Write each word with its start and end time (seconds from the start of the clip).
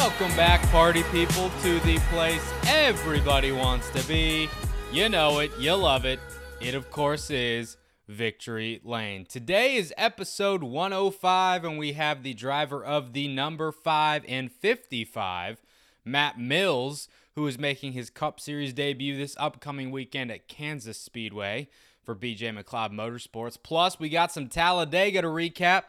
Welcome 0.00 0.34
back, 0.34 0.62
party 0.70 1.02
people, 1.12 1.50
to 1.60 1.78
the 1.80 1.98
place 2.08 2.42
everybody 2.66 3.52
wants 3.52 3.90
to 3.90 4.02
be. 4.08 4.48
You 4.90 5.10
know 5.10 5.40
it, 5.40 5.52
you 5.58 5.74
love 5.74 6.06
it. 6.06 6.18
It, 6.58 6.74
of 6.74 6.90
course, 6.90 7.28
is 7.28 7.76
Victory 8.08 8.80
Lane. 8.82 9.26
Today 9.26 9.76
is 9.76 9.92
episode 9.98 10.62
105, 10.62 11.66
and 11.66 11.78
we 11.78 11.92
have 11.92 12.22
the 12.22 12.32
driver 12.32 12.82
of 12.82 13.12
the 13.12 13.28
number 13.28 13.70
5 13.70 14.24
and 14.26 14.50
55, 14.50 15.62
Matt 16.02 16.40
Mills, 16.40 17.06
who 17.34 17.46
is 17.46 17.58
making 17.58 17.92
his 17.92 18.08
Cup 18.08 18.40
Series 18.40 18.72
debut 18.72 19.18
this 19.18 19.36
upcoming 19.38 19.90
weekend 19.90 20.30
at 20.30 20.48
Kansas 20.48 20.98
Speedway 20.98 21.68
for 22.02 22.16
BJ 22.16 22.58
McLeod 22.58 22.94
Motorsports. 22.94 23.58
Plus, 23.62 24.00
we 24.00 24.08
got 24.08 24.32
some 24.32 24.48
Talladega 24.48 25.20
to 25.20 25.28
recap. 25.28 25.82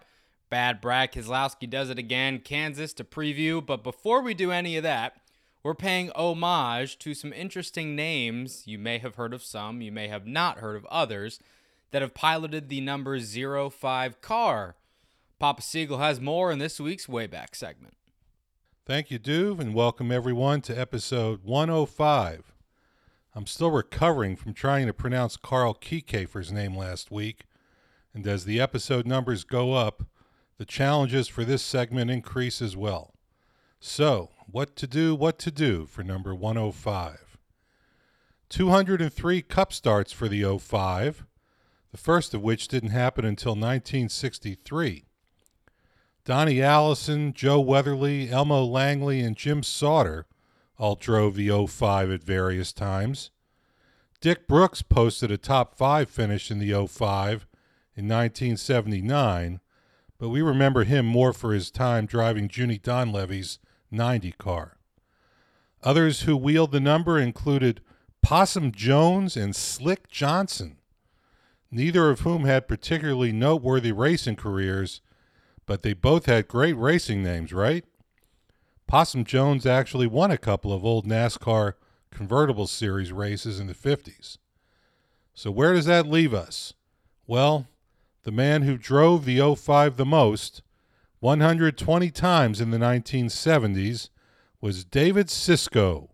Bad 0.52 0.82
Brad 0.82 1.14
Keselowski 1.14 1.68
does 1.68 1.90
it 1.90 1.98
again, 1.98 2.40
Kansas 2.40 2.92
to 2.96 3.06
preview. 3.06 3.66
But 3.66 3.84
before 3.84 4.22
we 4.22 4.34
do 4.34 4.52
any 4.52 4.76
of 4.76 4.84
that, 4.84 5.16
we're 5.64 5.74
paying 5.74 6.12
homage 6.14 7.00
to 7.00 7.14
some 7.14 7.32
interesting 7.32 7.96
names. 7.96 8.64
You 8.68 8.78
may 8.78 8.98
have 8.98 9.16
heard 9.16 9.34
of 9.34 9.44
some, 9.44 9.82
you 9.82 9.94
may 9.94 10.10
have 10.10 10.28
not 10.28 10.58
heard 10.58 10.76
of 10.76 10.86
others 10.88 11.40
that 11.92 12.02
have 12.02 12.14
piloted 12.14 12.68
the 12.68 12.82
number 12.82 13.18
05 13.18 14.22
car. 14.22 14.76
Papa 15.40 15.62
Siegel 15.62 16.00
has 16.00 16.20
more 16.20 16.52
in 16.52 16.60
this 16.60 16.82
week's 16.82 17.06
Wayback 17.08 17.56
segment. 17.56 17.96
Thank 18.86 19.10
you, 19.10 19.20
Duve, 19.20 19.62
and 19.62 19.74
welcome 19.74 20.12
everyone 20.12 20.60
to 20.64 20.78
episode 20.78 21.46
105. 21.46 22.52
I'm 23.34 23.48
still 23.48 23.72
recovering 23.72 24.36
from 24.36 24.54
trying 24.54 24.88
to 24.88 24.94
pronounce 24.94 25.38
Carl 25.38 25.74
Kiekhaefer's 25.76 26.52
name 26.52 26.76
last 26.76 27.10
week, 27.10 27.46
and 28.14 28.28
as 28.28 28.44
the 28.44 28.60
episode 28.60 29.08
numbers 29.08 29.46
go 29.46 29.72
up, 29.72 30.04
the 30.62 30.66
challenges 30.66 31.28
for 31.28 31.44
this 31.44 31.64
segment 31.64 32.12
increase 32.12 32.62
as 32.62 32.78
well. 32.78 33.16
So, 33.80 34.30
what 34.46 34.76
to 34.76 34.86
do, 34.86 35.16
what 35.16 35.40
to 35.40 35.50
do 35.50 35.88
for 35.88 36.04
number 36.04 36.36
105? 36.36 37.40
203 38.48 39.42
cup 39.42 39.74
starts 39.74 40.12
for 40.12 40.28
the 40.28 40.60
05, 40.60 41.26
the 41.90 41.98
first 41.98 42.36
of 42.36 42.44
which 42.44 42.68
didn't 42.68 42.92
happen 42.92 43.26
until 43.26 43.54
1963. 43.54 45.06
Donnie 46.26 46.62
Allison, 46.62 47.34
Joe 47.34 47.60
Weatherly, 47.60 48.30
Elmo 48.30 48.64
Langley, 48.64 49.22
and 49.22 49.36
Jim 49.36 49.64
Sauter 49.64 50.28
all 50.78 50.94
drove 50.94 51.34
the 51.34 51.50
05 51.50 52.12
at 52.12 52.22
various 52.22 52.72
times. 52.72 53.32
Dick 54.20 54.48
Brooks 54.48 54.84
posted 54.84 55.32
a 55.32 55.40
top 55.40 55.74
five 55.76 56.08
finish 56.08 56.52
in 56.52 56.60
the 56.60 56.70
05 56.88 57.48
in 57.96 58.08
1979, 58.08 59.60
but 60.22 60.30
we 60.30 60.44
remember 60.44 60.84
him 60.84 61.04
more 61.04 61.34
for 61.34 61.52
his 61.52 61.72
time 61.72 62.06
driving 62.06 62.48
Junie 62.54 62.78
Donlavey's 62.78 63.58
90 63.90 64.34
car. 64.34 64.78
Others 65.82 66.22
who 66.22 66.38
wheeled 66.38 66.72
the 66.72 66.80
number 66.80 67.18
included 67.18 67.82
Possum 68.22 68.72
Jones 68.72 69.36
and 69.36 69.56
Slick 69.56 70.08
Johnson 70.10 70.78
neither 71.72 72.12
of 72.12 72.20
whom 72.20 72.44
had 72.44 72.68
particularly 72.68 73.32
noteworthy 73.32 73.92
racing 73.92 74.36
careers, 74.36 75.02
but 75.66 75.82
they 75.82 75.94
both 75.94 76.28
had 76.28 76.48
great 76.48 76.78
racing 76.78 77.24
names, 77.24 77.52
right? 77.52 77.84
Possum 78.86 79.24
Jones 79.24 79.66
actually 79.66 80.06
won 80.06 80.30
a 80.30 80.38
couple 80.38 80.72
of 80.72 80.86
old 80.86 81.08
NASCAR 81.08 81.74
convertible 82.12 82.68
series 82.68 83.12
races 83.12 83.60
in 83.60 83.66
the 83.66 83.74
50s. 83.74 84.38
So, 85.34 85.50
where 85.50 85.74
does 85.74 85.86
that 85.86 86.06
leave 86.06 86.34
us? 86.34 86.74
Well, 87.26 87.68
the 88.24 88.32
man 88.32 88.64
who 88.64 88.78
drove 88.78 89.26
the 89.26 89.56
05 89.56 89.98
the 89.98 90.06
most, 90.06 90.62
120 91.20 92.12
times 92.12 92.62
in 92.62 92.72
the 92.72 92.78
1970s, 92.78 94.10
was 94.60 94.86
David 94.86 95.28
Sisco. 95.28 96.10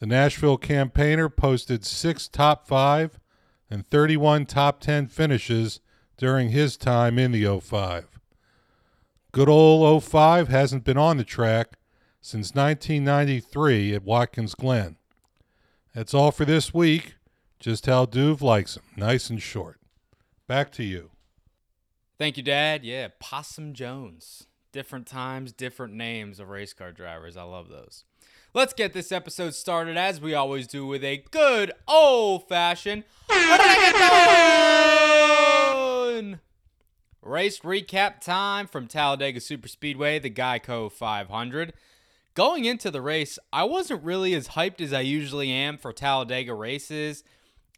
The 0.00 0.06
Nashville 0.06 0.58
campaigner 0.58 1.28
posted 1.28 1.84
six 1.84 2.26
top 2.26 2.66
five 2.66 3.20
and 3.70 3.88
31 3.88 4.46
top 4.46 4.80
10 4.80 5.06
finishes 5.06 5.80
during 6.16 6.50
his 6.50 6.76
time 6.76 7.18
in 7.18 7.32
the 7.32 7.60
05. 7.60 8.20
Good 9.30 9.48
old 9.48 10.04
05 10.04 10.48
hasn't 10.48 10.84
been 10.84 10.98
on 10.98 11.16
the 11.16 11.24
track 11.24 11.78
since 12.20 12.54
1993 12.54 13.94
at 13.94 14.02
Watkins 14.02 14.54
Glen. 14.54 14.96
That's 15.94 16.14
all 16.14 16.32
for 16.32 16.44
this 16.44 16.74
week. 16.74 17.14
Just 17.58 17.86
how 17.86 18.06
Duve 18.06 18.40
likes 18.40 18.74
them, 18.74 18.84
nice 18.96 19.30
and 19.30 19.40
short. 19.40 19.78
Back 20.48 20.72
to 20.72 20.82
you. 20.82 21.11
Thank 22.22 22.36
you, 22.36 22.44
Dad. 22.44 22.84
Yeah, 22.84 23.08
Possum 23.18 23.72
Jones. 23.72 24.46
Different 24.70 25.08
times, 25.08 25.52
different 25.52 25.94
names 25.94 26.38
of 26.38 26.50
race 26.50 26.72
car 26.72 26.92
drivers. 26.92 27.36
I 27.36 27.42
love 27.42 27.68
those. 27.68 28.04
Let's 28.54 28.72
get 28.72 28.92
this 28.92 29.10
episode 29.10 29.56
started 29.56 29.96
as 29.96 30.20
we 30.20 30.32
always 30.32 30.68
do 30.68 30.86
with 30.86 31.02
a 31.02 31.24
good 31.32 31.72
old 31.88 32.48
fashioned 32.48 33.02
race 37.20 37.58
recap 37.58 38.20
time 38.20 38.68
from 38.68 38.86
Talladega 38.86 39.40
Superspeedway, 39.40 40.22
the 40.22 40.30
Geico 40.30 40.92
500. 40.92 41.72
Going 42.34 42.66
into 42.66 42.92
the 42.92 43.02
race, 43.02 43.36
I 43.52 43.64
wasn't 43.64 44.04
really 44.04 44.32
as 44.34 44.50
hyped 44.50 44.80
as 44.80 44.92
I 44.92 45.00
usually 45.00 45.50
am 45.50 45.76
for 45.76 45.92
Talladega 45.92 46.54
races. 46.54 47.24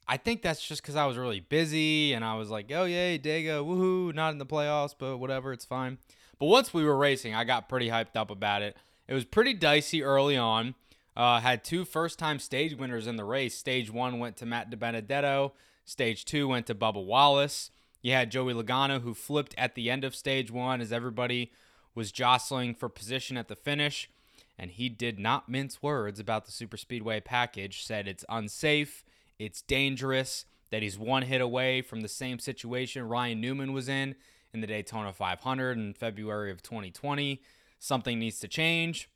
I 0.06 0.16
think 0.16 0.42
that's 0.42 0.66
just 0.66 0.82
because 0.82 0.96
I 0.96 1.06
was 1.06 1.16
really 1.16 1.40
busy 1.40 2.12
and 2.12 2.24
I 2.24 2.34
was 2.36 2.50
like, 2.50 2.70
oh, 2.74 2.84
yay, 2.84 3.18
Dega, 3.18 3.64
woohoo, 3.64 4.14
not 4.14 4.32
in 4.32 4.38
the 4.38 4.46
playoffs, 4.46 4.94
but 4.96 5.18
whatever, 5.18 5.52
it's 5.52 5.64
fine. 5.64 5.98
But 6.38 6.46
once 6.46 6.74
we 6.74 6.84
were 6.84 6.96
racing, 6.96 7.34
I 7.34 7.44
got 7.44 7.68
pretty 7.68 7.88
hyped 7.88 8.16
up 8.16 8.30
about 8.30 8.62
it. 8.62 8.76
It 9.08 9.14
was 9.14 9.24
pretty 9.24 9.54
dicey 9.54 10.02
early 10.02 10.36
on. 10.36 10.74
Uh, 11.16 11.40
had 11.40 11.62
two 11.62 11.84
first 11.84 12.18
time 12.18 12.38
stage 12.38 12.74
winners 12.74 13.06
in 13.06 13.16
the 13.16 13.24
race. 13.24 13.56
Stage 13.56 13.90
one 13.90 14.18
went 14.18 14.36
to 14.38 14.46
Matt 14.46 14.70
DiBenedetto, 14.70 15.52
stage 15.84 16.24
two 16.24 16.48
went 16.48 16.66
to 16.66 16.74
Bubba 16.74 17.04
Wallace. 17.04 17.70
You 18.02 18.12
had 18.12 18.30
Joey 18.30 18.52
Logano, 18.52 19.00
who 19.00 19.14
flipped 19.14 19.54
at 19.56 19.74
the 19.74 19.90
end 19.90 20.04
of 20.04 20.14
stage 20.14 20.50
one 20.50 20.80
as 20.80 20.92
everybody 20.92 21.52
was 21.94 22.12
jostling 22.12 22.74
for 22.74 22.88
position 22.88 23.36
at 23.36 23.48
the 23.48 23.56
finish. 23.56 24.10
And 24.58 24.70
he 24.70 24.88
did 24.88 25.18
not 25.18 25.48
mince 25.48 25.82
words 25.82 26.20
about 26.20 26.44
the 26.44 26.52
Super 26.52 26.76
Speedway 26.76 27.20
package, 27.20 27.84
said 27.84 28.06
it's 28.06 28.24
unsafe, 28.28 29.04
it's 29.38 29.62
dangerous, 29.62 30.44
that 30.70 30.82
he's 30.82 30.98
one 30.98 31.22
hit 31.22 31.40
away 31.40 31.82
from 31.82 32.00
the 32.00 32.08
same 32.08 32.38
situation 32.38 33.08
Ryan 33.08 33.40
Newman 33.40 33.72
was 33.72 33.88
in 33.88 34.14
in 34.52 34.60
the 34.60 34.66
Daytona 34.66 35.12
500 35.12 35.78
in 35.78 35.94
February 35.94 36.50
of 36.50 36.62
2020 36.62 37.40
something 37.84 38.18
needs 38.18 38.40
to 38.40 38.48
change. 38.48 39.10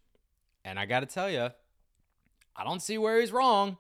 And 0.65 0.79
I 0.79 0.87
got 0.87 1.01
to 1.01 1.07
tell 1.07 1.31
you, 1.31 1.51
I 2.55 2.65
don't 2.65 2.83
see 2.83 2.99
where 2.99 3.21
he's 3.21 3.33
wrong. 3.33 3.79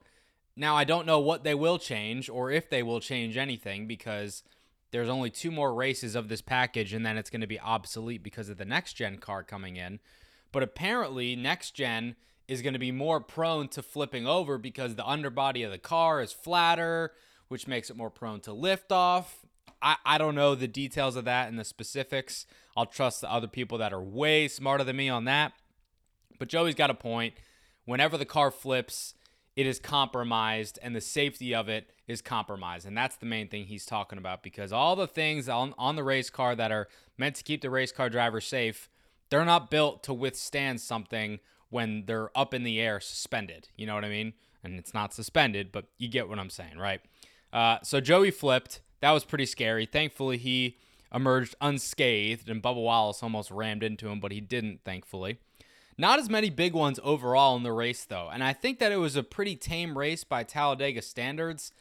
Now, 0.56 0.76
I 0.76 0.84
don't 0.84 1.06
know 1.06 1.20
what 1.20 1.44
they 1.44 1.54
will 1.54 1.78
change 1.78 2.28
or 2.28 2.50
if 2.50 2.68
they 2.68 2.82
will 2.82 3.00
change 3.00 3.36
anything 3.36 3.86
because 3.86 4.42
there's 4.90 5.08
only 5.08 5.30
two 5.30 5.50
more 5.50 5.74
races 5.74 6.14
of 6.14 6.28
this 6.28 6.40
package 6.40 6.92
and 6.94 7.04
then 7.04 7.18
it's 7.18 7.30
going 7.30 7.42
to 7.42 7.46
be 7.46 7.60
obsolete 7.60 8.22
because 8.22 8.48
of 8.48 8.56
the 8.56 8.64
next 8.64 8.94
gen 8.94 9.18
car 9.18 9.42
coming 9.42 9.76
in. 9.76 10.00
But 10.50 10.62
apparently, 10.62 11.36
next 11.36 11.72
gen 11.72 12.16
is 12.48 12.62
going 12.62 12.72
to 12.72 12.78
be 12.78 12.90
more 12.90 13.20
prone 13.20 13.68
to 13.68 13.82
flipping 13.82 14.26
over 14.26 14.58
because 14.58 14.94
the 14.94 15.06
underbody 15.06 15.62
of 15.62 15.70
the 15.70 15.78
car 15.78 16.20
is 16.22 16.32
flatter, 16.32 17.12
which 17.48 17.68
makes 17.68 17.90
it 17.90 17.96
more 17.96 18.10
prone 18.10 18.40
to 18.40 18.52
lift 18.52 18.90
off. 18.90 19.44
I, 19.80 19.96
I 20.04 20.18
don't 20.18 20.34
know 20.34 20.54
the 20.54 20.66
details 20.66 21.14
of 21.14 21.26
that 21.26 21.48
and 21.48 21.58
the 21.58 21.64
specifics. 21.64 22.46
I'll 22.76 22.86
trust 22.86 23.20
the 23.20 23.30
other 23.30 23.46
people 23.46 23.78
that 23.78 23.92
are 23.92 24.02
way 24.02 24.48
smarter 24.48 24.82
than 24.82 24.96
me 24.96 25.08
on 25.08 25.24
that. 25.26 25.52
But 26.38 26.48
Joey's 26.48 26.74
got 26.74 26.90
a 26.90 26.94
point. 26.94 27.34
Whenever 27.84 28.16
the 28.16 28.24
car 28.24 28.50
flips, 28.50 29.14
it 29.54 29.66
is 29.66 29.78
compromised 29.78 30.78
and 30.82 30.94
the 30.96 31.00
safety 31.00 31.54
of 31.54 31.68
it 31.68 31.90
is 32.06 32.22
compromised. 32.22 32.86
And 32.86 32.96
that's 32.96 33.16
the 33.16 33.26
main 33.26 33.48
thing 33.48 33.64
he's 33.64 33.84
talking 33.84 34.18
about 34.18 34.42
because 34.42 34.72
all 34.72 34.96
the 34.96 35.06
things 35.06 35.48
on, 35.48 35.74
on 35.76 35.96
the 35.96 36.04
race 36.04 36.30
car 36.30 36.54
that 36.54 36.72
are 36.72 36.88
meant 37.18 37.36
to 37.36 37.44
keep 37.44 37.60
the 37.60 37.70
race 37.70 37.92
car 37.92 38.08
driver 38.08 38.40
safe, 38.40 38.88
they're 39.30 39.44
not 39.44 39.70
built 39.70 40.02
to 40.04 40.14
withstand 40.14 40.80
something 40.80 41.40
when 41.70 42.04
they're 42.06 42.36
up 42.36 42.54
in 42.54 42.64
the 42.64 42.80
air 42.80 43.00
suspended. 43.00 43.68
You 43.76 43.86
know 43.86 43.94
what 43.94 44.04
I 44.04 44.08
mean? 44.08 44.32
And 44.64 44.78
it's 44.78 44.94
not 44.94 45.14
suspended, 45.14 45.70
but 45.72 45.86
you 45.98 46.08
get 46.08 46.28
what 46.28 46.38
I'm 46.38 46.50
saying, 46.50 46.78
right? 46.78 47.00
Uh, 47.52 47.78
so 47.82 48.00
Joey 48.00 48.30
flipped 48.30 48.80
that 49.00 49.12
was 49.12 49.24
pretty 49.24 49.46
scary. 49.46 49.86
Thankfully, 49.86 50.38
he 50.38 50.76
emerged 51.14 51.54
unscathed, 51.60 52.48
and 52.48 52.62
Bubba 52.62 52.82
Wallace 52.82 53.22
almost 53.22 53.50
rammed 53.50 53.82
into 53.82 54.08
him, 54.08 54.20
but 54.20 54.32
he 54.32 54.40
didn't, 54.40 54.80
thankfully. 54.84 55.38
Not 55.96 56.18
as 56.18 56.30
many 56.30 56.50
big 56.50 56.74
ones 56.74 57.00
overall 57.02 57.56
in 57.56 57.62
the 57.62 57.72
race, 57.72 58.04
though, 58.04 58.28
and 58.32 58.42
I 58.44 58.52
think 58.52 58.78
that 58.78 58.92
it 58.92 58.98
was 58.98 59.16
a 59.16 59.22
pretty 59.22 59.56
tame 59.56 59.98
race 59.98 60.24
by 60.24 60.44
Talladega 60.44 61.02
standards, 61.02 61.72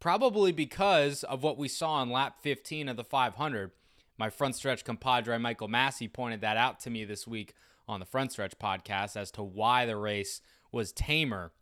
probably 0.00 0.52
because 0.52 1.24
of 1.24 1.42
what 1.42 1.58
we 1.58 1.68
saw 1.68 2.02
in 2.02 2.10
lap 2.10 2.36
15 2.40 2.88
of 2.88 2.96
the 2.96 3.04
500. 3.04 3.72
My 4.18 4.30
front 4.30 4.54
stretch 4.54 4.84
compadre 4.84 5.38
Michael 5.38 5.68
Massie 5.68 6.08
pointed 6.08 6.40
that 6.40 6.56
out 6.56 6.80
to 6.80 6.90
me 6.90 7.04
this 7.04 7.26
week 7.26 7.54
on 7.88 8.00
the 8.00 8.06
Front 8.06 8.32
Stretch 8.32 8.58
podcast 8.58 9.16
as 9.16 9.30
to 9.32 9.42
why 9.42 9.86
the 9.86 9.96
race 9.96 10.40
was 10.72 10.92
tamer. 10.92 11.52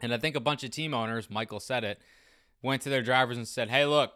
And 0.00 0.14
I 0.14 0.18
think 0.18 0.36
a 0.36 0.40
bunch 0.40 0.64
of 0.64 0.70
team 0.70 0.94
owners, 0.94 1.30
Michael 1.30 1.60
said 1.60 1.84
it, 1.84 2.00
went 2.62 2.82
to 2.82 2.88
their 2.88 3.02
drivers 3.02 3.36
and 3.36 3.46
said, 3.46 3.70
hey, 3.70 3.84
look, 3.84 4.12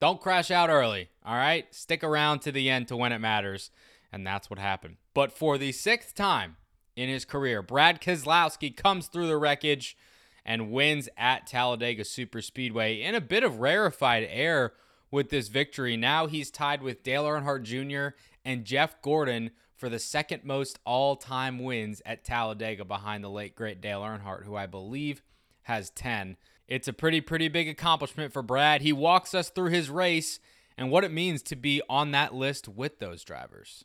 don't 0.00 0.20
crash 0.20 0.50
out 0.50 0.70
early, 0.70 1.08
all 1.24 1.36
right? 1.36 1.72
Stick 1.74 2.04
around 2.04 2.40
to 2.40 2.52
the 2.52 2.70
end 2.70 2.88
to 2.88 2.96
when 2.96 3.12
it 3.12 3.18
matters. 3.18 3.70
And 4.12 4.26
that's 4.26 4.48
what 4.48 4.58
happened. 4.58 4.96
But 5.14 5.32
for 5.32 5.58
the 5.58 5.72
sixth 5.72 6.14
time 6.14 6.56
in 6.96 7.08
his 7.08 7.24
career, 7.24 7.62
Brad 7.62 8.00
Keselowski 8.00 8.76
comes 8.76 9.06
through 9.06 9.26
the 9.26 9.36
wreckage 9.36 9.96
and 10.44 10.70
wins 10.70 11.08
at 11.16 11.46
Talladega 11.46 12.04
Superspeedway 12.04 13.02
in 13.02 13.14
a 13.14 13.20
bit 13.20 13.44
of 13.44 13.60
rarefied 13.60 14.26
air 14.30 14.72
with 15.10 15.30
this 15.30 15.48
victory. 15.48 15.96
Now 15.96 16.26
he's 16.26 16.50
tied 16.50 16.82
with 16.82 17.02
Dale 17.02 17.24
Earnhardt 17.24 17.64
Jr. 17.64 18.16
and 18.44 18.64
Jeff 18.64 19.00
Gordon 19.02 19.50
for 19.78 19.88
the 19.88 19.98
second 19.98 20.44
most 20.44 20.78
all 20.84 21.16
time 21.16 21.60
wins 21.60 22.02
at 22.04 22.24
Talladega 22.24 22.84
behind 22.84 23.22
the 23.22 23.30
late, 23.30 23.54
great 23.54 23.80
Dale 23.80 24.02
Earnhardt, 24.02 24.44
who 24.44 24.56
I 24.56 24.66
believe 24.66 25.22
has 25.62 25.90
10. 25.90 26.36
It's 26.66 26.88
a 26.88 26.92
pretty, 26.92 27.20
pretty 27.20 27.48
big 27.48 27.68
accomplishment 27.68 28.32
for 28.32 28.42
Brad. 28.42 28.82
He 28.82 28.92
walks 28.92 29.34
us 29.34 29.48
through 29.48 29.70
his 29.70 29.88
race 29.88 30.40
and 30.76 30.90
what 30.90 31.04
it 31.04 31.12
means 31.12 31.42
to 31.44 31.56
be 31.56 31.80
on 31.88 32.10
that 32.10 32.34
list 32.34 32.68
with 32.68 32.98
those 32.98 33.22
drivers. 33.24 33.84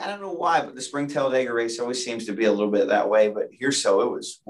I 0.00 0.06
don't 0.06 0.22
know 0.22 0.32
why, 0.32 0.60
but 0.62 0.74
the 0.74 0.80
Spring 0.80 1.08
Talladega 1.08 1.52
race 1.52 1.78
always 1.78 2.02
seems 2.02 2.24
to 2.26 2.32
be 2.32 2.44
a 2.44 2.52
little 2.52 2.70
bit 2.70 2.88
that 2.88 3.10
way. 3.10 3.28
But 3.28 3.50
here, 3.52 3.72
so 3.72 4.00
it 4.00 4.10
was. 4.10 4.40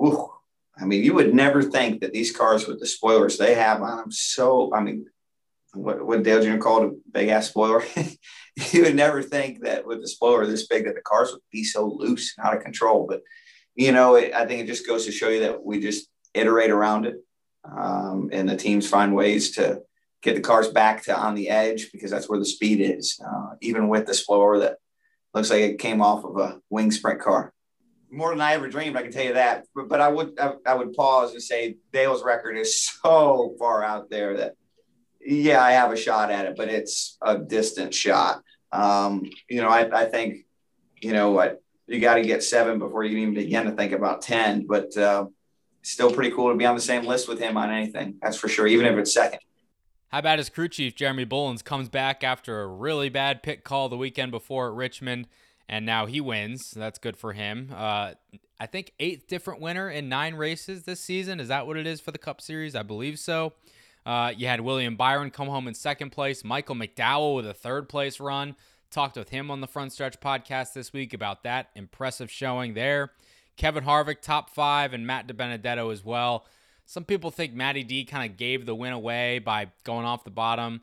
I 0.78 0.84
mean, 0.84 1.02
you 1.02 1.14
would 1.14 1.34
never 1.34 1.62
think 1.62 2.00
that 2.00 2.12
these 2.12 2.34
cars 2.34 2.66
with 2.66 2.80
the 2.80 2.86
spoilers 2.86 3.36
they 3.36 3.54
have 3.54 3.82
on 3.82 3.96
them, 3.98 4.10
so, 4.12 4.72
I 4.74 4.80
mean, 4.80 5.06
what, 5.74 6.04
what 6.04 6.22
Dale 6.22 6.42
Jr. 6.42 6.58
called 6.58 6.84
a 6.84 6.96
big 7.10 7.28
ass 7.28 7.48
spoiler. 7.48 7.82
you 8.72 8.82
would 8.82 8.96
never 8.96 9.22
think 9.22 9.64
that 9.64 9.86
with 9.86 10.00
the 10.00 10.08
spoiler 10.08 10.46
this 10.46 10.66
big 10.66 10.84
that 10.84 10.94
the 10.94 11.00
cars 11.02 11.32
would 11.32 11.40
be 11.50 11.64
so 11.64 11.86
loose 11.86 12.34
and 12.36 12.46
out 12.46 12.56
of 12.56 12.62
control. 12.62 13.06
But 13.08 13.22
you 13.74 13.92
know, 13.92 14.16
it, 14.16 14.34
I 14.34 14.46
think 14.46 14.60
it 14.60 14.66
just 14.66 14.86
goes 14.86 15.06
to 15.06 15.12
show 15.12 15.28
you 15.28 15.40
that 15.40 15.64
we 15.64 15.80
just 15.80 16.08
iterate 16.34 16.70
around 16.70 17.06
it, 17.06 17.16
um, 17.64 18.28
and 18.32 18.48
the 18.48 18.56
teams 18.56 18.88
find 18.88 19.14
ways 19.14 19.52
to 19.52 19.80
get 20.22 20.34
the 20.34 20.40
cars 20.40 20.68
back 20.68 21.02
to 21.04 21.16
on 21.16 21.34
the 21.34 21.48
edge 21.48 21.90
because 21.90 22.10
that's 22.10 22.28
where 22.28 22.38
the 22.38 22.44
speed 22.44 22.80
is. 22.80 23.18
Uh, 23.24 23.54
even 23.60 23.88
with 23.88 24.06
the 24.06 24.14
spoiler 24.14 24.58
that 24.58 24.76
looks 25.34 25.50
like 25.50 25.60
it 25.60 25.78
came 25.78 26.02
off 26.02 26.24
of 26.24 26.36
a 26.36 26.60
wing 26.70 26.90
sprint 26.90 27.20
car. 27.20 27.52
More 28.10 28.30
than 28.30 28.42
I 28.42 28.52
ever 28.52 28.68
dreamed, 28.68 28.96
I 28.96 29.02
can 29.02 29.10
tell 29.10 29.24
you 29.24 29.34
that. 29.34 29.64
But, 29.74 29.88
but 29.88 30.02
I 30.02 30.08
would 30.08 30.38
I, 30.38 30.52
I 30.66 30.74
would 30.74 30.92
pause 30.92 31.32
and 31.32 31.42
say 31.42 31.76
Dale's 31.92 32.22
record 32.22 32.58
is 32.58 32.84
so 33.02 33.56
far 33.58 33.82
out 33.82 34.10
there 34.10 34.36
that 34.36 34.54
yeah, 35.24 35.62
I 35.62 35.72
have 35.72 35.92
a 35.92 35.96
shot 35.96 36.30
at 36.30 36.46
it, 36.46 36.56
but 36.56 36.68
it's 36.68 37.16
a 37.22 37.38
distant 37.38 37.94
shot. 37.94 38.42
Um, 38.72 39.30
you 39.48 39.60
know, 39.60 39.68
I, 39.68 40.02
I 40.02 40.04
think, 40.06 40.46
you 41.00 41.12
know 41.12 41.30
what, 41.30 41.62
you 41.86 42.00
got 42.00 42.14
to 42.14 42.22
get 42.22 42.42
seven 42.42 42.78
before 42.78 43.04
you 43.04 43.18
even 43.18 43.34
begin 43.34 43.66
to 43.66 43.72
think 43.72 43.92
about 43.92 44.22
10, 44.22 44.66
but 44.66 44.96
uh, 44.96 45.26
still 45.82 46.12
pretty 46.12 46.34
cool 46.34 46.50
to 46.50 46.56
be 46.56 46.64
on 46.64 46.74
the 46.74 46.80
same 46.80 47.04
list 47.04 47.28
with 47.28 47.38
him 47.38 47.56
on 47.56 47.70
anything. 47.70 48.16
That's 48.22 48.36
for 48.36 48.48
sure, 48.48 48.66
even 48.66 48.86
if 48.86 48.96
it's 48.96 49.12
second. 49.12 49.40
How 50.08 50.18
about 50.18 50.38
his 50.38 50.48
crew 50.48 50.68
chief, 50.68 50.94
Jeremy 50.94 51.24
Bullins, 51.24 51.62
comes 51.62 51.88
back 51.88 52.22
after 52.22 52.60
a 52.60 52.66
really 52.66 53.08
bad 53.08 53.42
pit 53.42 53.64
call 53.64 53.88
the 53.88 53.96
weekend 53.96 54.30
before 54.30 54.68
at 54.68 54.74
Richmond, 54.74 55.26
and 55.68 55.86
now 55.86 56.06
he 56.06 56.20
wins. 56.20 56.60
That's 56.76 56.98
good 56.98 57.16
for 57.16 57.32
him. 57.32 57.70
Uh, 57.74 58.12
I 58.60 58.66
think 58.66 58.92
eighth 59.00 59.26
different 59.26 59.60
winner 59.60 59.90
in 59.90 60.08
nine 60.08 60.34
races 60.34 60.84
this 60.84 61.00
season. 61.00 61.40
Is 61.40 61.48
that 61.48 61.66
what 61.66 61.76
it 61.76 61.86
is 61.86 62.00
for 62.00 62.10
the 62.10 62.18
Cup 62.18 62.40
Series? 62.40 62.76
I 62.76 62.82
believe 62.82 63.18
so. 63.18 63.54
Uh, 64.04 64.32
you 64.36 64.46
had 64.46 64.60
William 64.60 64.96
Byron 64.96 65.30
come 65.30 65.48
home 65.48 65.68
in 65.68 65.74
second 65.74 66.10
place, 66.10 66.44
Michael 66.44 66.74
McDowell 66.74 67.36
with 67.36 67.46
a 67.46 67.54
third 67.54 67.88
place 67.88 68.18
run. 68.18 68.56
Talked 68.90 69.16
with 69.16 69.30
him 69.30 69.50
on 69.50 69.60
the 69.60 69.66
Front 69.66 69.92
Stretch 69.92 70.20
podcast 70.20 70.74
this 70.74 70.92
week 70.92 71.14
about 71.14 71.44
that 71.44 71.70
impressive 71.74 72.30
showing 72.30 72.74
there. 72.74 73.12
Kevin 73.56 73.84
Harvick, 73.84 74.20
top 74.20 74.50
five, 74.50 74.92
and 74.92 75.06
Matt 75.06 75.26
DiBenedetto 75.26 75.90
as 75.92 76.04
well. 76.04 76.44
Some 76.84 77.04
people 77.04 77.30
think 77.30 77.54
Matty 77.54 77.84
D 77.84 78.04
kind 78.04 78.30
of 78.30 78.36
gave 78.36 78.66
the 78.66 78.74
win 78.74 78.92
away 78.92 79.38
by 79.38 79.68
going 79.84 80.04
off 80.04 80.24
the 80.24 80.30
bottom. 80.30 80.82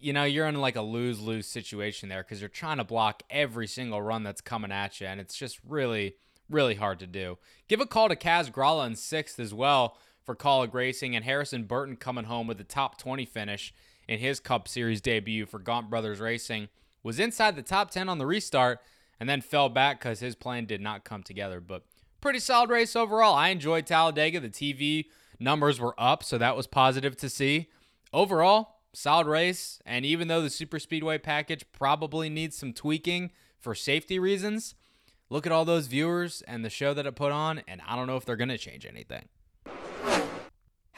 You 0.00 0.12
know, 0.12 0.24
you're 0.24 0.46
in 0.46 0.60
like 0.60 0.76
a 0.76 0.82
lose 0.82 1.20
lose 1.20 1.46
situation 1.46 2.08
there 2.08 2.22
because 2.22 2.40
you're 2.40 2.48
trying 2.48 2.78
to 2.78 2.84
block 2.84 3.22
every 3.30 3.66
single 3.66 4.00
run 4.00 4.22
that's 4.22 4.40
coming 4.40 4.72
at 4.72 5.00
you, 5.00 5.06
and 5.06 5.20
it's 5.20 5.36
just 5.36 5.60
really, 5.68 6.14
really 6.48 6.76
hard 6.76 6.98
to 7.00 7.06
do. 7.06 7.38
Give 7.68 7.80
a 7.80 7.86
call 7.86 8.08
to 8.08 8.16
Kaz 8.16 8.50
Grala 8.50 8.86
in 8.86 8.96
sixth 8.96 9.38
as 9.38 9.52
well 9.52 9.96
for 10.28 10.36
Kaulig 10.36 10.74
Racing, 10.74 11.16
and 11.16 11.24
Harrison 11.24 11.64
Burton 11.64 11.96
coming 11.96 12.26
home 12.26 12.46
with 12.46 12.60
a 12.60 12.64
top 12.64 12.98
20 12.98 13.24
finish 13.24 13.72
in 14.06 14.18
his 14.18 14.40
Cup 14.40 14.68
Series 14.68 15.00
debut 15.00 15.46
for 15.46 15.58
Gaunt 15.58 15.88
Brothers 15.88 16.20
Racing. 16.20 16.68
Was 17.02 17.18
inside 17.18 17.56
the 17.56 17.62
top 17.62 17.90
10 17.90 18.10
on 18.10 18.18
the 18.18 18.26
restart 18.26 18.80
and 19.18 19.26
then 19.26 19.40
fell 19.40 19.70
back 19.70 20.00
because 20.00 20.20
his 20.20 20.34
plan 20.34 20.66
did 20.66 20.82
not 20.82 21.02
come 21.02 21.22
together. 21.22 21.62
But 21.62 21.84
pretty 22.20 22.40
solid 22.40 22.68
race 22.68 22.94
overall. 22.94 23.34
I 23.34 23.48
enjoyed 23.48 23.86
Talladega. 23.86 24.38
The 24.40 24.50
TV 24.50 25.06
numbers 25.40 25.80
were 25.80 25.94
up, 25.96 26.22
so 26.22 26.36
that 26.36 26.54
was 26.54 26.66
positive 26.66 27.16
to 27.16 27.30
see. 27.30 27.70
Overall, 28.12 28.82
solid 28.92 29.28
race. 29.28 29.80
And 29.86 30.04
even 30.04 30.28
though 30.28 30.42
the 30.42 30.50
Super 30.50 30.78
Speedway 30.78 31.16
package 31.16 31.64
probably 31.72 32.28
needs 32.28 32.54
some 32.54 32.74
tweaking 32.74 33.30
for 33.58 33.74
safety 33.74 34.18
reasons, 34.18 34.74
look 35.30 35.46
at 35.46 35.52
all 35.52 35.64
those 35.64 35.86
viewers 35.86 36.42
and 36.42 36.66
the 36.66 36.68
show 36.68 36.92
that 36.92 37.06
it 37.06 37.16
put 37.16 37.32
on, 37.32 37.62
and 37.66 37.80
I 37.88 37.96
don't 37.96 38.06
know 38.06 38.16
if 38.16 38.26
they're 38.26 38.36
going 38.36 38.48
to 38.50 38.58
change 38.58 38.84
anything. 38.84 39.26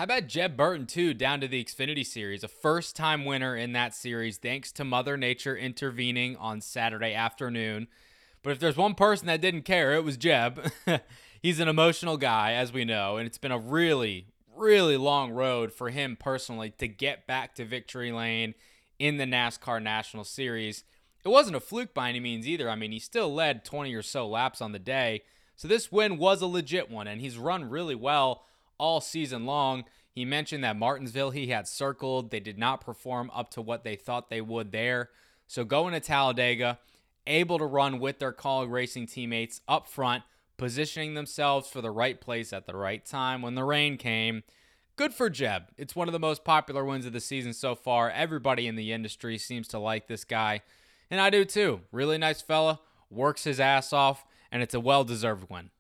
How 0.01 0.05
about 0.05 0.29
Jeb 0.29 0.57
Burton, 0.57 0.87
too, 0.87 1.13
down 1.13 1.43
to 1.43 1.47
the 1.47 1.63
Xfinity 1.63 2.07
Series? 2.07 2.43
A 2.43 2.49
first 2.49 2.97
time 2.97 3.27
winner 3.27 3.55
in 3.55 3.73
that 3.75 3.95
series, 3.95 4.39
thanks 4.39 4.73
to 4.73 4.83
Mother 4.83 5.19
Nature 5.19 5.55
intervening 5.55 6.39
on 6.39 6.63
Saturday 6.63 7.13
afternoon. 7.13 7.87
But 8.43 8.53
if 8.53 8.61
there's 8.61 8.79
one 8.79 8.95
person 8.95 9.27
that 9.27 9.43
didn't 9.43 9.65
care, 9.65 9.93
it 9.93 10.03
was 10.03 10.17
Jeb. 10.17 10.73
He's 11.43 11.61
an 11.61 11.69
emotional 11.69 12.17
guy, 12.17 12.53
as 12.53 12.73
we 12.73 12.87
know, 12.87 13.19
and 13.19 13.27
it's 13.27 13.37
been 13.37 13.53
a 13.53 13.59
really, 13.59 14.29
really 14.57 14.97
long 14.97 15.33
road 15.33 15.71
for 15.71 15.91
him 15.91 16.17
personally 16.19 16.71
to 16.79 16.89
get 16.89 17.27
back 17.27 17.55
to 17.57 17.67
victory 17.67 18.11
lane 18.11 18.55
in 18.99 19.19
the 19.19 19.27
NASCAR 19.27 19.83
National 19.83 20.25
Series. 20.25 20.83
It 21.27 21.29
wasn't 21.29 21.57
a 21.57 21.61
fluke 21.61 21.93
by 21.93 22.09
any 22.09 22.21
means 22.21 22.49
either. 22.49 22.71
I 22.71 22.75
mean, 22.75 22.93
he 22.93 23.01
still 23.01 23.35
led 23.35 23.67
20 23.67 23.95
or 23.95 24.03
so 24.03 24.27
laps 24.27 24.63
on 24.63 24.73
the 24.73 24.79
day. 24.79 25.25
So 25.57 25.69
this 25.69 25.93
win 25.93 26.17
was 26.17 26.41
a 26.41 26.47
legit 26.47 26.91
one, 26.91 27.07
and 27.07 27.21
he's 27.21 27.37
run 27.37 27.69
really 27.69 27.95
well 27.95 28.47
all 28.81 29.01
season 29.01 29.45
long. 29.45 29.85
He 30.13 30.25
mentioned 30.25 30.65
that 30.65 30.77
Martinsville 30.77 31.31
he 31.31 31.49
had 31.49 31.69
circled. 31.69 32.31
They 32.31 32.41
did 32.41 32.59
not 32.59 32.81
perform 32.81 33.31
up 33.35 33.51
to 33.53 33.63
what 33.63 33.85
they 33.85 33.97
thought 33.97 34.29
they 34.29 34.41
would 34.41 34.73
there. 34.73 35.11
So 35.47 35.65
going 35.65 35.95
to 35.95 36.01
Talladega, 36.01 36.79
able 37.27 37.59
to 37.59 37.65
run 37.65 38.01
with 38.01 38.19
their 38.19 38.33
Kaulig 38.33 38.71
racing 38.71 39.07
teammates 39.07 39.61
up 39.69 39.89
front, 39.89 40.25
positioning 40.57 41.15
themselves 41.15 41.69
for 41.69 41.81
the 41.81 41.91
right 41.91 42.21
place 42.21 42.53
at 42.53 42.67
the 42.67 42.77
right 42.77 43.05
time 43.05 43.43
when 43.43 43.55
the 43.55 43.65
rain 43.65 43.97
came. 43.97 44.43
Good 44.97 45.15
for 45.15 45.31
Jeb. 45.31 45.69
It's 45.79 45.97
one 45.97 46.09
of 46.09 46.13
the 46.13 46.19
most 46.19 46.45
popular 46.45 46.85
wins 46.85 47.07
of 47.07 47.13
the 47.13 47.21
season 47.21 47.53
so 47.53 47.75
far. 47.75 48.11
Everybody 48.11 48.67
in 48.67 48.77
the 48.77 48.93
industry 48.93 49.39
seems 49.39 49.67
to 49.69 49.79
like 49.79 50.09
this 50.09 50.25
guy, 50.25 50.61
and 51.11 51.21
I 51.21 51.31
do 51.31 51.45
too. 51.45 51.81
Really 51.91 52.19
nice 52.19 52.43
fella, 52.43 52.81
works 53.09 53.45
his 53.45 53.61
ass 53.61 53.93
off, 53.93 54.27
and 54.53 54.63
it's 54.63 54.75
a 54.75 54.81
well 54.81 55.05
deserved 55.05 55.49
win. 55.49 55.71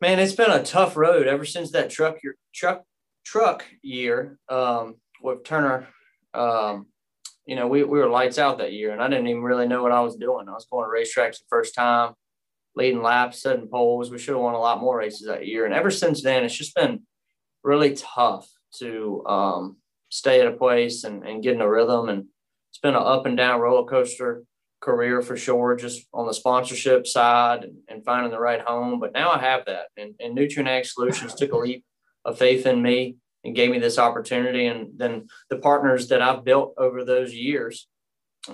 Man, 0.00 0.18
it's 0.18 0.32
been 0.32 0.50
a 0.50 0.64
tough 0.64 0.96
road 0.96 1.26
ever 1.26 1.44
since 1.44 1.70
that 1.72 1.90
truck 1.90 2.22
your 2.22 2.36
truck 2.54 2.84
truck 3.24 3.64
year 3.82 4.38
um, 4.48 4.96
with 5.22 5.44
Turner. 5.44 5.88
Um, 6.34 6.86
you 7.46 7.56
know, 7.56 7.66
we, 7.66 7.82
we 7.82 7.98
were 7.98 8.08
lights 8.08 8.38
out 8.38 8.58
that 8.58 8.72
year, 8.72 8.92
and 8.92 9.02
I 9.02 9.08
didn't 9.08 9.26
even 9.26 9.42
really 9.42 9.66
know 9.66 9.82
what 9.82 9.92
I 9.92 10.00
was 10.00 10.16
doing. 10.16 10.48
I 10.48 10.52
was 10.52 10.66
going 10.70 10.88
to 10.88 10.94
racetracks 10.94 11.38
the 11.38 11.44
first 11.48 11.74
time, 11.74 12.12
leading 12.76 13.02
laps, 13.02 13.42
setting 13.42 13.68
poles. 13.68 14.10
We 14.10 14.18
should 14.18 14.34
have 14.34 14.42
won 14.42 14.54
a 14.54 14.60
lot 14.60 14.80
more 14.80 14.98
races 14.98 15.26
that 15.26 15.46
year. 15.46 15.64
And 15.64 15.74
ever 15.74 15.90
since 15.90 16.22
then, 16.22 16.44
it's 16.44 16.56
just 16.56 16.74
been 16.74 17.00
really 17.64 17.94
tough 17.94 18.48
to 18.78 19.24
um, 19.26 19.76
stay 20.10 20.40
at 20.40 20.46
a 20.46 20.52
place 20.52 21.04
and, 21.04 21.24
and 21.26 21.42
get 21.42 21.54
in 21.54 21.60
a 21.60 21.68
rhythm. 21.68 22.08
And 22.08 22.26
it's 22.70 22.78
been 22.78 22.94
an 22.94 23.02
up 23.02 23.26
and 23.26 23.36
down 23.36 23.60
roller 23.60 23.88
coaster 23.88 24.44
career 24.80 25.20
for 25.20 25.36
sure, 25.36 25.76
just 25.76 26.06
on 26.14 26.26
the 26.26 26.34
sponsorship 26.34 27.06
side 27.06 27.64
and, 27.64 27.74
and 27.88 28.04
finding 28.04 28.30
the 28.30 28.38
right 28.38 28.60
home. 28.60 29.00
But 29.00 29.12
now 29.12 29.30
I 29.30 29.38
have 29.38 29.64
that. 29.66 29.86
And, 29.96 30.14
and 30.20 30.36
Nutrien 30.36 30.68
Ag 30.68 30.86
Solutions 30.86 31.34
took 31.34 31.52
a 31.52 31.56
leap 31.56 31.84
of 32.24 32.38
faith 32.38 32.66
in 32.66 32.82
me 32.82 33.16
and 33.44 33.56
gave 33.56 33.70
me 33.70 33.78
this 33.78 33.98
opportunity. 33.98 34.66
And 34.66 34.90
then 34.96 35.28
the 35.48 35.58
partners 35.58 36.08
that 36.08 36.22
I've 36.22 36.44
built 36.44 36.74
over 36.76 37.04
those 37.04 37.32
years 37.32 37.88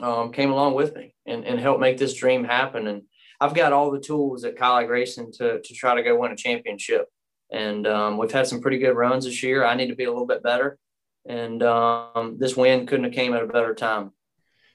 um, 0.00 0.32
came 0.32 0.50
along 0.50 0.74
with 0.74 0.94
me 0.94 1.14
and, 1.26 1.44
and 1.44 1.60
helped 1.60 1.80
make 1.80 1.98
this 1.98 2.14
dream 2.14 2.44
happen. 2.44 2.86
And 2.86 3.02
I've 3.40 3.54
got 3.54 3.72
all 3.72 3.90
the 3.90 4.00
tools 4.00 4.44
at 4.44 4.56
Kaulig 4.56 4.88
Racing 4.88 5.32
to, 5.38 5.60
to 5.60 5.74
try 5.74 5.94
to 5.94 6.02
go 6.02 6.18
win 6.18 6.32
a 6.32 6.36
championship. 6.36 7.06
And 7.52 7.86
um, 7.86 8.18
we've 8.18 8.32
had 8.32 8.46
some 8.46 8.60
pretty 8.60 8.78
good 8.78 8.96
runs 8.96 9.24
this 9.24 9.42
year. 9.42 9.64
I 9.64 9.74
need 9.74 9.88
to 9.88 9.96
be 9.96 10.04
a 10.04 10.10
little 10.10 10.26
bit 10.26 10.42
better. 10.42 10.78
And 11.28 11.62
um, 11.62 12.36
this 12.38 12.56
win 12.56 12.86
couldn't 12.86 13.04
have 13.04 13.12
came 13.12 13.34
at 13.34 13.42
a 13.42 13.46
better 13.46 13.74
time. 13.74 14.12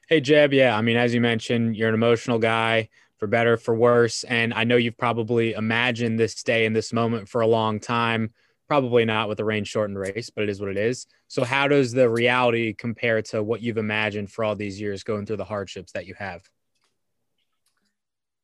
Hey, 0.08 0.20
Jeb. 0.20 0.54
Yeah, 0.54 0.78
I 0.78 0.82
mean, 0.82 0.98
as 0.98 1.14
you 1.14 1.22
mentioned, 1.22 1.78
you're 1.78 1.90
an 1.90 1.96
emotional 1.96 2.40
guy 2.40 2.90
for 3.18 3.28
better, 3.28 3.56
for 3.56 3.76
worse. 3.76 4.24
And 4.24 4.54
I 4.54 4.64
know 4.64 4.76
you've 4.76 4.98
probably 4.98 5.54
imagined 5.54 6.20
this 6.20 6.44
day 6.44 6.66
and 6.66 6.76
this 6.76 6.92
moment 6.92 7.30
for 7.30 7.42
a 7.42 7.48
long 7.48 7.80
time. 7.80 8.32
Probably 8.72 9.04
not 9.04 9.28
with 9.28 9.38
a 9.42 9.44
rain 9.44 9.66
shortened 9.66 10.00
race, 10.00 10.30
but 10.30 10.46
it 10.46 10.50
is 10.50 10.62
what 10.62 10.70
it 10.70 10.78
is. 10.78 11.06
So, 11.28 11.44
how 11.44 11.68
does 11.68 11.92
the 11.92 12.10
reality 12.10 12.74
compare 12.74 13.22
to 13.24 13.44
what 13.44 13.62
you've 13.62 13.78
imagined 13.78 14.32
for 14.32 14.46
all 14.46 14.56
these 14.56 14.80
years 14.80 15.04
going 15.04 15.26
through 15.26 15.36
the 15.36 15.44
hardships 15.44 15.92
that 15.92 16.06
you 16.06 16.14
have? 16.14 16.42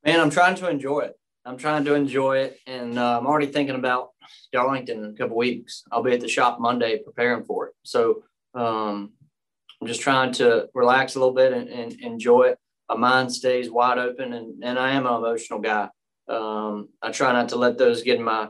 Man, 0.04 0.20
I'm 0.20 0.30
trying 0.30 0.56
to 0.56 0.70
enjoy 0.70 1.00
it. 1.00 1.18
I'm 1.46 1.56
trying 1.56 1.86
to 1.86 1.94
enjoy 1.94 2.40
it. 2.40 2.60
And 2.68 3.00
uh, 3.00 3.18
I'm 3.18 3.26
already 3.26 3.48
thinking 3.48 3.78
about 3.78 4.10
Darlington 4.52 5.02
in 5.02 5.12
a 5.12 5.14
couple 5.14 5.38
weeks. 5.38 5.84
I'll 5.94 6.04
be 6.04 6.12
at 6.12 6.20
the 6.20 6.28
shop 6.28 6.60
Monday 6.60 6.98
preparing 6.98 7.46
for 7.46 7.68
it. 7.68 7.76
So, 7.84 8.26
um, 8.54 9.14
I'm 9.80 9.88
just 9.88 10.02
trying 10.02 10.34
to 10.34 10.68
relax 10.74 11.16
a 11.16 11.20
little 11.20 11.36
bit 11.36 11.54
and, 11.54 11.70
and 11.70 11.94
enjoy 12.02 12.48
it. 12.48 12.60
My 12.90 12.98
mind 12.98 13.32
stays 13.32 13.72
wide 13.72 13.98
open, 13.98 14.34
and, 14.34 14.62
and 14.62 14.78
I 14.78 14.92
am 14.92 15.08
an 15.08 15.14
emotional 15.14 15.60
guy. 15.60 15.88
Um, 16.28 16.90
I 17.02 17.12
try 17.14 17.32
not 17.32 17.48
to 17.50 17.56
let 17.56 17.78
those 17.78 18.04
get 18.04 18.18
in 18.18 18.26
my 18.26 18.50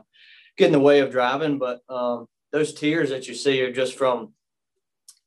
get 0.57 0.67
in 0.67 0.71
the 0.73 0.79
way 0.79 0.99
of 0.99 1.11
driving, 1.11 1.57
but 1.57 1.81
um, 1.89 2.27
those 2.51 2.73
tears 2.73 3.09
that 3.09 3.27
you 3.27 3.35
see 3.35 3.61
are 3.61 3.71
just 3.71 3.97
from 3.97 4.33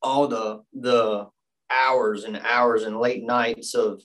all 0.02 0.26
the 0.26 0.62
the 0.72 1.28
hours 1.70 2.25
and 2.25 2.40
hours 2.44 2.82
and 2.82 2.99
late 2.99 3.22
nights 3.22 3.75
of 3.75 4.02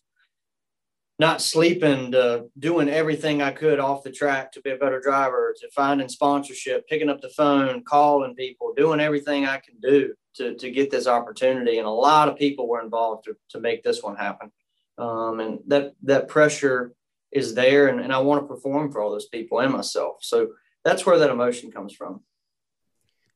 not 1.18 1.42
sleeping 1.42 2.12
to 2.12 2.46
doing 2.60 2.90
everything 2.90 3.42
I 3.42 3.52
could 3.52 3.80
off 3.80 4.04
the 4.04 4.12
track 4.12 4.52
to 4.52 4.62
be 4.62 4.72
a 4.72 4.78
better 4.78 5.00
driver, 5.00 5.56
to 5.62 5.70
finding 5.72 6.10
sponsorship, 6.10 6.88
picking 6.88 7.10
up 7.10 7.22
the 7.22 7.30
phone, 7.30 7.84
calling 7.86 8.36
people, 8.36 8.74
doing 8.76 9.00
everything 9.00 9.46
I 9.46 9.58
can 9.58 9.80
do 9.82 10.14
to, 10.36 10.56
to 10.56 10.70
get 10.70 10.92
this 10.92 11.08
opportunity. 11.08 11.78
And 11.78 11.88
a 11.88 11.92
lot 11.92 12.28
of 12.28 12.38
people 12.38 12.68
were 12.68 12.82
involved 12.82 13.26
to, 13.26 13.38
to 13.52 13.62
make 13.62 13.82
this 13.82 14.04
one 14.04 14.18
happen. 14.18 14.52
Um, 14.98 15.40
and 15.40 15.60
that, 15.68 15.94
that 16.04 16.28
pressure 16.28 16.94
is 17.32 17.56
there. 17.56 17.88
And, 17.88 18.02
and 18.02 18.12
I 18.12 18.20
want 18.20 18.44
to 18.44 18.54
perform 18.54 18.92
for 18.92 19.02
all 19.02 19.12
those 19.12 19.28
people 19.28 19.60
and 19.62 19.72
myself. 19.72 20.18
So 20.20 20.50
that's 20.86 21.06
where 21.06 21.18
that 21.18 21.32
emotion 21.32 21.72
comes 21.72 21.94
from. 21.94 22.22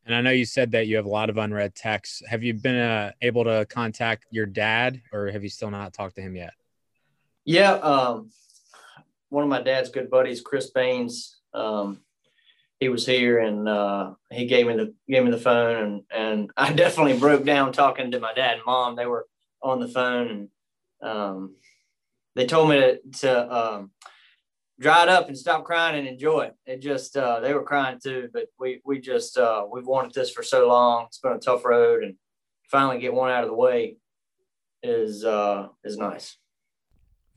And 0.06 0.16
I 0.16 0.22
know 0.22 0.32
you 0.32 0.46
said 0.46 0.72
that 0.72 0.88
you 0.88 0.96
have 0.96 1.06
a 1.06 1.10
lot 1.10 1.30
of 1.30 1.38
unread 1.38 1.76
texts. 1.76 2.24
Have 2.28 2.44
you 2.44 2.54
been 2.54 2.78
uh, 2.78 3.12
able 3.22 3.44
to 3.44 3.66
contact 3.70 4.26
your 4.32 4.46
dad 4.46 5.02
or 5.12 5.30
have 5.30 5.44
you 5.44 5.50
still 5.50 5.70
not 5.70 5.94
talked 5.94 6.16
to 6.16 6.22
him 6.22 6.36
yet? 6.36 6.54
Yeah. 7.44 7.74
Um, 7.74 8.32
one 9.30 9.44
of 9.44 9.50
my 9.50 9.62
dad's 9.62 9.90
good 9.90 10.10
buddies, 10.10 10.42
Chris 10.42 10.70
Baines, 10.72 11.40
um, 11.54 12.00
he 12.80 12.88
was 12.88 13.06
here 13.06 13.40
and 13.40 13.68
uh, 13.68 14.14
he 14.32 14.46
gave 14.46 14.66
me 14.66 14.76
the 14.76 14.94
gave 15.10 15.24
me 15.24 15.32
the 15.32 15.38
phone 15.38 15.76
and 15.76 16.02
and 16.12 16.52
I 16.58 16.72
definitely 16.72 17.20
broke 17.20 17.44
down 17.44 17.74
talking 17.74 18.12
to 18.12 18.20
my 18.20 18.34
dad 18.34 18.56
and 18.56 18.66
mom. 18.66 18.96
They 18.96 19.06
were 19.06 19.28
on 19.62 19.80
the 19.80 19.88
phone 19.88 20.50
and 21.02 21.10
um, 21.12 21.56
they 22.36 22.46
told 22.46 22.70
me 22.70 22.80
to, 22.80 23.00
to 23.20 23.90
it 24.80 25.10
up 25.10 25.28
and 25.28 25.38
stop 25.38 25.64
crying 25.66 25.98
and 26.00 26.08
enjoy 26.08 26.42
it. 26.42 26.56
It 26.66 26.82
just 26.82 27.18
uh, 27.18 27.40
they 27.40 27.54
were 27.54 27.64
crying 27.64 28.00
too, 28.02 28.30
but 28.34 28.46
we 28.60 28.82
we 28.86 29.00
just 29.00 29.38
uh, 29.38 29.66
we've 29.72 29.86
wanted 29.86 30.14
this 30.14 30.32
for 30.32 30.44
so 30.44 30.68
long. 30.68 31.06
It's 31.08 31.20
been 31.20 31.34
a 31.34 31.40
tough 31.40 31.66
road 31.66 32.04
and 32.04 32.16
finally 32.70 33.00
get 33.00 33.14
one 33.14 33.32
out 33.32 33.44
of 33.44 33.50
the 33.50 33.56
way 33.56 33.98
is 34.82 35.26
uh, 35.26 35.68
is 35.84 35.98
nice. 35.98 36.38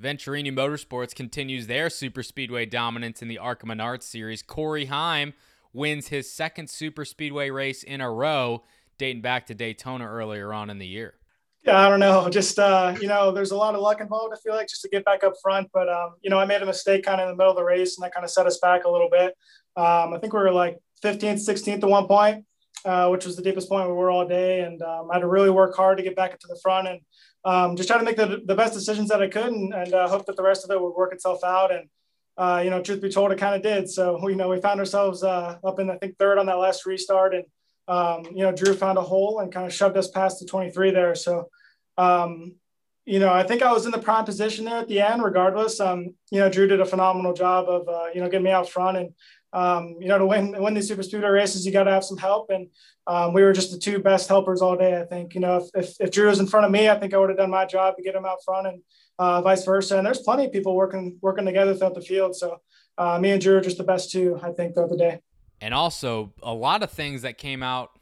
Venturini 0.01 0.53
Motorsports 0.53 1.15
continues 1.15 1.69
their 1.69 1.89
super 1.89 2.23
speedway 2.23 2.67
dominance 2.67 3.23
in 3.23 3.29
the 3.29 3.39
ARCA 3.39 3.67
Menards 3.67 4.03
series. 4.03 4.43
Corey 4.43 4.87
Heim 4.87 5.33
wins 5.73 6.09
his 6.09 6.31
second 6.31 6.69
super 6.69 7.05
speedway 7.05 7.51
race 7.51 7.83
in 7.83 8.01
a 8.01 8.11
row, 8.11 8.65
dating 8.99 9.23
back 9.23 9.47
to 9.47 9.55
Daytona 9.55 10.07
earlier 10.07 10.53
on 10.53 10.71
in 10.71 10.79
the 10.79 10.87
year. 10.87 11.15
Yeah, 11.65 11.79
I 11.79 11.89
don't 11.89 12.01
know. 12.01 12.29
Just 12.31 12.59
uh, 12.59 12.95
you 13.01 13.09
know, 13.09 13.33
there's 13.33 13.51
a 13.53 13.57
lot 13.57 13.75
of 13.75 13.81
luck 13.81 14.01
involved. 14.01 14.35
I 14.35 14.41
feel 14.41 14.55
like 14.55 14.69
just 14.69 14.83
to 14.83 14.89
get 14.89 15.05
back 15.05 15.25
up 15.25 15.35
front, 15.43 15.69
but 15.73 15.89
um, 15.89 16.15
you 16.23 16.31
know, 16.31 16.39
I 16.39 16.45
made 16.45 16.63
a 16.63 16.67
mistake 16.67 17.05
kind 17.05 17.21
of 17.21 17.29
in 17.29 17.33
the 17.33 17.37
middle 17.37 17.53
of 17.53 17.57
the 17.57 17.65
race, 17.65 17.97
and 17.97 18.05
that 18.05 18.15
kind 18.15 18.25
of 18.25 18.31
set 18.31 18.47
us 18.47 18.59
back 18.59 18.85
a 18.85 18.91
little 18.91 19.09
bit. 19.11 19.37
Um, 19.77 20.13
I 20.13 20.19
think 20.21 20.33
we 20.33 20.41
were 20.41 20.53
like 20.53 20.79
15th, 21.03 21.41
16th 21.49 21.83
at 21.83 21.89
one 21.89 22.07
point, 22.07 22.45
uh, 22.85 23.09
which 23.09 23.25
was 23.25 23.37
the 23.37 23.43
deepest 23.43 23.69
point 23.69 23.89
we 23.89 23.95
were 23.95 24.11
all 24.11 24.27
day, 24.27 24.61
and 24.61 24.83
um, 24.83 25.11
I 25.11 25.15
had 25.15 25.21
to 25.21 25.29
really 25.29 25.51
work 25.51 25.75
hard 25.77 25.99
to 25.99 26.03
get 26.03 26.17
back 26.17 26.33
into 26.33 26.47
the 26.49 26.59
front 26.63 26.89
and 26.89 27.01
um, 27.45 27.77
just 27.77 27.89
try 27.89 27.99
to 27.99 28.05
make 28.05 28.17
the, 28.17 28.43
the 28.45 28.55
best 28.55 28.75
decisions 28.75 29.09
that 29.09 29.23
I 29.23 29.29
could 29.29 29.47
and, 29.47 29.73
and 29.75 29.95
uh, 29.95 30.09
hope 30.09 30.27
that 30.27 30.37
the 30.37 30.43
rest 30.43 30.65
of 30.65 30.71
it 30.71 30.81
would 30.81 30.95
work 30.95 31.13
itself 31.13 31.43
out. 31.43 31.73
And, 31.73 31.89
uh, 32.37 32.61
you 32.63 32.71
know, 32.71 32.81
truth 32.83 33.03
be 33.03 33.09
told, 33.09 33.33
it 33.33 33.39
kind 33.39 33.55
of 33.55 33.63
did. 33.63 33.91
So, 33.91 34.29
you 34.29 34.37
know, 34.37 34.49
we 34.49 34.61
found 34.61 34.79
ourselves 34.79 35.25
uh, 35.25 35.59
up 35.65 35.81
in, 35.81 35.91
I 35.91 35.97
think, 35.97 36.17
third 36.19 36.39
on 36.39 36.47
that 36.47 36.59
last 36.59 36.87
restart. 36.87 37.35
And, 37.35 37.45
um, 37.89 38.25
you 38.27 38.43
know, 38.43 38.53
Drew 38.53 38.75
found 38.75 38.99
a 38.99 39.03
hole 39.03 39.41
and 39.41 39.53
kind 39.53 39.67
of 39.67 39.73
shoved 39.73 39.97
us 39.97 40.09
past 40.09 40.41
the 40.41 40.47
23 40.47 40.91
there. 40.91 41.15
So, 41.15 41.49
um, 41.99 42.55
you 43.05 43.19
know, 43.19 43.33
I 43.33 43.43
think 43.43 43.63
I 43.63 43.73
was 43.73 43.85
in 43.85 43.91
the 43.91 43.99
prime 43.99 44.25
position 44.25 44.65
there 44.65 44.79
at 44.79 44.89
the 44.89 45.01
end, 45.01 45.23
regardless. 45.23 45.81
Um, 45.81 46.15
you 46.31 46.39
know, 46.39 46.49
Drew 46.49 46.69
did 46.69 46.81
a 46.81 46.87
phenomenal 46.87 47.33
job 47.33 47.69
of, 47.69 47.89
uh, 47.89 48.07
you 48.15 48.21
know, 48.21 48.29
getting 48.29 48.45
me 48.45 48.51
out 48.51 48.69
front 48.69 48.97
and, 48.97 49.11
um, 49.53 49.97
you 50.01 50.09
know, 50.09 50.19
to 50.19 50.27
win 50.27 50.55
win 50.63 50.73
these 50.73 50.89
super 50.89 51.03
speedway 51.03 51.29
races, 51.29 51.67
you 51.67 51.73
got 51.73 51.85
to 51.85 51.91
have 51.91 52.05
some 52.05 52.17
help. 52.17 52.49
And 52.51 52.69
um, 53.07 53.35
we 53.35 53.43
were 53.43 53.53
just 53.53 53.71
the 53.71 53.79
two 53.79 53.99
best 53.99 54.29
helpers 54.29 54.63
all 54.63 54.77
day. 54.77 54.99
I 54.99 55.05
think, 55.05 55.35
you 55.35 55.41
know, 55.41 55.59
if, 55.59 55.65
if, 55.75 55.97
if, 56.01 56.11
Drew 56.11 56.29
was 56.29 56.41
in 56.41 56.47
front 56.47 56.65
of 56.65 56.73
me, 56.73 56.89
I 56.89 56.99
think 56.99 57.13
I 57.13 57.19
would 57.19 57.29
have 57.29 57.39
done 57.39 57.51
my 57.51 57.67
job 57.67 57.97
to 57.97 58.03
get 58.03 58.15
him 58.15 58.25
out 58.25 58.43
front 58.45 58.67
and 58.69 58.83
uh, 59.19 59.43
vice 59.43 59.65
versa. 59.65 59.99
And 59.99 60.07
there's 60.07 60.21
plenty 60.21 60.47
of 60.47 60.53
people 60.53 60.75
working 60.75 61.19
working 61.21 61.45
together 61.45 61.75
throughout 61.75 61.95
the 61.95 62.01
field. 62.01 62.35
So 62.35 62.61
uh, 62.97 63.19
me 63.19 63.33
and 63.33 63.43
Drew 63.43 63.57
are 63.57 63.61
just 63.61 63.79
the 63.79 63.85
best 63.85 64.11
two, 64.11 64.39
I 64.43 64.53
think, 64.53 64.75
throughout 64.75 64.91
the 64.91 64.97
day. 64.97 65.21
And 65.63 65.73
also 65.73 66.33
a 66.43 66.53
lot 66.53 66.83
of 66.83 66.91
things 66.91 67.23
that 67.23 67.39
came 67.39 67.63
out. 67.63 67.93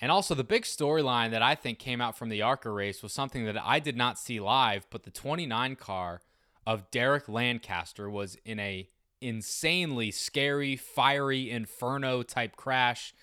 And 0.00 0.10
also 0.10 0.34
the 0.34 0.42
big 0.42 0.64
storyline 0.64 1.30
that 1.30 1.40
I 1.40 1.54
think 1.54 1.78
came 1.78 2.00
out 2.00 2.18
from 2.18 2.30
the 2.30 2.42
ARCA 2.42 2.68
race 2.68 3.00
was 3.00 3.12
something 3.12 3.44
that 3.44 3.56
I 3.64 3.78
did 3.78 3.96
not 3.96 4.18
see 4.18 4.40
live, 4.40 4.86
but 4.90 5.04
the 5.04 5.12
29 5.12 5.76
car 5.76 6.20
of 6.66 6.90
Derek 6.90 7.28
Lancaster 7.28 8.10
was 8.10 8.36
in 8.44 8.58
a 8.58 8.88
insanely 9.20 10.10
scary, 10.10 10.74
fiery 10.74 11.48
inferno 11.48 12.24
type 12.24 12.56
crash, 12.56 13.14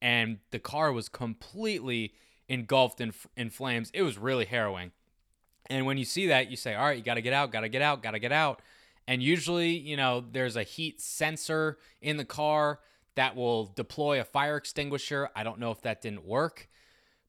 and 0.00 0.38
the 0.50 0.58
car 0.58 0.92
was 0.92 1.10
completely 1.10 2.14
engulfed 2.48 3.02
in, 3.02 3.12
in 3.36 3.50
flames. 3.50 3.90
It 3.92 4.02
was 4.02 4.16
really 4.16 4.46
harrowing. 4.46 4.92
And 5.66 5.84
when 5.84 5.98
you 5.98 6.06
see 6.06 6.26
that, 6.28 6.50
you 6.50 6.56
say, 6.56 6.74
all 6.74 6.86
right, 6.86 6.96
you 6.96 7.04
got 7.04 7.14
to 7.14 7.22
get 7.22 7.34
out, 7.34 7.52
got 7.52 7.60
to 7.60 7.68
get 7.68 7.82
out, 7.82 8.02
got 8.02 8.12
to 8.12 8.18
get 8.18 8.32
out. 8.32 8.62
And 9.08 9.22
usually, 9.22 9.70
you 9.70 9.96
know, 9.96 10.22
there's 10.30 10.54
a 10.54 10.62
heat 10.62 11.00
sensor 11.00 11.78
in 12.02 12.18
the 12.18 12.26
car 12.26 12.80
that 13.16 13.34
will 13.34 13.64
deploy 13.64 14.20
a 14.20 14.24
fire 14.24 14.58
extinguisher. 14.58 15.30
I 15.34 15.44
don't 15.44 15.58
know 15.58 15.70
if 15.70 15.80
that 15.80 16.02
didn't 16.02 16.26
work. 16.26 16.68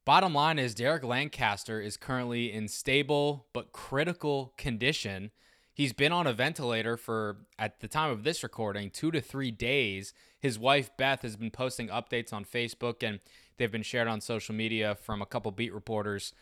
Bottom 0.04 0.34
line 0.34 0.60
is, 0.60 0.76
Derek 0.76 1.06
Lancaster 1.06 1.80
is 1.80 1.96
currently 1.96 2.52
in 2.52 2.68
stable 2.68 3.48
but 3.54 3.72
critical 3.72 4.54
condition. 4.58 5.32
He's 5.74 5.94
been 5.94 6.12
on 6.12 6.28
a 6.28 6.34
ventilator 6.34 6.98
for, 6.98 7.46
at 7.58 7.80
the 7.80 7.88
time 7.88 8.12
of 8.12 8.26
this 8.26 8.44
recording, 8.44 8.90
two 8.90 9.10
to 9.12 9.22
three 9.22 9.52
days. 9.52 10.14
His 10.38 10.60
wife, 10.60 10.92
Beth, 10.98 11.22
has 11.22 11.38
been 11.38 11.50
posting 11.50 11.88
updates 11.88 12.34
on 12.34 12.44
Facebook 12.44 13.08
and 13.08 13.22
they've 13.56 13.72
been 13.72 13.84
shared 13.84 14.10
on 14.10 14.20
social 14.20 14.54
media 14.54 14.96
from 14.96 15.22
a 15.22 15.26
couple 15.26 15.50
beat 15.52 15.74
reporters. 15.74 16.34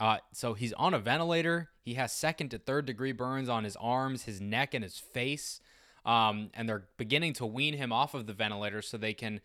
Uh, 0.00 0.18
so 0.32 0.54
he's 0.54 0.72
on 0.72 0.94
a 0.94 0.98
ventilator. 0.98 1.68
He 1.86 1.94
has 1.94 2.12
second 2.12 2.50
to 2.50 2.58
third 2.58 2.84
degree 2.84 3.12
burns 3.12 3.48
on 3.48 3.64
his 3.64 3.76
arms, 3.76 4.24
his 4.24 4.40
neck, 4.40 4.74
and 4.74 4.84
his 4.84 4.98
face. 4.98 5.62
Um, 6.04 6.50
and 6.52 6.68
they're 6.68 6.84
beginning 6.98 7.32
to 7.34 7.46
wean 7.46 7.74
him 7.74 7.92
off 7.92 8.12
of 8.12 8.26
the 8.26 8.34
ventilator 8.34 8.82
so 8.82 8.98
they 8.98 9.14
can 9.14 9.40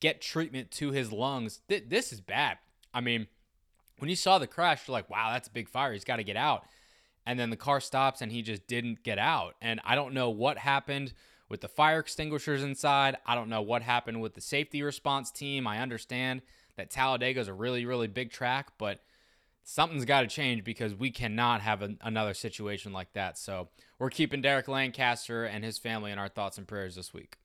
get 0.00 0.20
treatment 0.20 0.72
to 0.72 0.90
his 0.90 1.12
lungs. 1.12 1.60
Th- 1.68 1.84
this 1.86 2.12
is 2.12 2.20
bad. 2.20 2.58
I 2.92 3.00
mean, 3.00 3.28
when 3.98 4.10
you 4.10 4.16
saw 4.16 4.38
the 4.38 4.48
crash, 4.48 4.88
you're 4.88 4.92
like, 4.92 5.08
wow, 5.08 5.30
that's 5.32 5.48
a 5.48 5.52
big 5.52 5.68
fire. 5.68 5.92
He's 5.92 6.04
got 6.04 6.16
to 6.16 6.24
get 6.24 6.36
out 6.36 6.64
and 7.26 7.38
then 7.38 7.50
the 7.50 7.56
car 7.56 7.80
stops 7.80 8.22
and 8.22 8.30
he 8.30 8.40
just 8.40 8.66
didn't 8.66 9.02
get 9.02 9.18
out. 9.18 9.56
And 9.60 9.80
I 9.84 9.96
don't 9.96 10.14
know 10.14 10.30
what 10.30 10.58
happened 10.58 11.12
with 11.48 11.60
the 11.60 11.68
fire 11.68 11.98
extinguishers 11.98 12.62
inside. 12.62 13.16
I 13.26 13.34
don't 13.34 13.48
know 13.48 13.62
what 13.62 13.82
happened 13.82 14.20
with 14.20 14.34
the 14.34 14.40
safety 14.40 14.82
response 14.82 15.30
team. 15.30 15.66
I 15.66 15.80
understand 15.80 16.42
that 16.76 16.90
Talladega 16.90 17.40
is 17.40 17.48
a 17.48 17.52
really, 17.52 17.84
really 17.84 18.06
big 18.06 18.30
track, 18.30 18.68
but 18.78 19.00
something's 19.68 20.04
got 20.04 20.20
to 20.20 20.28
change 20.28 20.62
because 20.62 20.94
we 20.94 21.10
cannot 21.10 21.60
have 21.60 21.82
an, 21.82 21.98
another 22.00 22.34
situation 22.34 22.92
like 22.92 23.12
that. 23.14 23.36
So 23.36 23.68
we're 23.98 24.10
keeping 24.10 24.40
Derek 24.40 24.68
Lancaster 24.68 25.44
and 25.44 25.64
his 25.64 25.76
family 25.76 26.12
in 26.12 26.18
our 26.18 26.28
thoughts 26.28 26.56
and 26.56 26.68
prayers 26.68 26.94
this 26.94 27.12
week. 27.12 27.36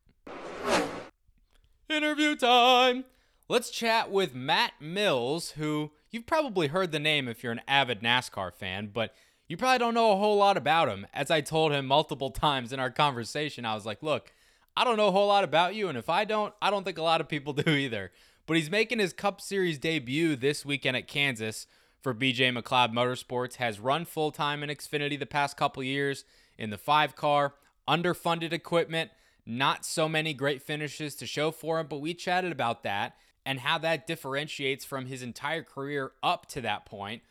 Interview 1.89 2.35
time. 2.35 3.05
Let's 3.49 3.71
chat 3.71 4.11
with 4.11 4.35
Matt 4.35 4.73
Mills, 4.79 5.51
who 5.51 5.91
you've 6.11 6.27
probably 6.27 6.67
heard 6.67 6.91
the 6.91 6.99
name 6.99 7.27
if 7.27 7.43
you're 7.43 7.51
an 7.51 7.61
avid 7.67 8.01
NASCAR 8.01 8.53
fan, 8.53 8.91
but 8.93 9.15
you 9.47 9.57
probably 9.57 9.79
don't 9.79 9.95
know 9.95 10.11
a 10.11 10.17
whole 10.17 10.37
lot 10.37 10.57
about 10.57 10.89
him. 10.89 11.07
As 11.13 11.31
I 11.31 11.41
told 11.41 11.71
him 11.71 11.87
multiple 11.87 12.29
times 12.29 12.71
in 12.71 12.79
our 12.79 12.91
conversation, 12.91 13.65
I 13.65 13.73
was 13.73 13.85
like, 13.85 14.03
look, 14.03 14.31
I 14.77 14.83
don't 14.83 14.95
know 14.95 15.07
a 15.07 15.11
whole 15.11 15.27
lot 15.27 15.43
about 15.43 15.73
you. 15.73 15.89
And 15.89 15.97
if 15.97 16.07
I 16.07 16.23
don't, 16.23 16.53
I 16.61 16.69
don't 16.69 16.83
think 16.83 16.99
a 16.99 17.03
lot 17.03 17.19
of 17.19 17.27
people 17.27 17.53
do 17.53 17.71
either. 17.71 18.11
But 18.45 18.57
he's 18.57 18.69
making 18.69 18.99
his 18.99 19.11
Cup 19.11 19.41
Series 19.41 19.79
debut 19.79 20.35
this 20.35 20.63
weekend 20.63 20.97
at 20.97 21.07
Kansas 21.07 21.65
for 22.01 22.13
BJ 22.13 22.55
McLeod 22.55 22.93
Motorsports. 22.93 23.55
Has 23.55 23.79
run 23.79 24.05
full 24.05 24.31
time 24.31 24.63
in 24.63 24.69
Xfinity 24.69 25.17
the 25.17 25.25
past 25.25 25.57
couple 25.57 25.83
years 25.83 26.25
in 26.57 26.69
the 26.69 26.77
five 26.77 27.15
car, 27.15 27.53
underfunded 27.87 28.53
equipment, 28.53 29.11
not 29.45 29.85
so 29.85 30.09
many 30.09 30.33
great 30.33 30.61
finishes 30.61 31.15
to 31.15 31.25
show 31.25 31.51
for 31.51 31.79
him. 31.79 31.87
But 31.87 32.01
we 32.01 32.13
chatted 32.13 32.51
about 32.51 32.83
that 32.83 33.15
and 33.45 33.59
how 33.59 33.77
that 33.79 34.07
differentiates 34.07 34.85
from 34.85 35.05
his 35.05 35.23
entire 35.23 35.63
career 35.63 36.11
up 36.21 36.45
to 36.47 36.61
that 36.61 36.85
point. 36.85 37.23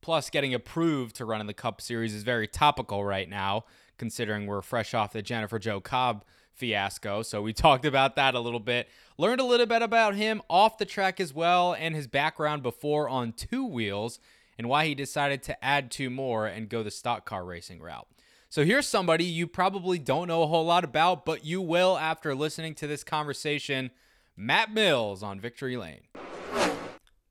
Plus, 0.00 0.30
getting 0.30 0.54
approved 0.54 1.16
to 1.16 1.24
run 1.24 1.40
in 1.40 1.46
the 1.46 1.54
Cup 1.54 1.80
Series 1.80 2.14
is 2.14 2.22
very 2.22 2.46
topical 2.46 3.04
right 3.04 3.28
now, 3.28 3.64
considering 3.98 4.46
we're 4.46 4.62
fresh 4.62 4.94
off 4.94 5.12
the 5.12 5.22
Jennifer 5.22 5.58
Jo 5.58 5.80
Cobb 5.80 6.24
fiasco. 6.58 7.22
So 7.22 7.40
we 7.40 7.52
talked 7.54 7.84
about 7.84 8.16
that 8.16 8.34
a 8.34 8.40
little 8.40 8.60
bit. 8.60 8.88
Learned 9.16 9.40
a 9.40 9.44
little 9.44 9.66
bit 9.66 9.82
about 9.82 10.14
him 10.14 10.42
off 10.50 10.78
the 10.78 10.84
track 10.84 11.20
as 11.20 11.32
well 11.32 11.74
and 11.74 11.94
his 11.94 12.06
background 12.06 12.62
before 12.62 13.08
on 13.08 13.32
two 13.32 13.64
wheels 13.64 14.18
and 14.58 14.68
why 14.68 14.86
he 14.86 14.94
decided 14.94 15.42
to 15.44 15.64
add 15.64 15.90
two 15.90 16.10
more 16.10 16.46
and 16.46 16.68
go 16.68 16.82
the 16.82 16.90
stock 16.90 17.24
car 17.24 17.44
racing 17.44 17.80
route. 17.80 18.08
So 18.50 18.64
here's 18.64 18.86
somebody 18.86 19.24
you 19.24 19.46
probably 19.46 19.98
don't 19.98 20.28
know 20.28 20.42
a 20.42 20.46
whole 20.46 20.64
lot 20.64 20.82
about, 20.82 21.24
but 21.24 21.44
you 21.44 21.60
will 21.60 21.98
after 21.98 22.34
listening 22.34 22.74
to 22.76 22.86
this 22.86 23.04
conversation 23.04 23.90
Matt 24.36 24.72
Mills 24.72 25.22
on 25.22 25.38
Victory 25.40 25.76
Lane. 25.76 26.02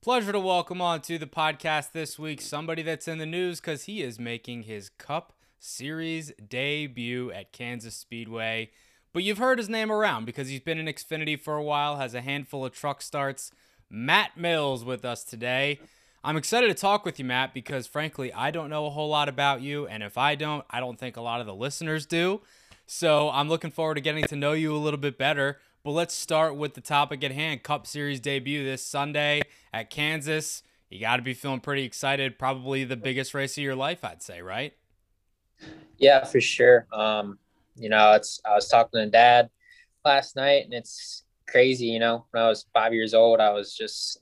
Pleasure 0.01 0.31
to 0.31 0.39
welcome 0.39 0.81
on 0.81 1.01
to 1.01 1.17
the 1.17 1.25
podcast 1.25 1.91
this 1.91 2.19
week 2.19 2.39
somebody 2.39 2.81
that's 2.81 3.07
in 3.07 3.17
the 3.17 3.25
news 3.25 3.59
because 3.59 3.83
he 3.83 4.03
is 4.03 4.19
making 4.19 4.63
his 4.63 4.89
Cup 4.89 5.33
Series 5.59 6.31
debut 6.47 7.31
at 7.31 7.51
Kansas 7.51 7.95
Speedway. 7.95 8.69
But 9.13 9.23
you've 9.23 9.37
heard 9.37 9.57
his 9.57 9.69
name 9.69 9.91
around 9.91 10.25
because 10.25 10.49
he's 10.49 10.59
been 10.59 10.77
in 10.77 10.85
Xfinity 10.85 11.39
for 11.39 11.55
a 11.55 11.63
while, 11.63 11.97
has 11.97 12.13
a 12.13 12.21
handful 12.21 12.65
of 12.65 12.73
truck 12.73 13.01
starts. 13.01 13.51
Matt 13.89 14.37
Mills 14.37 14.83
with 14.83 15.05
us 15.05 15.23
today. 15.23 15.79
I'm 16.23 16.35
excited 16.35 16.67
to 16.67 16.73
talk 16.73 17.05
with 17.05 17.19
you, 17.19 17.25
Matt, 17.25 17.53
because 17.53 17.87
frankly, 17.87 18.33
I 18.33 18.51
don't 18.51 18.69
know 18.69 18.85
a 18.85 18.89
whole 18.89 19.09
lot 19.09 19.29
about 19.29 19.61
you. 19.61 19.87
And 19.87 20.03
if 20.03 20.17
I 20.17 20.35
don't, 20.35 20.65
I 20.69 20.79
don't 20.79 20.99
think 20.99 21.15
a 21.15 21.21
lot 21.21 21.39
of 21.39 21.47
the 21.47 21.55
listeners 21.55 22.05
do. 22.05 22.41
So 22.85 23.29
I'm 23.29 23.49
looking 23.49 23.71
forward 23.71 23.95
to 23.95 24.01
getting 24.01 24.25
to 24.25 24.35
know 24.35 24.53
you 24.53 24.75
a 24.75 24.77
little 24.77 24.99
bit 24.99 25.17
better. 25.17 25.59
But 25.83 25.91
let's 25.91 26.13
start 26.13 26.55
with 26.55 26.73
the 26.73 26.81
topic 26.81 27.23
at 27.23 27.31
hand 27.31 27.63
Cup 27.63 27.87
Series 27.87 28.19
debut 28.19 28.65
this 28.65 28.83
Sunday 28.85 29.41
at 29.71 29.89
Kansas. 29.89 30.63
You 30.89 30.99
got 30.99 31.17
to 31.17 31.21
be 31.21 31.33
feeling 31.33 31.59
pretty 31.59 31.83
excited. 31.83 32.37
Probably 32.37 32.83
the 32.83 32.97
biggest 32.97 33.33
race 33.33 33.57
of 33.57 33.63
your 33.63 33.75
life, 33.75 34.03
I'd 34.03 34.21
say, 34.21 34.41
right? 34.41 34.73
Yeah, 35.97 36.25
for 36.25 36.41
sure. 36.41 36.87
Um, 36.91 37.39
you 37.77 37.89
know, 37.89 38.13
it's 38.13 38.39
I 38.45 38.55
was 38.55 38.67
talking 38.67 38.99
to 38.99 39.09
dad 39.09 39.49
last 40.03 40.35
night 40.35 40.65
and 40.65 40.73
it's 40.73 41.23
crazy, 41.47 41.87
you 41.87 41.99
know. 41.99 42.25
When 42.31 42.43
I 42.43 42.47
was 42.47 42.65
five 42.73 42.93
years 42.93 43.13
old, 43.13 43.39
I 43.39 43.51
was 43.51 43.75
just 43.75 44.21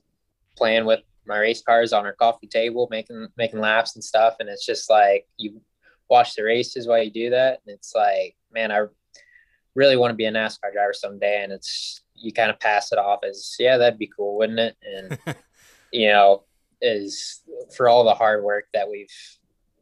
playing 0.56 0.84
with 0.84 1.00
my 1.26 1.38
race 1.38 1.62
cars 1.62 1.92
on 1.92 2.06
our 2.06 2.14
coffee 2.14 2.46
table, 2.46 2.88
making 2.90 3.28
making 3.36 3.60
laps 3.60 3.94
and 3.94 4.04
stuff. 4.04 4.36
And 4.40 4.48
it's 4.48 4.64
just 4.64 4.88
like 4.90 5.26
you 5.36 5.60
watch 6.08 6.34
the 6.34 6.44
races 6.44 6.86
while 6.86 7.02
you 7.02 7.10
do 7.10 7.30
that. 7.30 7.60
And 7.66 7.74
it's 7.74 7.94
like, 7.94 8.36
man, 8.52 8.70
I 8.70 8.86
really 9.74 9.96
want 9.96 10.12
to 10.12 10.16
be 10.16 10.26
a 10.26 10.32
NASCAR 10.32 10.72
driver 10.72 10.92
someday. 10.92 11.42
And 11.42 11.52
it's 11.52 12.02
you 12.14 12.32
kind 12.32 12.50
of 12.50 12.60
pass 12.60 12.92
it 12.92 12.98
off 12.98 13.20
as, 13.28 13.56
yeah, 13.58 13.76
that'd 13.76 13.98
be 13.98 14.10
cool, 14.14 14.38
wouldn't 14.38 14.58
it? 14.58 14.76
And 14.82 15.18
you 15.92 16.08
know, 16.08 16.44
is 16.80 17.42
for 17.74 17.88
all 17.88 18.04
the 18.04 18.14
hard 18.14 18.44
work 18.44 18.66
that 18.74 18.88
we've 18.90 19.08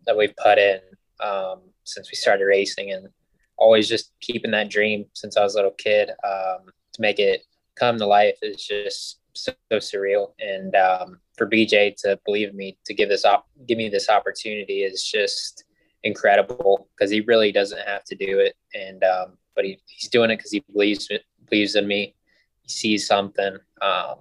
that 0.07 0.17
we've 0.17 0.37
put 0.37 0.59
in 0.59 0.81
um, 1.21 1.61
since 1.85 2.11
we 2.11 2.17
started 2.17 2.45
racing 2.45 2.93
and 2.93 3.09
always 3.57 3.89
just 3.89 4.13
keeping 4.21 4.51
that 4.53 4.71
dream 4.71 5.07
since 5.13 5.37
I 5.37 5.43
was 5.43 5.55
a 5.55 5.59
little 5.59 5.73
kid 5.73 6.11
um, 6.25 6.67
to 6.93 7.01
make 7.01 7.19
it 7.19 7.45
come 7.77 7.99
to 7.99 8.07
life 8.07 8.39
is 8.43 8.65
just 8.65 9.21
so, 9.35 9.53
so 9.71 9.79
surreal. 9.79 10.33
And 10.41 10.75
um, 10.75 11.19
for 11.37 11.49
BJ 11.49 11.97
to 12.03 12.19
believe 12.25 12.55
me 12.55 12.79
to 12.85 12.95
give 12.95 13.09
this 13.09 13.25
op- 13.25 13.49
give 13.67 13.79
me 13.79 13.89
this 13.89 14.09
opportunity 14.09 14.83
is 14.83 15.03
just 15.03 15.65
incredible 16.03 16.89
because 16.97 17.11
he 17.11 17.21
really 17.23 17.53
doesn't 17.53 17.87
have 17.87 18.05
to 18.05 18.15
do 18.15 18.39
it. 18.39 18.55
And 18.75 19.03
um, 19.05 19.39
but 19.55 19.65
he, 19.65 19.79
he's 19.87 20.11
doing 20.11 20.31
it 20.31 20.37
because 20.37 20.53
he 20.53 20.65
believes 20.73 21.09
believes 21.49 21.75
in 21.75 21.87
me. 21.87 22.15
He 22.63 22.69
sees 22.69 23.07
something, 23.07 23.59
um, 23.83 24.15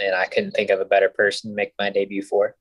and 0.00 0.14
I 0.14 0.26
couldn't 0.26 0.50
think 0.52 0.70
of 0.70 0.80
a 0.80 0.84
better 0.84 1.08
person 1.08 1.50
to 1.50 1.56
make 1.56 1.72
my 1.78 1.90
debut 1.90 2.22
for. 2.22 2.56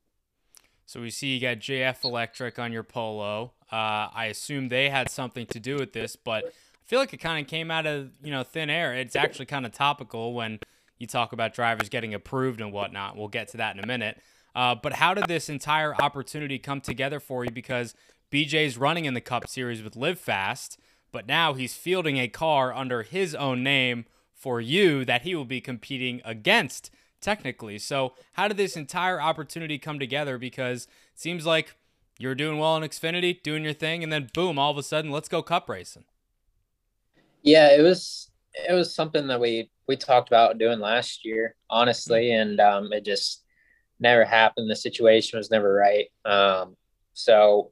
So 0.85 1.01
we 1.01 1.09
see 1.09 1.35
you 1.35 1.41
got 1.41 1.57
JF 1.57 2.05
Electric 2.05 2.57
on 2.57 2.71
your 2.71 2.83
polo. 2.83 3.51
Uh, 3.71 4.09
I 4.13 4.27
assume 4.29 4.69
they 4.69 4.89
had 4.89 5.09
something 5.09 5.45
to 5.47 5.59
do 5.59 5.75
with 5.75 5.93
this, 5.93 6.15
but 6.15 6.45
I 6.45 6.85
feel 6.85 6.99
like 6.99 7.13
it 7.13 7.17
kind 7.17 7.43
of 7.43 7.49
came 7.49 7.69
out 7.69 7.85
of 7.85 8.11
you 8.23 8.31
know 8.31 8.43
thin 8.43 8.69
air. 8.69 8.93
It's 8.93 9.15
actually 9.15 9.45
kind 9.45 9.65
of 9.65 9.71
topical 9.71 10.33
when 10.33 10.59
you 10.97 11.07
talk 11.07 11.33
about 11.33 11.53
drivers 11.53 11.89
getting 11.89 12.13
approved 12.13 12.61
and 12.61 12.71
whatnot. 12.71 13.17
We'll 13.17 13.27
get 13.27 13.49
to 13.49 13.57
that 13.57 13.75
in 13.75 13.83
a 13.83 13.87
minute. 13.87 14.19
Uh, 14.55 14.73
but 14.73 14.93
how 14.93 15.13
did 15.13 15.27
this 15.27 15.49
entire 15.49 15.93
opportunity 16.01 16.57
come 16.57 16.81
together 16.81 17.19
for 17.19 17.45
you? 17.45 17.51
Because 17.51 17.93
BJ's 18.31 18.77
running 18.77 19.05
in 19.05 19.13
the 19.13 19.21
Cup 19.21 19.47
Series 19.47 19.83
with 19.83 19.95
Live 19.95 20.19
Fast, 20.19 20.79
but 21.11 21.27
now 21.27 21.53
he's 21.53 21.75
fielding 21.75 22.17
a 22.17 22.27
car 22.27 22.73
under 22.73 23.03
his 23.03 23.35
own 23.35 23.63
name 23.63 24.05
for 24.33 24.59
you 24.59 25.05
that 25.05 25.23
he 25.23 25.35
will 25.35 25.45
be 25.45 25.61
competing 25.61 26.21
against 26.25 26.89
technically. 27.21 27.79
So, 27.79 28.13
how 28.33 28.47
did 28.47 28.57
this 28.57 28.77
entire 28.77 29.21
opportunity 29.21 29.77
come 29.77 29.99
together? 29.99 30.37
Because 30.37 30.83
it 31.13 31.19
seems 31.19 31.45
like 31.45 31.75
you're 32.19 32.35
doing 32.35 32.57
well 32.57 32.75
in 32.77 32.83
Xfinity, 32.83 33.41
doing 33.41 33.63
your 33.63 33.73
thing, 33.73 34.03
and 34.03 34.11
then 34.11 34.29
boom, 34.33 34.57
all 34.57 34.71
of 34.71 34.77
a 34.77 34.83
sudden, 34.83 35.11
let's 35.11 35.29
go 35.29 35.41
cup 35.41 35.69
racing. 35.69 36.05
Yeah, 37.43 37.75
it 37.75 37.81
was 37.81 38.29
it 38.67 38.73
was 38.73 38.93
something 38.93 39.27
that 39.27 39.39
we 39.39 39.69
we 39.87 39.95
talked 39.95 40.29
about 40.29 40.57
doing 40.57 40.79
last 40.79 41.25
year, 41.25 41.55
honestly, 41.69 42.25
mm-hmm. 42.25 42.41
and 42.41 42.59
um, 42.59 42.93
it 42.93 43.05
just 43.05 43.43
never 43.99 44.25
happened. 44.25 44.69
The 44.69 44.75
situation 44.75 45.37
was 45.37 45.51
never 45.51 45.73
right. 45.73 46.07
Um, 46.25 46.75
so 47.13 47.71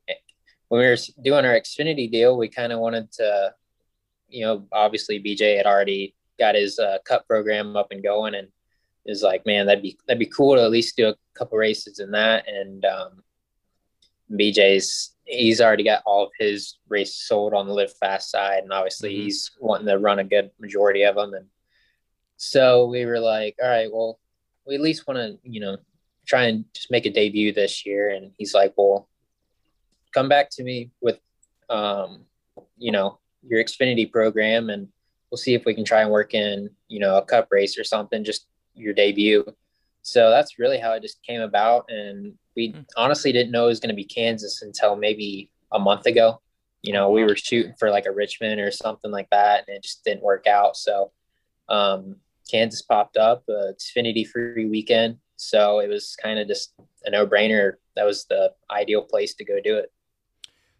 when 0.69 0.81
we 0.81 0.88
were 0.88 0.97
doing 1.21 1.45
our 1.45 1.60
Xfinity 1.60 2.12
deal, 2.12 2.38
we 2.38 2.47
kind 2.47 2.73
of 2.73 2.79
wanted 2.79 3.12
to, 3.13 3.53
you 4.29 4.45
know, 4.45 4.67
obviously 4.71 5.21
BJ 5.21 5.58
had 5.58 5.65
already 5.65 6.15
got 6.39 6.55
his 6.55 6.79
uh, 6.79 6.97
cup 7.05 7.27
program 7.27 7.75
up 7.75 7.88
and 7.91 8.03
going, 8.03 8.36
and 8.36 8.47
is 9.05 9.21
like, 9.21 9.45
man, 9.45 9.65
that'd 9.65 9.84
be 9.84 9.97
that'd 10.08 10.19
be 10.19 10.25
cool 10.25 10.55
to 10.55 10.63
at 10.63 10.71
least 10.71 10.97
do 10.97 11.10
a 11.10 11.15
couple 11.34 11.58
races 11.58 11.99
in 11.99 12.12
that. 12.12 12.47
And 12.47 12.86
um, 12.86 13.23
BJ's 14.31 15.15
he's 15.25 15.59
already 15.59 15.83
got 15.83 16.03
all 16.05 16.25
of 16.25 16.31
his 16.39 16.77
races 16.88 17.27
sold 17.27 17.53
on 17.53 17.67
the 17.67 17.73
live 17.73 17.93
fast 17.97 18.31
side, 18.31 18.63
and 18.63 18.71
obviously 18.71 19.11
mm-hmm. 19.13 19.23
he's 19.23 19.51
wanting 19.59 19.88
to 19.88 19.97
run 19.97 20.19
a 20.19 20.23
good 20.23 20.51
majority 20.59 21.03
of 21.03 21.15
them. 21.15 21.33
And 21.33 21.47
so 22.38 22.85
we 22.85 23.05
were 23.05 23.19
like, 23.19 23.55
all 23.61 23.69
right, 23.69 23.91
well, 23.91 24.19
we 24.67 24.75
at 24.75 24.81
least 24.81 25.07
want 25.07 25.17
to, 25.17 25.38
you 25.43 25.59
know, 25.59 25.77
try 26.25 26.45
and 26.45 26.65
just 26.73 26.91
make 26.91 27.05
a 27.05 27.11
debut 27.11 27.53
this 27.53 27.85
year. 27.85 28.09
And 28.09 28.31
he's 28.38 28.53
like, 28.53 28.73
well, 28.77 29.09
come 30.13 30.29
back 30.29 30.49
to 30.51 30.63
me 30.63 30.91
with, 31.01 31.19
um, 31.69 32.25
you 32.77 32.91
know, 32.91 33.19
your 33.47 33.63
Xfinity 33.63 34.11
program, 34.11 34.69
and 34.69 34.88
we'll 35.29 35.38
see 35.38 35.53
if 35.53 35.65
we 35.65 35.73
can 35.73 35.85
try 35.85 36.01
and 36.01 36.11
work 36.11 36.33
in, 36.33 36.69
you 36.88 36.99
know, 36.99 37.17
a 37.17 37.25
cup 37.25 37.47
race 37.51 37.77
or 37.77 37.83
something, 37.83 38.23
just 38.23 38.47
your 38.73 38.93
debut. 38.93 39.45
So 40.05 40.29
that's 40.29 40.59
really 40.59 40.77
how 40.77 40.93
it 40.93 41.01
just 41.01 41.23
came 41.23 41.41
about. 41.41 41.85
And 41.89 42.35
we 42.55 42.73
mm. 42.73 42.85
honestly 42.95 43.31
didn't 43.31 43.51
know 43.51 43.65
it 43.65 43.69
was 43.69 43.79
going 43.79 43.89
to 43.89 43.95
be 43.95 44.03
Kansas 44.05 44.61
until 44.61 44.95
maybe 44.95 45.49
a 45.71 45.79
month 45.79 46.05
ago. 46.05 46.41
You 46.83 46.93
know, 46.93 47.09
we 47.09 47.23
were 47.23 47.35
shooting 47.35 47.73
for 47.79 47.89
like 47.89 48.05
a 48.05 48.11
Richmond 48.11 48.61
or 48.61 48.69
something 48.69 49.09
like 49.09 49.27
that, 49.31 49.65
and 49.67 49.75
it 49.75 49.81
just 49.81 50.03
didn't 50.03 50.21
work 50.21 50.45
out. 50.45 50.77
So 50.77 51.11
um, 51.69 52.17
Kansas 52.49 52.83
popped 52.83 53.17
up, 53.17 53.45
uh, 53.49 53.73
Xfinity 53.73 54.27
free 54.27 54.67
weekend. 54.67 55.17
So 55.37 55.79
it 55.79 55.89
was 55.89 56.15
kind 56.21 56.37
of 56.37 56.47
just 56.47 56.75
a 57.03 57.09
no 57.09 57.25
brainer. 57.25 57.73
That 57.95 58.05
was 58.05 58.25
the 58.25 58.53
ideal 58.69 59.01
place 59.01 59.33
to 59.35 59.43
go 59.43 59.59
do 59.59 59.77
it. 59.77 59.91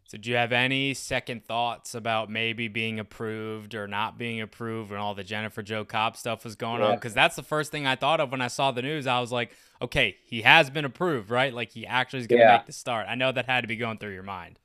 So, 0.08 0.20
do 0.20 0.30
you 0.30 0.36
have 0.36 0.52
any 0.52 0.94
second 0.94 1.46
thoughts 1.46 1.96
about 1.96 2.30
maybe 2.30 2.68
being 2.68 3.00
approved 3.00 3.74
or 3.74 3.88
not 3.88 4.20
being 4.20 4.39
approved 4.39 4.91
when 4.91 5.00
all 5.00 5.15
the 5.15 5.24
Jennifer 5.24 5.63
Jo 5.63 5.84
Cobb 5.84 6.15
stuff 6.15 6.44
was 6.44 6.56
going 6.56 6.82
yeah. 6.82 6.89
on? 6.89 6.96
Because 6.96 7.15
that's 7.15 7.36
the 7.36 7.44
first 7.44 7.72
thing 7.72 7.88
I 7.88 7.96
thought 7.96 8.20
of 8.20 8.32
when 8.32 8.41
I 8.41 8.48
saw 8.48 8.72
the 8.72 8.84
news. 8.84 9.08
I 9.08 9.20
was 9.20 9.32
like, 9.32 9.52
okay, 9.82 10.15
he 10.26 10.44
has 10.44 10.70
been 10.70 10.86
approved, 10.86 11.32
right? 11.32 11.52
Like 11.52 11.72
he 11.72 11.88
actually 11.88 12.20
is 12.20 12.28
going 12.28 12.39
to 12.39 12.46
yeah. 12.46 12.58
make 12.58 12.68
the 12.68 12.72
start. 12.72 13.08
I 13.10 13.15
know 13.15 13.32
that 13.32 13.48
had 13.48 13.62
to 13.62 13.68
be 13.68 13.78
going 13.78 13.98
through 13.98 14.13
your 14.13 14.24
mind. 14.24 14.60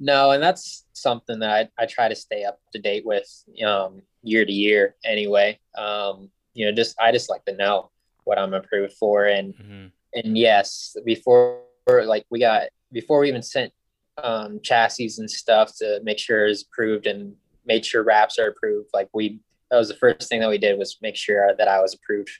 No, 0.00 0.32
and 0.32 0.42
that's 0.42 0.84
something 0.92 1.38
that 1.38 1.70
I, 1.78 1.82
I 1.82 1.86
try 1.86 2.08
to 2.08 2.14
stay 2.14 2.44
up 2.44 2.60
to 2.72 2.80
date 2.80 3.06
with 3.06 3.28
um, 3.64 4.02
year 4.22 4.44
to 4.44 4.52
year 4.52 4.96
anyway. 5.04 5.58
Um, 5.76 6.30
you 6.54 6.66
know, 6.66 6.72
just 6.72 6.96
I 7.00 7.12
just 7.12 7.30
like 7.30 7.44
to 7.44 7.54
know 7.54 7.90
what 8.24 8.38
I'm 8.38 8.54
approved 8.54 8.94
for. 8.94 9.26
And 9.26 9.54
mm-hmm. 9.54 9.86
and 10.14 10.38
yes, 10.38 10.96
before 11.04 11.62
like 11.88 12.26
we 12.30 12.40
got 12.40 12.64
before 12.92 13.20
we 13.20 13.28
even 13.28 13.42
sent 13.42 13.72
um, 14.22 14.60
chassis 14.62 15.10
and 15.18 15.30
stuff 15.30 15.72
to 15.78 16.00
make 16.02 16.18
sure 16.18 16.46
it's 16.46 16.62
approved 16.62 17.06
and 17.06 17.34
made 17.66 17.84
sure 17.84 18.02
wraps 18.02 18.38
are 18.38 18.48
approved. 18.48 18.88
Like 18.92 19.08
we, 19.12 19.40
that 19.70 19.76
was 19.76 19.88
the 19.88 19.94
first 19.94 20.28
thing 20.28 20.40
that 20.40 20.48
we 20.48 20.58
did 20.58 20.78
was 20.78 20.98
make 21.02 21.16
sure 21.16 21.54
that 21.56 21.68
I 21.68 21.80
was 21.80 21.94
approved 21.94 22.30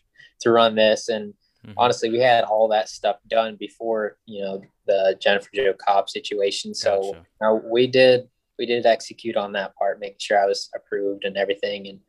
to 0.40 0.50
run 0.50 0.74
this. 0.74 1.08
And 1.08 1.34
mm-hmm. 1.64 1.72
honestly, 1.76 2.10
we 2.10 2.18
had 2.18 2.44
all 2.44 2.68
that 2.68 2.88
stuff 2.88 3.16
done 3.28 3.56
before, 3.58 4.16
you 4.26 4.42
know, 4.42 4.62
the 4.86 5.16
Jennifer 5.20 5.50
Jo 5.54 5.74
Cobb 5.74 6.08
situation. 6.08 6.74
So 6.74 7.16
gotcha. 7.40 7.66
we 7.70 7.86
did, 7.86 8.28
we 8.58 8.66
did 8.66 8.86
execute 8.86 9.36
on 9.36 9.52
that 9.52 9.74
part, 9.76 10.00
making 10.00 10.18
sure 10.18 10.42
I 10.42 10.46
was 10.46 10.70
approved 10.74 11.24
and 11.24 11.36
everything. 11.36 11.88
And, 11.88 12.00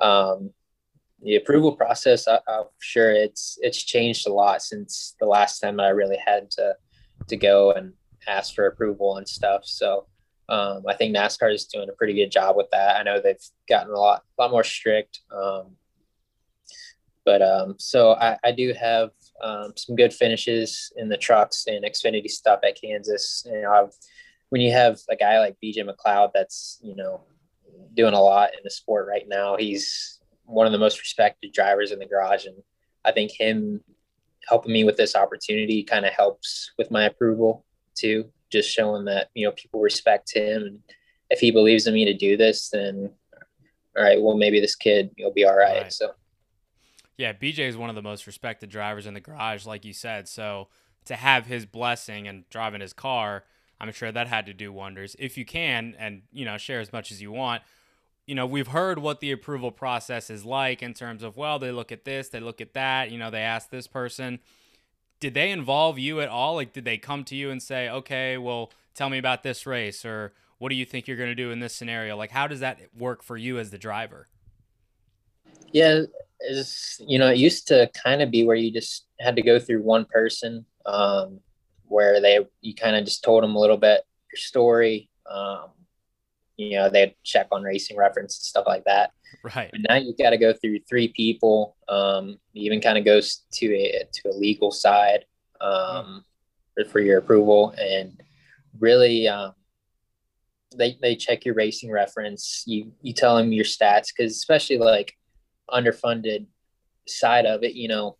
um, 0.00 0.50
the 1.22 1.36
approval 1.36 1.72
process, 1.72 2.28
I, 2.28 2.40
I'm 2.46 2.64
sure 2.78 3.10
it's, 3.10 3.58
it's 3.62 3.82
changed 3.82 4.26
a 4.26 4.32
lot 4.32 4.60
since 4.60 5.14
the 5.18 5.26
last 5.26 5.60
time 5.60 5.80
I 5.80 5.88
really 5.88 6.18
had 6.24 6.50
to, 6.52 6.76
to 7.28 7.36
go 7.36 7.72
and 7.72 7.94
ask 8.26 8.54
for 8.54 8.66
approval 8.66 9.16
and 9.16 9.28
stuff. 9.28 9.62
So 9.64 10.06
um, 10.48 10.84
I 10.88 10.94
think 10.94 11.14
NASCAR 11.14 11.52
is 11.52 11.66
doing 11.66 11.88
a 11.88 11.92
pretty 11.92 12.14
good 12.14 12.30
job 12.30 12.56
with 12.56 12.70
that. 12.70 12.96
I 12.96 13.02
know 13.02 13.20
they've 13.20 13.36
gotten 13.68 13.92
a 13.92 13.98
lot, 13.98 14.22
lot 14.38 14.50
more 14.50 14.64
strict. 14.64 15.20
Um, 15.30 15.76
but 17.24 17.42
um, 17.42 17.74
so 17.78 18.12
I, 18.12 18.38
I, 18.44 18.52
do 18.52 18.72
have 18.72 19.10
um, 19.42 19.72
some 19.76 19.96
good 19.96 20.14
finishes 20.14 20.92
in 20.96 21.08
the 21.08 21.16
trucks 21.16 21.64
and 21.66 21.84
Xfinity 21.84 22.30
stuff 22.30 22.60
at 22.64 22.80
Kansas. 22.80 23.44
You 23.44 23.62
know, 23.62 23.72
I've, 23.72 23.92
when 24.50 24.60
you 24.60 24.70
have 24.70 25.00
a 25.10 25.16
guy 25.16 25.40
like 25.40 25.56
BJ 25.62 25.78
McLeod 25.78 26.30
that's 26.32 26.78
you 26.80 26.94
know 26.94 27.24
doing 27.94 28.14
a 28.14 28.20
lot 28.20 28.50
in 28.50 28.60
the 28.62 28.70
sport 28.70 29.08
right 29.08 29.26
now, 29.26 29.56
he's 29.56 30.20
one 30.44 30.66
of 30.66 30.72
the 30.72 30.78
most 30.78 31.00
respected 31.00 31.52
drivers 31.52 31.90
in 31.90 31.98
the 31.98 32.06
garage, 32.06 32.46
and 32.46 32.62
I 33.04 33.10
think 33.10 33.32
him 33.32 33.80
helping 34.48 34.72
me 34.72 34.84
with 34.84 34.96
this 34.96 35.16
opportunity 35.16 35.82
kind 35.82 36.06
of 36.06 36.12
helps 36.12 36.70
with 36.78 36.92
my 36.92 37.06
approval 37.06 37.65
too. 37.96 38.30
Just 38.50 38.70
showing 38.70 39.04
that 39.06 39.28
you 39.34 39.46
know 39.46 39.52
people 39.52 39.80
respect 39.80 40.32
him, 40.32 40.62
and 40.62 40.78
if 41.30 41.40
he 41.40 41.50
believes 41.50 41.86
in 41.86 41.94
me 41.94 42.04
to 42.04 42.14
do 42.14 42.36
this, 42.36 42.70
then 42.70 43.10
all 43.96 44.04
right, 44.04 44.20
well 44.20 44.36
maybe 44.36 44.60
this 44.60 44.76
kid 44.76 45.10
will 45.18 45.32
be 45.32 45.44
all 45.44 45.56
right. 45.56 45.82
right. 45.82 45.92
So 45.92 46.12
yeah, 47.16 47.32
BJ 47.32 47.60
is 47.60 47.76
one 47.76 47.88
of 47.88 47.96
the 47.96 48.02
most 48.02 48.26
respected 48.26 48.70
drivers 48.70 49.06
in 49.06 49.14
the 49.14 49.20
garage, 49.20 49.64
like 49.64 49.84
you 49.84 49.92
said. 49.92 50.28
So 50.28 50.68
to 51.06 51.16
have 51.16 51.46
his 51.46 51.64
blessing 51.64 52.28
and 52.28 52.48
driving 52.50 52.80
his 52.80 52.92
car, 52.92 53.44
I'm 53.80 53.90
sure 53.92 54.12
that 54.12 54.28
had 54.28 54.46
to 54.46 54.54
do 54.54 54.72
wonders. 54.72 55.16
If 55.18 55.38
you 55.38 55.44
can, 55.44 55.94
and 55.98 56.22
you 56.32 56.44
know, 56.44 56.58
share 56.58 56.80
as 56.80 56.92
much 56.92 57.10
as 57.10 57.22
you 57.22 57.32
want. 57.32 57.62
You 58.26 58.34
know, 58.34 58.44
we've 58.44 58.66
heard 58.66 58.98
what 58.98 59.20
the 59.20 59.30
approval 59.30 59.70
process 59.70 60.30
is 60.30 60.44
like 60.44 60.82
in 60.82 60.94
terms 60.94 61.22
of, 61.22 61.36
well, 61.36 61.60
they 61.60 61.70
look 61.70 61.92
at 61.92 62.04
this, 62.04 62.28
they 62.28 62.40
look 62.40 62.60
at 62.60 62.74
that. 62.74 63.12
You 63.12 63.18
know, 63.18 63.30
they 63.30 63.42
ask 63.42 63.70
this 63.70 63.86
person. 63.86 64.40
Did 65.20 65.34
they 65.34 65.50
involve 65.50 65.98
you 65.98 66.20
at 66.20 66.28
all? 66.28 66.56
Like, 66.56 66.72
did 66.72 66.84
they 66.84 66.98
come 66.98 67.24
to 67.24 67.34
you 67.34 67.50
and 67.50 67.62
say, 67.62 67.88
okay, 67.88 68.36
well, 68.36 68.70
tell 68.94 69.08
me 69.08 69.18
about 69.18 69.42
this 69.42 69.66
race, 69.66 70.04
or 70.04 70.32
what 70.58 70.68
do 70.68 70.74
you 70.74 70.84
think 70.84 71.08
you're 71.08 71.16
going 71.16 71.30
to 71.30 71.34
do 71.34 71.50
in 71.50 71.60
this 71.60 71.74
scenario? 71.74 72.16
Like, 72.16 72.30
how 72.30 72.46
does 72.46 72.60
that 72.60 72.78
work 72.96 73.22
for 73.22 73.36
you 73.36 73.58
as 73.58 73.70
the 73.70 73.78
driver? 73.78 74.28
Yeah, 75.72 76.02
is 76.40 77.00
you 77.06 77.18
know 77.18 77.28
it 77.28 77.38
used 77.38 77.66
to 77.68 77.90
kind 78.02 78.22
of 78.22 78.30
be 78.30 78.44
where 78.44 78.56
you 78.56 78.70
just 78.70 79.06
had 79.20 79.36
to 79.36 79.42
go 79.42 79.58
through 79.58 79.82
one 79.82 80.04
person 80.04 80.64
um, 80.84 81.40
where 81.86 82.20
they 82.20 82.38
you 82.60 82.74
kind 82.74 82.96
of 82.96 83.04
just 83.04 83.24
told 83.24 83.42
them 83.42 83.54
a 83.54 83.58
little 83.58 83.76
bit 83.76 84.02
your 84.32 84.38
story 84.38 85.08
um, 85.30 85.70
you 86.56 86.76
know 86.76 86.88
they'd 86.88 87.14
check 87.22 87.48
on 87.52 87.62
racing 87.62 87.96
reference 87.96 88.38
and 88.38 88.46
stuff 88.46 88.64
like 88.66 88.84
that. 88.84 89.10
Right. 89.54 89.70
But 89.70 89.80
now 89.88 89.96
you've 89.96 90.18
got 90.18 90.30
to 90.30 90.38
go 90.38 90.52
through 90.52 90.80
three 90.88 91.08
people 91.08 91.76
um, 91.88 92.38
even 92.54 92.80
kind 92.80 92.98
of 92.98 93.04
goes 93.04 93.44
to 93.54 93.66
a 93.74 94.04
to 94.12 94.30
a 94.30 94.34
legal 94.34 94.70
side 94.70 95.24
um, 95.60 96.24
for, 96.74 96.84
for 96.84 97.00
your 97.00 97.18
approval 97.18 97.74
and 97.78 98.20
really 98.78 99.28
um, 99.28 99.52
they, 100.76 100.98
they 101.00 101.16
check 101.16 101.44
your 101.44 101.54
racing 101.54 101.90
reference. 101.90 102.62
You 102.66 102.92
you 103.02 103.12
tell 103.12 103.36
them 103.36 103.52
your 103.52 103.64
stats 103.64 104.08
because 104.16 104.32
especially 104.32 104.78
like 104.78 105.14
underfunded 105.70 106.46
side 107.06 107.46
of 107.46 107.62
it, 107.62 107.74
you 107.74 107.88
know, 107.88 108.16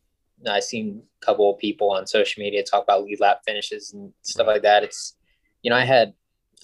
I've 0.49 0.65
seen 0.65 1.03
a 1.23 1.25
couple 1.25 1.53
of 1.53 1.59
people 1.59 1.91
on 1.91 2.07
social 2.07 2.43
media 2.43 2.63
talk 2.63 2.85
about 2.85 3.05
lead 3.05 3.21
lap 3.21 3.41
finishes 3.47 3.93
and 3.93 4.13
stuff 4.23 4.47
like 4.47 4.63
that. 4.63 4.85
It's, 4.85 5.17
you 5.63 5.71
know, 5.71 5.77
I 5.77 5.85
had 5.85 6.13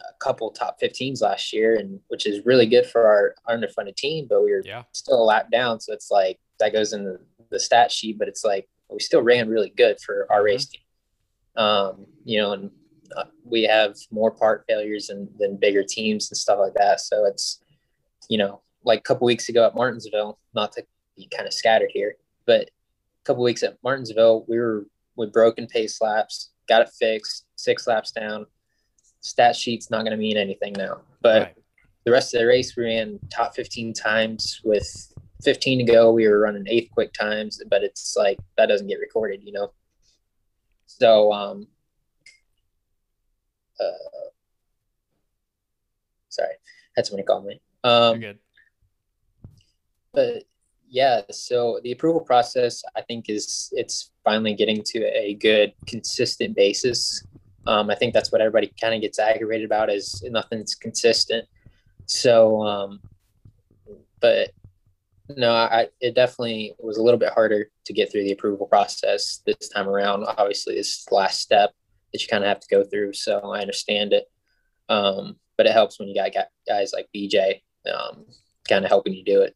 a 0.09 0.15
couple 0.19 0.51
top 0.51 0.81
15s 0.81 1.23
last 1.23 1.53
year, 1.53 1.77
and 1.77 2.01
which 2.09 2.27
is 2.27 2.45
really 2.45 2.67
good 2.67 2.87
for 2.87 3.07
our, 3.07 3.35
underfunded 3.49 3.97
team, 3.97 4.27
but 4.29 4.43
we 4.43 4.53
were 4.53 4.62
yeah. 4.65 4.83
still 4.93 5.23
a 5.23 5.25
lap 5.25 5.51
down. 5.51 5.81
So 5.81 5.93
it's 5.93 6.11
like 6.11 6.38
that 6.59 6.73
goes 6.73 6.93
in 6.93 7.05
the, 7.05 7.21
the 7.51 7.61
stat 7.61 7.91
sheet, 7.91 8.19
but 8.19 8.29
it's 8.29 8.45
like 8.45 8.69
we 8.91 9.01
still 9.01 9.23
ran 9.23 9.49
really 9.49 9.73
good 9.77 9.99
for 10.01 10.27
our 10.31 10.38
mm-hmm. 10.38 10.47
race 10.47 10.67
team. 10.67 10.81
Um, 11.57 12.07
you 12.25 12.41
know, 12.41 12.53
and 12.53 12.71
uh, 13.17 13.25
we 13.45 13.65
have 13.65 13.95
more 14.11 14.31
part 14.31 14.65
failures 14.69 15.09
than, 15.09 15.29
than 15.38 15.57
bigger 15.57 15.83
teams 15.83 16.31
and 16.31 16.37
stuff 16.37 16.59
like 16.59 16.75
that. 16.75 17.01
So 17.01 17.27
it's, 17.27 17.61
you 18.29 18.38
know, 18.38 18.62
like 18.85 19.01
a 19.01 19.03
couple 19.03 19.27
weeks 19.27 19.49
ago 19.49 19.67
at 19.67 19.75
Martinsville, 19.75 20.38
not 20.55 20.73
to 20.73 20.85
be 21.17 21.29
kind 21.29 21.47
of 21.47 21.53
scattered 21.53 21.91
here, 21.93 22.17
but 22.47 22.62
a 22.62 23.25
couple 23.25 23.43
weeks 23.43 23.62
at 23.62 23.77
Martinsville, 23.85 24.45
we 24.49 24.59
were 24.59 24.87
with 25.17 25.33
broken 25.33 25.67
pace 25.67 26.01
laps, 26.01 26.51
got 26.69 26.83
it 26.83 26.91
fixed, 26.99 27.47
six 27.57 27.87
laps 27.87 28.12
down. 28.12 28.47
Stat 29.23 29.57
sheet's 29.57 29.91
not 29.91 30.01
going 30.01 30.13
to 30.13 30.17
mean 30.17 30.37
anything 30.37 30.75
now, 30.75 31.01
but 31.23 31.43
right. 31.43 31.55
the 32.05 32.13
rest 32.13 32.35
of 32.35 32.41
the 32.41 32.47
race 32.47 32.77
we 32.77 32.85
ran 32.85 33.19
top 33.31 33.55
15 33.55 33.95
times 33.95 34.61
with 34.65 35.15
15 35.43 35.87
to 35.87 35.93
go. 35.93 36.13
We 36.13 36.29
were 36.29 36.39
running 36.39 36.65
eighth 36.69 36.91
quick 36.91 37.13
times, 37.15 37.63
but 37.71 37.83
it's 37.83 38.15
like 38.17 38.39
that 38.59 38.67
doesn't 38.67 38.89
get 38.89 39.01
recorded, 39.01 39.41
you 39.43 39.53
know? 39.53 39.73
So, 40.87 41.33
um, 41.33 41.67
uh, 43.81 44.29
sorry, 46.29 46.55
had 46.97 47.07
somebody 47.07 47.25
call 47.25 47.43
me. 47.43 47.61
Um, 47.83 48.21
You're 48.21 48.33
good 48.33 48.39
but 50.13 50.45
yeah, 50.89 51.23
so 51.31 51.81
the 51.83 51.93
approval 51.93 52.21
process, 52.21 52.83
I 52.95 53.03
think, 53.03 53.29
is 53.29 53.73
it's 53.73 54.11
finally 54.25 54.55
getting 54.55 54.83
to 54.87 55.05
a 55.17 55.35
good, 55.35 55.73
consistent 55.87 56.55
basis. 56.55 57.27
Um, 57.66 57.90
I 57.90 57.94
think 57.94 58.12
that's 58.12 58.33
what 58.33 58.40
everybody 58.40 58.72
kind 58.81 58.94
of 58.94 59.01
gets 59.01 59.18
aggravated 59.18 59.64
about 59.64 59.90
is 59.90 60.22
nothing's 60.29 60.75
consistent. 60.75 61.46
So, 62.07 62.62
um, 62.62 63.01
but 64.20 64.51
no, 65.37 65.53
I 65.53 65.88
it 66.01 66.14
definitely 66.14 66.75
was 66.79 66.96
a 66.96 67.03
little 67.03 67.18
bit 67.18 67.33
harder 67.33 67.70
to 67.85 67.92
get 67.92 68.11
through 68.11 68.25
the 68.25 68.33
approval 68.33 68.66
process 68.66 69.40
this 69.46 69.68
time 69.68 69.88
around. 69.88 70.25
Obviously, 70.25 70.75
this 70.75 70.88
is 70.88 71.05
the 71.09 71.14
last 71.14 71.40
step 71.40 71.72
that 72.12 72.22
you 72.22 72.29
kind 72.29 72.44
of 72.44 72.48
have 72.48 72.61
to 72.61 72.68
go 72.68 72.85
through. 72.85 73.12
So 73.14 73.53
I 73.53 73.61
understand 73.61 74.12
it, 74.12 74.25
um, 74.88 75.37
but 75.57 75.66
it 75.66 75.72
helps 75.72 75.98
when 75.98 76.09
you 76.09 76.14
got 76.14 76.33
guys 76.68 76.92
like 76.92 77.09
BJ 77.14 77.62
um, 77.92 78.27
kind 78.68 78.85
of 78.85 78.90
helping 78.90 79.14
you 79.14 79.25
do 79.25 79.42
it. 79.42 79.55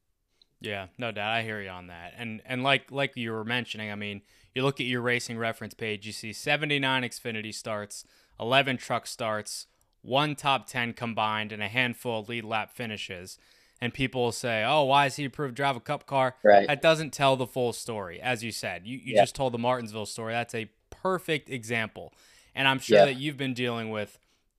Yeah, 0.61 0.87
no 0.99 1.13
doubt. 1.13 1.33
I 1.33 1.43
hear 1.43 1.61
you 1.61 1.69
on 1.69 1.89
that. 1.89 2.15
And 2.17 2.41
and 2.47 2.63
like 2.63 2.91
like 2.91 3.17
you 3.17 3.33
were 3.33 3.45
mentioning, 3.45 3.91
I 3.91 3.95
mean, 3.95 4.23
you 4.57 4.63
look 4.63 4.81
at 4.81 4.87
your 4.87 5.03
racing 5.03 5.39
reference 5.39 5.75
page, 5.75 6.07
you 6.07 6.13
see 6.13 6.33
79 6.33 7.03
Xfinity 7.03 7.55
starts, 7.55 8.05
11 8.41 8.79
truck 8.79 9.07
starts, 9.07 9.67
one 10.03 10.35
top 10.35 10.67
10 10.67 10.95
combined, 10.95 11.53
and 11.53 11.63
a 11.63 11.69
handful 11.69 12.21
of 12.21 12.29
lead 12.29 12.45
lap 12.45 12.73
finishes. 12.73 13.39
And 13.81 13.93
people 13.93 14.23
will 14.23 14.33
say, 14.33 14.65
"Oh, 14.65 14.85
why 14.85 15.05
is 15.05 15.17
he 15.17 15.27
approved 15.27 15.57
to 15.57 15.63
drive 15.63 15.77
a 15.77 15.81
Cup 15.81 16.07
car?" 16.07 16.37
Right. 16.43 16.67
That 16.67 16.81
doesn't 16.81 17.13
tell 17.13 17.37
the 17.37 17.47
full 17.47 17.75
story, 17.75 18.19
as 18.19 18.43
you 18.43 18.51
said. 18.51 18.87
You 18.87 18.97
you 18.97 19.15
yeah. 19.15 19.23
just 19.23 19.35
told 19.35 19.53
the 19.53 19.59
Martinsville 19.59 20.07
story. 20.07 20.33
That's 20.33 20.55
a 20.55 20.71
perfect 20.89 21.51
example. 21.51 22.15
And 22.55 22.67
I'm 22.67 22.79
sure 22.79 23.01
yeah. 23.01 23.05
that 23.05 23.17
you've 23.17 23.37
been 23.37 23.53
dealing 23.53 23.91
with 23.91 24.19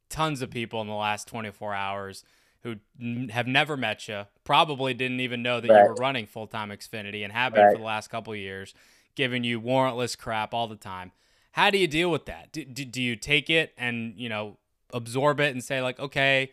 tons 0.10 0.44
of 0.44 0.52
people 0.52 0.82
in 0.82 0.88
the 0.88 0.94
last 0.94 1.28
24 1.28 1.74
hours 1.74 2.24
who 2.62 2.76
n- 3.02 3.30
have 3.30 3.48
never 3.48 3.78
met 3.78 4.08
you, 4.08 4.24
probably 4.44 4.94
didn't 4.94 5.20
even 5.20 5.42
know 5.42 5.60
that 5.60 5.70
right. 5.70 5.84
you 5.84 5.90
were 5.90 5.96
running 5.96 6.28
full 6.28 6.48
time 6.48 6.70
Xfinity 6.70 7.24
and 7.24 7.34
have 7.34 7.54
been 7.54 7.64
right. 7.64 7.72
for 7.74 7.80
the 7.80 7.84
last 7.84 8.10
couple 8.10 8.36
years, 8.36 8.74
giving 9.18 9.44
you 9.44 9.60
warrantless 9.60 10.18
crap 10.18 10.54
all 10.54 10.68
the 10.68 10.78
time. 10.78 11.12
How 11.52 11.70
do 11.70 11.78
you 11.78 11.88
deal 11.88 12.10
with 12.10 12.26
that? 12.28 12.54
Do, 12.54 12.64
do, 12.64 12.86
do 12.86 13.02
you 13.02 13.18
take 13.18 13.50
it 13.50 13.74
and, 13.78 14.14
you 14.16 14.30
know, 14.30 14.58
absorb 14.94 15.42
it 15.42 15.52
and 15.52 15.62
say, 15.62 15.82
like, 15.82 16.00
okay, 16.00 16.52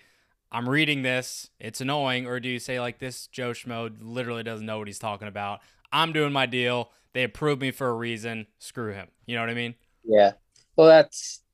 I'm 0.50 0.68
reading 0.68 1.02
this, 1.02 1.50
it's 1.60 1.80
annoying? 1.80 2.26
Or 2.26 2.40
do 2.40 2.48
you 2.48 2.58
say, 2.58 2.80
like, 2.80 2.98
this 2.98 3.26
Joe 3.28 3.50
Schmo 3.50 3.94
literally 4.00 4.42
doesn't 4.42 4.66
know 4.66 4.78
what 4.78 4.88
he's 4.88 4.98
talking 4.98 5.28
about? 5.28 5.60
I'm 5.92 6.12
doing 6.12 6.32
my 6.32 6.46
deal. 6.46 6.90
They 7.12 7.22
approved 7.22 7.60
me 7.60 7.70
for 7.70 7.86
a 7.86 7.92
reason. 7.92 8.46
Screw 8.58 8.92
him. 8.92 9.08
You 9.26 9.36
know 9.36 9.42
what 9.42 9.50
I 9.50 9.54
mean? 9.54 9.74
Yeah. 10.02 10.32
Well, 10.74 10.88
that's 10.88 11.44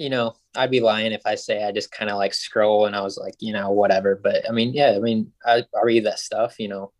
you 0.00 0.08
know, 0.08 0.34
I'd 0.56 0.70
be 0.70 0.80
lying 0.80 1.12
if 1.12 1.26
I 1.26 1.34
say 1.34 1.62
I 1.62 1.72
just 1.72 1.92
kind 1.92 2.10
of 2.10 2.16
like 2.16 2.32
scroll 2.32 2.86
and 2.86 2.96
I 2.96 3.02
was 3.02 3.18
like, 3.18 3.34
you 3.38 3.52
know, 3.52 3.70
whatever. 3.70 4.16
But 4.16 4.48
I 4.48 4.52
mean, 4.52 4.72
yeah, 4.72 4.94
I 4.96 4.98
mean, 4.98 5.30
I, 5.44 5.58
I 5.58 5.82
read 5.84 6.06
that 6.06 6.18
stuff, 6.18 6.58
you 6.58 6.68
know, 6.68 6.92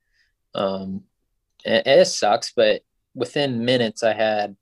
um, 0.54 1.04
and 1.64 1.86
it 1.86 2.06
sucks, 2.08 2.52
but 2.54 2.82
within 3.14 3.64
minutes 3.64 4.02
I 4.02 4.14
had, 4.14 4.56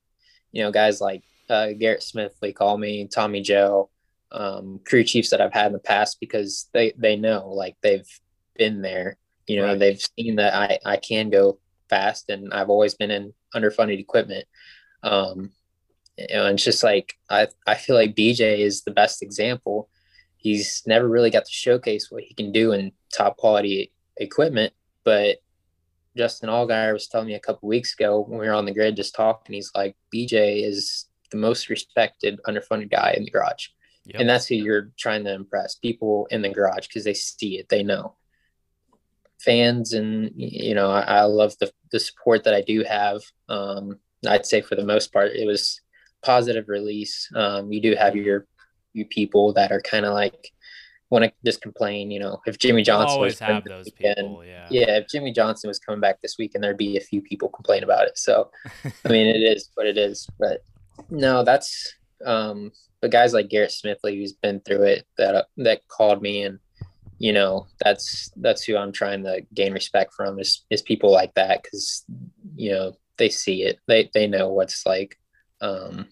you 0.52 0.62
know, 0.62 0.70
guys 0.70 1.00
like 1.00 1.22
uh, 1.50 1.68
Garrett 1.78 2.00
Smithley 2.00 2.54
call 2.54 2.78
me, 2.78 3.06
Tommy 3.06 3.40
Joe, 3.40 3.90
um, 4.30 4.80
crew 4.84 5.04
chiefs 5.04 5.30
that 5.30 5.40
I've 5.40 5.52
had 5.52 5.68
in 5.68 5.72
the 5.72 5.78
past 5.78 6.18
because 6.20 6.68
they, 6.72 6.92
they 6.96 7.16
know 7.16 7.48
like 7.48 7.76
they've 7.82 8.08
been 8.56 8.82
there, 8.82 9.16
you 9.46 9.56
know, 9.56 9.66
right. 9.68 9.78
they've 9.78 10.08
seen 10.18 10.36
that 10.36 10.54
I, 10.54 10.78
I 10.84 10.96
can 10.96 11.30
go 11.30 11.58
fast 11.88 12.28
and 12.28 12.52
I've 12.52 12.70
always 12.70 12.94
been 12.94 13.10
in 13.10 13.32
underfunded 13.54 13.98
equipment. 13.98 14.44
Um, 15.02 15.52
you 16.16 16.26
know, 16.34 16.46
and 16.46 16.54
it's 16.54 16.64
just 16.64 16.82
like 16.82 17.14
I, 17.30 17.48
I 17.66 17.76
feel 17.76 17.96
like 17.96 18.16
BJ 18.16 18.58
is 18.58 18.82
the 18.82 18.90
best 18.90 19.22
example. 19.22 19.88
He's 20.36 20.82
never 20.86 21.08
really 21.08 21.30
got 21.30 21.44
to 21.44 21.52
showcase 21.52 22.10
what 22.10 22.24
he 22.24 22.34
can 22.34 22.52
do 22.52 22.72
in 22.72 22.92
top 23.12 23.36
quality 23.36 23.92
equipment. 24.16 24.72
But 25.04 25.38
Justin 26.18 26.48
Allgaier 26.48 26.92
was 26.92 27.06
telling 27.06 27.28
me 27.28 27.34
a 27.34 27.40
couple 27.40 27.68
weeks 27.68 27.94
ago 27.94 28.24
when 28.26 28.40
we 28.40 28.46
were 28.48 28.52
on 28.52 28.64
the 28.64 28.74
grid 28.74 28.96
just 28.96 29.14
talking, 29.14 29.54
he's 29.54 29.70
like, 29.74 29.96
BJ 30.12 30.66
is 30.66 31.06
the 31.30 31.36
most 31.36 31.68
respected 31.68 32.40
underfunded 32.46 32.90
guy 32.90 33.14
in 33.16 33.24
the 33.24 33.30
garage. 33.30 33.68
Yep. 34.06 34.20
And 34.20 34.28
that's 34.28 34.46
who 34.46 34.56
you're 34.56 34.90
trying 34.98 35.24
to 35.24 35.32
impress 35.32 35.76
people 35.76 36.26
in 36.30 36.42
the 36.42 36.48
garage 36.48 36.88
because 36.88 37.04
they 37.04 37.14
see 37.14 37.58
it, 37.58 37.68
they 37.68 37.82
know. 37.82 38.16
Fans 39.38 39.92
and 39.92 40.32
you 40.34 40.74
know, 40.74 40.90
I, 40.90 41.02
I 41.02 41.22
love 41.22 41.56
the 41.60 41.70
the 41.92 42.00
support 42.00 42.42
that 42.44 42.54
I 42.54 42.62
do 42.62 42.82
have. 42.82 43.20
Um, 43.48 44.00
I'd 44.26 44.46
say 44.46 44.62
for 44.62 44.74
the 44.74 44.84
most 44.84 45.12
part, 45.12 45.30
it 45.32 45.46
was 45.46 45.80
positive 46.22 46.68
release. 46.68 47.30
Um, 47.36 47.70
you 47.70 47.80
do 47.80 47.94
have 47.94 48.16
your 48.16 48.46
you 48.94 49.04
people 49.04 49.52
that 49.52 49.70
are 49.70 49.80
kind 49.80 50.04
of 50.04 50.14
like 50.14 50.50
want 51.10 51.24
to 51.24 51.32
just 51.44 51.60
complain. 51.60 52.10
You 52.10 52.20
know, 52.20 52.40
if 52.46 52.58
Jimmie 52.58 52.82
Johnson 52.82 53.16
always 53.16 53.38
have 53.38 53.64
those 53.64 53.86
weekend- 53.86 54.16
people. 54.16 54.44
Yeah. 54.44 54.66
yeah, 54.70 54.96
if 54.98 55.08
Jimmie 55.08 55.32
Johnson 55.32 55.68
was 55.68 55.78
coming 55.78 56.00
back 56.00 56.20
this 56.20 56.36
weekend, 56.38 56.62
there'd 56.64 56.76
be 56.76 56.96
a 56.96 57.00
few 57.00 57.22
people 57.22 57.48
complain 57.48 57.82
about 57.82 58.06
it. 58.06 58.18
So, 58.18 58.50
I 59.04 59.08
mean, 59.08 59.26
it 59.26 59.42
is 59.42 59.70
what 59.74 59.86
it 59.86 59.98
is. 59.98 60.28
But 60.38 60.62
no, 61.10 61.44
that's 61.44 61.94
um, 62.24 62.72
but 63.00 63.10
guys 63.10 63.32
like 63.32 63.48
Garrett 63.48 63.70
Smithley, 63.72 64.16
who's 64.16 64.32
been 64.32 64.60
through 64.60 64.82
it, 64.82 65.06
that 65.16 65.34
uh, 65.34 65.44
that 65.58 65.86
called 65.88 66.22
me, 66.22 66.42
and 66.42 66.58
you 67.18 67.32
know, 67.32 67.66
that's 67.80 68.30
that's 68.36 68.64
who 68.64 68.76
I'm 68.76 68.92
trying 68.92 69.24
to 69.24 69.42
gain 69.54 69.72
respect 69.72 70.14
from 70.14 70.38
is 70.38 70.64
is 70.70 70.82
people 70.82 71.12
like 71.12 71.34
that 71.34 71.62
because 71.62 72.04
you 72.56 72.72
know 72.72 72.92
they 73.16 73.28
see 73.28 73.62
it, 73.62 73.78
they 73.86 74.10
they 74.14 74.26
know 74.26 74.48
what's 74.48 74.84
like. 74.86 75.18
Um, 75.60 76.06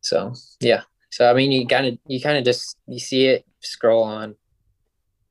so 0.00 0.32
yeah, 0.60 0.82
so 1.18 1.28
I 1.28 1.34
mean, 1.34 1.50
you 1.50 1.66
kind 1.66 1.84
of 1.84 1.98
you 2.06 2.20
kind 2.20 2.38
of 2.38 2.44
just 2.44 2.76
you 2.86 3.00
see 3.00 3.26
it, 3.26 3.44
scroll 3.58 4.04
on, 4.04 4.36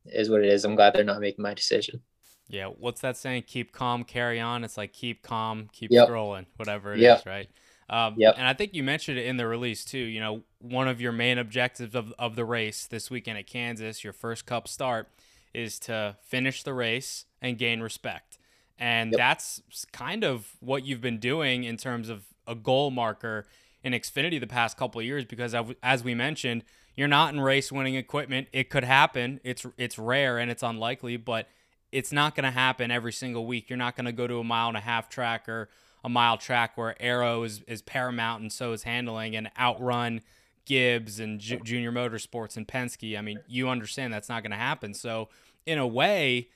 is 0.06 0.30
what 0.30 0.44
it 0.44 0.52
is. 0.52 0.66
I'm 0.66 0.76
glad 0.76 0.94
they're 0.94 1.06
not 1.06 1.22
making 1.22 1.42
my 1.42 1.54
decision. 1.54 2.02
Yeah, 2.50 2.66
what's 2.66 3.00
that 3.00 3.16
saying? 3.16 3.44
Keep 3.48 3.72
calm, 3.72 4.04
carry 4.04 4.38
on. 4.42 4.66
It's 4.66 4.76
like 4.76 4.92
keep 4.92 5.24
calm, 5.24 5.70
keep 5.72 5.92
Yep. 5.92 6.10
scrolling, 6.10 6.46
whatever 6.58 6.94
it 6.94 7.00
is, 7.00 7.04
Yep. 7.04 7.26
right? 7.26 7.50
Um, 7.90 8.16
Yep. 8.18 8.36
And 8.38 8.46
I 8.46 8.54
think 8.54 8.74
you 8.74 8.84
mentioned 8.84 9.18
it 9.18 9.28
in 9.28 9.38
the 9.38 9.48
release 9.48 9.86
too. 9.86 9.98
You 9.98 10.20
know, 10.20 10.44
one 10.60 10.90
of 10.90 11.00
your 11.00 11.14
main 11.14 11.38
objectives 11.38 11.96
of, 11.96 12.14
of 12.20 12.36
the 12.36 12.44
race 12.44 12.86
this 12.86 13.10
weekend 13.10 13.38
at 13.38 13.48
Kansas, 13.48 14.04
your 14.04 14.12
first 14.12 14.46
Cup 14.46 14.68
start, 14.68 15.08
is 15.54 15.80
to 15.80 16.18
finish 16.22 16.64
the 16.64 16.74
race 16.74 17.24
and 17.42 17.58
gain 17.58 17.80
respect. 17.80 18.40
And 18.78 19.14
Yep. 19.14 19.18
that's 19.18 19.62
kind 19.94 20.26
of 20.26 20.50
what 20.60 20.86
you've 20.86 21.00
been 21.00 21.20
doing 21.20 21.64
in 21.64 21.78
terms 21.78 22.10
of 22.10 22.26
a 22.46 22.56
goal 22.56 22.92
marker 22.92 23.46
in 23.88 23.94
Xfinity 23.94 24.40
the 24.40 24.48
past 24.48 24.78
couple 24.78 25.02
years. 25.02 25.26
Because 25.26 25.56
as 25.82 26.04
we 26.04 26.14
mentioned, 26.14 26.64
you're 26.96 27.08
not 27.08 27.34
in 27.34 27.40
race 27.40 27.72
winning 27.72 27.96
equipment. 27.96 28.48
It 28.52 28.70
could 28.70 28.84
happen. 28.84 29.40
It's 29.44 29.66
it's 29.78 29.98
rare 29.98 30.38
and 30.38 30.52
it's 30.52 30.64
unlikely, 30.64 31.18
but 31.18 31.48
it's 31.92 32.12
not 32.12 32.36
going 32.36 32.44
to 32.44 32.52
happen 32.52 32.92
every 32.92 33.14
single 33.14 33.46
week. 33.46 33.70
You're 33.70 33.78
not 33.78 33.96
going 33.96 34.06
to 34.06 34.12
go 34.12 34.28
to 34.28 34.40
a 34.40 34.44
mile 34.44 34.68
and 34.68 34.78
a 34.78 34.82
half 34.82 35.10
track 35.10 35.48
or 35.48 35.70
a 36.04 36.10
mile 36.10 36.38
track 36.38 36.78
where 36.78 37.02
aero 37.02 37.44
is, 37.44 37.62
is 37.68 37.82
paramount 37.82 38.42
and 38.42 38.52
so 38.52 38.74
is 38.74 38.84
handling 38.84 39.36
and 39.36 39.50
outrun 39.58 40.22
Gibbs 40.66 41.20
and 41.20 41.40
Ju- 41.40 41.62
Junior 41.64 41.92
Motorsports 41.92 42.58
and 42.58 42.68
Penske. 42.68 43.18
I 43.18 43.22
mean, 43.22 43.40
you 43.48 43.70
understand 43.70 44.14
that's 44.14 44.30
not 44.30 44.44
going 44.44 44.52
to 44.52 44.58
happen. 44.58 44.94
So, 44.94 45.30
in 45.66 45.78
a 45.78 45.88
way, 45.88 46.50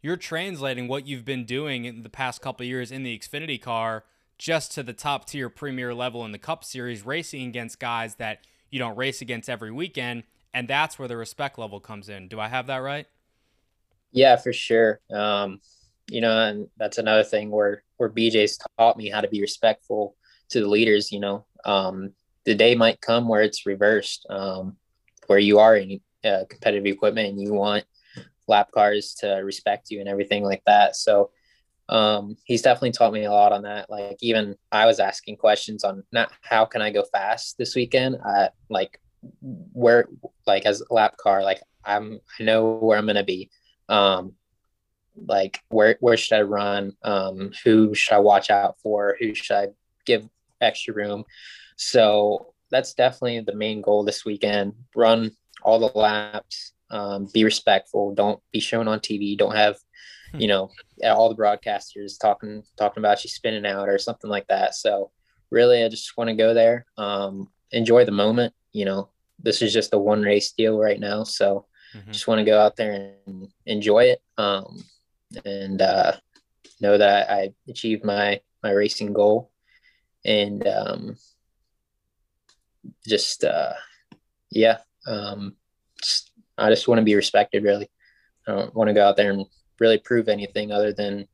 you're 0.00 0.16
translating 0.16 0.88
what 0.88 1.06
you've 1.06 1.24
been 1.24 1.44
doing 1.44 1.84
in 1.84 2.02
the 2.02 2.08
past 2.08 2.40
couple 2.40 2.64
years 2.64 2.90
in 2.90 3.02
the 3.02 3.18
Xfinity 3.18 3.60
car 3.60 4.04
just 4.38 4.72
to 4.72 4.82
the 4.82 4.92
top 4.92 5.26
tier 5.26 5.48
premier 5.48 5.92
level 5.92 6.24
in 6.24 6.32
the 6.32 6.38
Cup 6.38 6.64
Series, 6.64 7.04
racing 7.04 7.48
against 7.48 7.78
guys 7.78 8.14
that 8.16 8.46
you 8.70 8.78
don't 8.78 8.96
race 8.96 9.20
against 9.20 9.50
every 9.50 9.72
weekend. 9.72 10.22
And 10.54 10.68
that's 10.68 10.98
where 10.98 11.08
the 11.08 11.16
respect 11.16 11.58
level 11.58 11.80
comes 11.80 12.08
in. 12.08 12.28
Do 12.28 12.40
I 12.40 12.48
have 12.48 12.68
that 12.68 12.78
right? 12.78 13.06
Yeah, 14.12 14.36
for 14.36 14.52
sure. 14.52 15.00
Um, 15.12 15.60
you 16.10 16.20
know, 16.20 16.46
and 16.46 16.68
that's 16.78 16.98
another 16.98 17.24
thing 17.24 17.50
where 17.50 17.82
where 17.98 18.08
BJ's 18.08 18.58
taught 18.78 18.96
me 18.96 19.10
how 19.10 19.20
to 19.20 19.28
be 19.28 19.40
respectful 19.40 20.16
to 20.50 20.60
the 20.60 20.68
leaders. 20.68 21.12
You 21.12 21.20
know, 21.20 21.44
um, 21.64 22.12
the 22.44 22.54
day 22.54 22.74
might 22.74 23.00
come 23.00 23.28
where 23.28 23.42
it's 23.42 23.66
reversed, 23.66 24.26
um, 24.30 24.76
where 25.26 25.38
you 25.38 25.58
are 25.58 25.76
in 25.76 26.00
uh, 26.24 26.44
competitive 26.48 26.86
equipment 26.86 27.28
and 27.28 27.42
you 27.42 27.52
want 27.52 27.84
lap 28.46 28.70
cars 28.72 29.14
to 29.20 29.28
respect 29.44 29.90
you 29.90 30.00
and 30.00 30.08
everything 30.08 30.42
like 30.42 30.62
that. 30.66 30.96
So 30.96 31.30
um, 31.88 32.36
he's 32.44 32.62
definitely 32.62 32.92
taught 32.92 33.12
me 33.12 33.24
a 33.24 33.32
lot 33.32 33.52
on 33.52 33.62
that. 33.62 33.88
Like 33.88 34.18
even 34.20 34.56
I 34.70 34.86
was 34.86 35.00
asking 35.00 35.36
questions 35.36 35.84
on 35.84 36.04
not 36.12 36.30
how 36.42 36.64
can 36.64 36.82
I 36.82 36.90
go 36.90 37.04
fast 37.12 37.56
this 37.58 37.74
weekend. 37.74 38.16
Like 38.68 39.00
where 39.40 40.06
like 40.46 40.66
as 40.66 40.82
lap 40.90 41.16
car, 41.16 41.42
like 41.42 41.62
I'm 41.84 42.20
I 42.38 42.42
know 42.42 42.78
where 42.78 42.98
I'm 42.98 43.06
gonna 43.06 43.24
be. 43.24 43.50
Um 43.88 44.34
like 45.26 45.60
where 45.68 45.96
where 46.00 46.16
should 46.16 46.36
i 46.38 46.42
run? 46.42 46.92
Um 47.02 47.52
who 47.64 47.94
should 47.94 48.14
i 48.14 48.18
watch 48.18 48.50
out 48.50 48.76
for? 48.82 49.16
Who 49.18 49.34
should 49.34 49.56
i 49.56 49.68
give 50.04 50.28
extra 50.60 50.94
room? 50.94 51.24
So 51.76 52.54
that's 52.70 52.92
definitely 52.94 53.40
the 53.40 53.54
main 53.54 53.80
goal 53.80 54.04
this 54.04 54.24
weekend. 54.24 54.74
Run 54.94 55.30
all 55.62 55.78
the 55.78 55.98
laps 55.98 56.72
um, 56.90 57.28
be 57.32 57.44
respectful. 57.44 58.14
Don't 58.14 58.40
be 58.52 58.60
shown 58.60 58.88
on 58.88 59.00
tv 59.00 59.36
don't 59.36 59.54
have 59.54 59.76
you 60.36 60.48
know 60.48 60.70
all 61.04 61.28
the 61.28 61.34
broadcasters 61.42 62.18
talking 62.20 62.62
talking 62.76 63.00
about 63.00 63.22
you 63.24 63.30
spinning 63.30 63.66
out 63.66 63.88
or 63.88 63.98
something 63.98 64.30
like 64.30 64.46
that. 64.48 64.74
So 64.74 65.10
really 65.50 65.82
i 65.82 65.88
just 65.88 66.14
want 66.18 66.28
to 66.28 66.34
go 66.34 66.52
there 66.52 66.84
um 66.98 67.48
enjoy 67.72 68.04
the 68.04 68.12
moment 68.12 68.52
you 68.72 68.84
know. 68.84 69.10
This 69.40 69.62
is 69.62 69.72
just 69.72 69.94
a 69.94 69.98
one 69.98 70.22
race 70.22 70.52
deal 70.52 70.78
right 70.78 70.98
now 71.00 71.24
so 71.24 71.66
Mhm. 71.94 72.12
just 72.12 72.26
want 72.28 72.38
to 72.40 72.44
go 72.44 72.60
out 72.60 72.76
there 72.76 73.14
and 73.26 73.48
enjoy 73.64 74.04
it 74.04 74.20
um, 74.36 74.84
and 75.44 75.80
uh, 75.80 76.12
know 76.80 76.98
that 76.98 77.30
I, 77.30 77.34
I 77.34 77.54
achieved 77.68 78.04
my 78.04 78.40
my 78.62 78.70
racing 78.72 79.12
goal. 79.12 79.50
And 80.24 80.66
um, 80.66 81.16
just 83.06 83.44
uh, 83.44 83.72
yeah 84.50 84.78
um, 85.06 85.56
just, 86.02 86.30
I 86.56 86.70
just 86.70 86.88
want 86.88 86.98
to 86.98 87.04
be 87.04 87.14
respected 87.14 87.62
really. 87.62 87.88
I 88.46 88.52
don't 88.52 88.74
want 88.74 88.88
to 88.88 88.94
go 88.94 89.06
out 89.06 89.16
there 89.16 89.32
and 89.32 89.46
really 89.80 89.98
prove 89.98 90.28
anything 90.28 90.72
other 90.72 90.92
than 90.92 91.26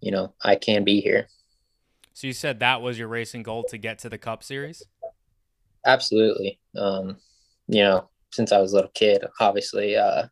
you 0.00 0.10
know 0.10 0.34
I 0.42 0.56
can 0.56 0.84
be 0.84 1.00
here. 1.00 1.28
So 2.12 2.26
you 2.26 2.32
said 2.32 2.60
that 2.60 2.82
was 2.82 2.98
your 2.98 3.08
racing 3.08 3.42
goal 3.42 3.64
to 3.64 3.78
get 3.78 3.98
to 4.00 4.08
the 4.08 4.18
Cup 4.18 4.42
Series? 4.42 4.86
absolutely. 5.86 6.60
Um, 6.76 7.16
you 7.68 7.82
know 7.82 8.08
since 8.32 8.52
I 8.52 8.58
was 8.58 8.72
a 8.72 8.76
little 8.76 8.90
kid 8.94 9.24
obviously 9.40 9.96
uh, 9.96 10.26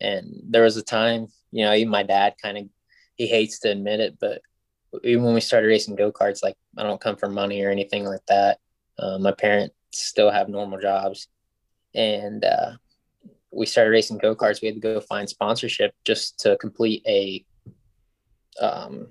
and 0.00 0.40
there 0.48 0.62
was 0.62 0.76
a 0.76 0.82
time 0.82 1.28
you 1.52 1.64
know 1.64 1.72
even 1.72 1.88
my 1.88 2.02
dad 2.02 2.34
kind 2.42 2.58
of 2.58 2.64
he 3.14 3.26
hates 3.26 3.60
to 3.60 3.70
admit 3.70 4.00
it 4.00 4.18
but 4.20 4.40
even 5.04 5.24
when 5.24 5.34
we 5.34 5.40
started 5.40 5.66
racing 5.66 5.96
go-karts 5.96 6.42
like 6.42 6.56
i 6.78 6.82
don't 6.82 7.00
come 7.00 7.16
from 7.16 7.34
money 7.34 7.62
or 7.62 7.70
anything 7.70 8.04
like 8.04 8.24
that. 8.28 8.58
Uh, 8.98 9.18
my 9.18 9.32
parents 9.32 9.74
still 9.92 10.30
have 10.30 10.48
normal 10.48 10.78
jobs. 10.78 11.28
And 11.94 12.44
uh, 12.44 12.72
we 13.56 13.66
started 13.66 13.90
racing 13.90 14.18
go-karts 14.18 14.60
we 14.60 14.66
had 14.68 14.74
to 14.74 14.80
go 14.80 15.00
find 15.00 15.28
sponsorship 15.28 15.92
just 16.04 16.38
to 16.40 16.56
complete 16.58 17.02
a 17.06 17.44
um, 18.60 19.08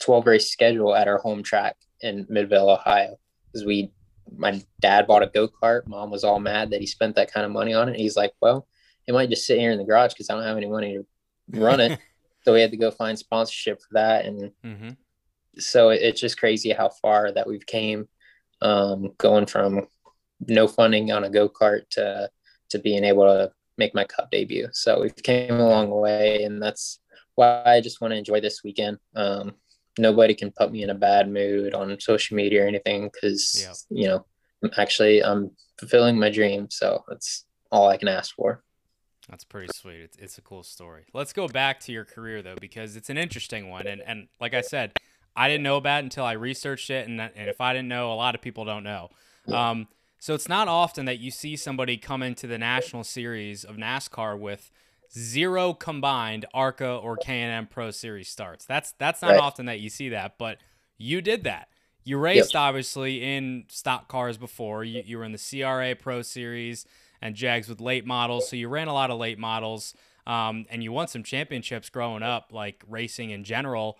12 0.00 0.26
race 0.26 0.50
schedule 0.50 0.94
at 0.94 1.08
our 1.08 1.18
home 1.18 1.42
track 1.42 1.76
in 2.00 2.26
midvale 2.28 2.70
ohio. 2.70 3.16
Because 3.52 3.66
we 3.66 3.92
my 4.36 4.62
dad 4.80 5.06
bought 5.08 5.24
a 5.24 5.26
go-kart. 5.26 5.86
Mom 5.88 6.10
was 6.10 6.22
all 6.22 6.38
mad 6.38 6.70
that 6.70 6.80
he 6.80 6.86
spent 6.86 7.16
that 7.16 7.32
kind 7.32 7.44
of 7.44 7.50
money 7.50 7.74
on 7.74 7.88
it. 7.88 7.96
He's 7.96 8.16
like 8.16 8.32
well 8.40 8.66
it 9.06 9.12
might 9.12 9.28
just 9.30 9.46
sit 9.46 9.58
here 9.58 9.72
in 9.72 9.78
the 9.78 9.84
garage 9.84 10.12
because 10.12 10.30
i 10.30 10.34
don't 10.34 10.44
have 10.44 10.56
any 10.56 10.68
money 10.68 10.98
to 10.98 11.60
run 11.60 11.80
it. 11.80 11.98
So 12.42 12.54
we 12.54 12.62
had 12.62 12.70
to 12.70 12.78
go 12.78 12.90
find 12.90 13.18
sponsorship 13.18 13.80
for 13.82 13.88
that 13.92 14.24
and 14.24 14.50
Mm-hmm. 14.64 14.90
so 15.58 15.90
it- 15.90 16.00
it's 16.00 16.20
just 16.22 16.38
crazy 16.38 16.70
how 16.72 16.88
far 16.88 17.30
that 17.32 17.46
we've 17.46 17.66
came 17.66 18.08
um, 18.62 19.12
going 19.18 19.44
from 19.44 19.86
no 20.48 20.66
funding 20.66 21.12
on 21.12 21.24
a 21.24 21.28
go-kart 21.30 21.82
to 21.90 22.30
to 22.70 22.78
being 22.78 23.04
able 23.04 23.24
to 23.24 23.52
make 23.82 23.94
my 24.00 24.04
cup 24.14 24.30
debut 24.30 24.68
so 24.72 25.00
we've 25.02 25.16
came 25.30 25.54
a 25.66 25.68
long 25.74 25.88
way 25.90 26.44
and 26.46 26.62
that's 26.64 27.00
why 27.36 27.62
i 27.74 27.80
just 27.80 28.00
want 28.00 28.12
to 28.12 28.18
enjoy 28.22 28.40
this 28.40 28.58
weekend 28.66 28.96
um, 29.16 29.46
nobody 29.98 30.34
can 30.40 30.50
put 30.60 30.70
me 30.70 30.82
in 30.84 30.90
a 30.90 30.94
bad 31.08 31.24
mood 31.38 31.74
on 31.74 31.98
social 32.00 32.36
media 32.36 32.64
or 32.64 32.68
anything 32.72 33.00
because 33.12 33.42
Yeah. 33.64 33.74
you 33.98 34.06
know 34.08 34.20
I'm 34.62 34.70
actually 34.84 35.16
i'm 35.28 35.50
fulfilling 35.80 36.16
my 36.24 36.30
dream 36.38 36.68
so 36.70 36.86
that's 37.08 37.46
all 37.72 37.88
i 37.88 37.96
can 37.96 38.08
ask 38.08 38.34
for 38.34 38.50
That's 39.30 39.44
pretty 39.44 39.72
sweet. 39.82 40.00
It's, 40.06 40.16
it's 40.24 40.38
a 40.38 40.44
cool 40.50 40.64
story. 40.64 41.02
Let's 41.20 41.32
go 41.32 41.46
back 41.62 41.78
to 41.86 41.92
your 41.96 42.04
career 42.14 42.42
though, 42.42 42.58
because 42.60 42.96
it's 42.98 43.10
an 43.14 43.18
interesting 43.26 43.70
one. 43.76 43.86
And 43.92 44.00
and 44.10 44.18
like 44.44 44.54
I 44.60 44.62
said, 44.74 44.88
I 45.42 45.44
didn't 45.50 45.62
know 45.68 45.76
about 45.82 45.98
it 46.02 46.06
until 46.08 46.24
I 46.32 46.34
researched 46.50 46.90
it, 46.90 47.06
and 47.08 47.20
and 47.20 47.46
if 47.54 47.60
I 47.60 47.70
didn't 47.74 47.90
know, 47.96 48.06
a 48.12 48.18
lot 48.24 48.34
of 48.34 48.40
people 48.46 48.64
don't 48.72 48.82
know. 48.92 49.02
Um, 49.60 49.86
so 50.20 50.34
it's 50.34 50.48
not 50.48 50.68
often 50.68 51.06
that 51.06 51.18
you 51.18 51.30
see 51.32 51.56
somebody 51.56 51.96
come 51.96 52.22
into 52.22 52.46
the 52.46 52.58
national 52.58 53.02
series 53.04 53.64
of 53.64 53.76
NASCAR 53.76 54.38
with 54.38 54.70
zero 55.12 55.74
combined 55.74 56.46
ARCA 56.54 56.88
or 56.96 57.16
K&N 57.16 57.66
Pro 57.66 57.90
Series 57.90 58.28
starts. 58.28 58.64
That's 58.64 58.92
that's 58.92 59.22
not 59.22 59.30
Right. 59.32 59.38
often 59.38 59.66
that 59.66 59.80
you 59.80 59.90
see 59.90 60.10
that, 60.10 60.38
but 60.38 60.58
you 60.98 61.20
did 61.20 61.42
that. 61.44 61.68
You 62.04 62.18
raced 62.18 62.54
obviously 62.54 63.22
in 63.36 63.64
stock 63.68 64.08
cars 64.08 64.38
before. 64.38 64.84
You, 64.84 65.02
you 65.04 65.18
were 65.18 65.24
in 65.24 65.32
the 65.32 65.38
CRA 65.38 65.94
Pro 65.96 66.22
Series 66.22 66.86
and 67.20 67.34
JEGS 67.34 67.68
with 67.68 67.80
late 67.80 68.06
models, 68.06 68.48
so 68.48 68.56
you 68.56 68.68
ran 68.68 68.88
a 68.88 68.94
lot 68.94 69.10
of 69.10 69.18
late 69.18 69.38
models, 69.38 69.94
um, 70.26 70.64
and 70.70 70.82
you 70.82 70.92
won 70.92 71.08
some 71.08 71.22
championships 71.22 71.90
growing 71.90 72.22
up, 72.22 72.50
like 72.52 72.82
racing 72.88 73.30
in 73.30 73.44
general. 73.44 73.98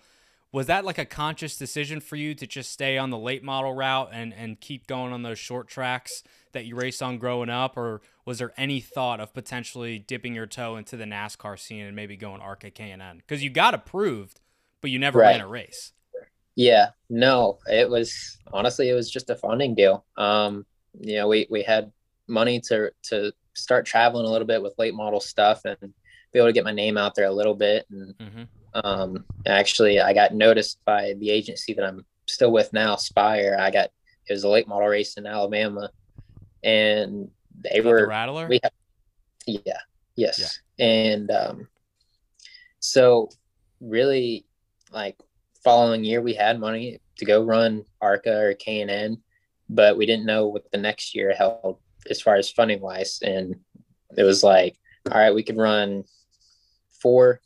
Was 0.53 0.67
that 0.67 0.83
like 0.83 0.97
a 0.97 1.05
conscious 1.05 1.55
decision 1.55 2.01
for 2.01 2.17
you 2.17 2.35
to 2.35 2.45
just 2.45 2.71
stay 2.71 2.97
on 2.97 3.09
the 3.09 3.17
late 3.17 3.41
model 3.43 3.73
route 3.73 4.09
and 4.11 4.33
and 4.33 4.59
keep 4.59 4.85
going 4.85 5.13
on 5.13 5.23
those 5.23 5.39
short 5.39 5.67
tracks 5.69 6.23
that 6.51 6.65
you 6.65 6.75
raced 6.75 7.01
on 7.01 7.17
growing 7.17 7.49
up, 7.49 7.77
or 7.77 8.01
was 8.25 8.39
there 8.39 8.51
any 8.57 8.81
thought 8.81 9.21
of 9.21 9.33
potentially 9.33 9.97
dipping 9.97 10.35
your 10.35 10.45
toe 10.45 10.75
into 10.75 10.97
the 10.97 11.05
NASCAR 11.05 11.57
scene 11.57 11.85
and 11.85 11.95
maybe 11.95 12.17
going 12.17 12.41
ARCA 12.41 12.69
K&N? 12.69 13.17
Because 13.17 13.41
you 13.41 13.49
got 13.49 13.73
approved, 13.73 14.41
but 14.81 14.91
you 14.91 14.99
never 14.99 15.19
Right. 15.19 15.31
ran 15.31 15.41
a 15.41 15.47
race. 15.47 15.93
Yeah, 16.55 16.89
no, 17.09 17.59
it 17.67 17.89
was 17.89 18.37
honestly 18.51 18.89
it 18.89 18.93
was 18.93 19.09
just 19.09 19.29
a 19.29 19.35
funding 19.37 19.73
deal. 19.73 20.05
Um, 20.17 20.65
you 20.99 21.15
know, 21.15 21.29
we 21.29 21.47
we 21.49 21.63
had 21.63 21.93
money 22.27 22.59
to 22.61 22.91
to 23.03 23.31
start 23.53 23.85
traveling 23.85 24.25
a 24.25 24.29
little 24.29 24.47
bit 24.47 24.61
with 24.61 24.77
late 24.77 24.93
model 24.93 25.21
stuff 25.21 25.63
and 25.63 25.77
be 26.33 26.39
able 26.39 26.47
to 26.49 26.53
get 26.53 26.65
my 26.65 26.73
name 26.73 26.97
out 26.97 27.15
there 27.15 27.27
a 27.27 27.33
little 27.33 27.55
bit. 27.55 27.85
And 27.89 28.17
Mhm. 28.17 28.47
Um, 28.73 29.25
actually, 29.45 29.99
I 29.99 30.13
got 30.13 30.33
noticed 30.33 30.79
by 30.85 31.13
the 31.19 31.29
agency 31.29 31.73
that 31.73 31.85
I'm 31.85 32.05
still 32.27 32.51
with 32.51 32.71
now, 32.73 32.95
Spire. 32.95 33.57
I 33.59 33.71
got 33.71 33.89
it 34.27 34.33
was 34.33 34.43
a 34.43 34.49
late 34.49 34.67
model 34.67 34.87
race 34.87 35.17
in 35.17 35.25
Alabama, 35.25 35.89
and 36.63 37.29
they 37.63 37.77
Is 37.77 37.85
were 37.85 38.01
the 38.01 38.07
Rattler. 38.07 38.47
we 38.47 38.59
have, 38.63 38.71
yeah, 39.45 39.79
yes, 40.15 40.59
and 40.79 41.29
um, 41.31 41.67
so 42.79 43.29
really, 43.79 44.45
like 44.91 45.17
following 45.63 46.03
year, 46.03 46.21
we 46.21 46.33
had 46.33 46.59
money 46.59 47.01
to 47.17 47.25
go 47.25 47.43
run 47.43 47.83
ARCA 47.99 48.39
or 48.39 48.53
K 48.53 48.81
and 48.81 48.91
N, 48.91 49.17
but 49.69 49.97
we 49.97 50.05
didn't 50.05 50.25
know 50.25 50.47
what 50.47 50.71
the 50.71 50.77
next 50.77 51.13
year 51.13 51.33
held 51.33 51.77
as 52.09 52.21
far 52.21 52.35
as 52.35 52.49
funding 52.49 52.79
wise, 52.79 53.19
and 53.21 53.55
it 54.17 54.23
was 54.23 54.43
like, 54.43 54.77
all 55.11 55.19
right, 55.19 55.35
we 55.35 55.43
could 55.43 55.57
run 55.57 56.03
four 57.01 57.41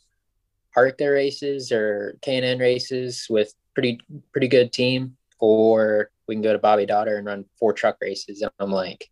ARCA 0.75 1.09
races 1.09 1.71
or 1.71 2.17
K 2.21 2.35
and 2.37 2.45
N 2.45 2.59
races 2.59 3.27
with 3.29 3.53
pretty 3.73 3.99
pretty 4.31 4.47
good 4.47 4.71
team, 4.73 5.17
or 5.39 6.11
we 6.27 6.35
can 6.35 6.41
go 6.41 6.53
to 6.53 6.59
Bobby 6.59 6.85
Dotter 6.85 7.17
and 7.17 7.25
run 7.25 7.45
four 7.59 7.73
truck 7.73 7.97
races. 8.01 8.41
And 8.41 8.51
I'm 8.59 8.71
like, 8.71 9.09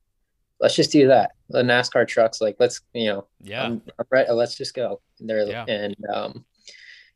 let's 0.60 0.76
just 0.76 0.92
do 0.92 1.08
that. 1.08 1.32
The 1.50 1.62
NASCAR 1.62 2.08
trucks, 2.08 2.42
like 2.42 2.56
let's 2.60 2.82
you 2.94 3.08
know, 3.08 3.28
yeah. 3.42 3.64
I'm, 3.66 3.82
I'm 4.00 4.06
ready, 4.12 4.32
let's 4.32 4.56
just 4.56 4.74
go. 4.74 5.02
And 5.20 5.30
They're 5.30 5.48
Yeah. 5.48 5.66
and 5.68 5.96
um, 6.14 6.46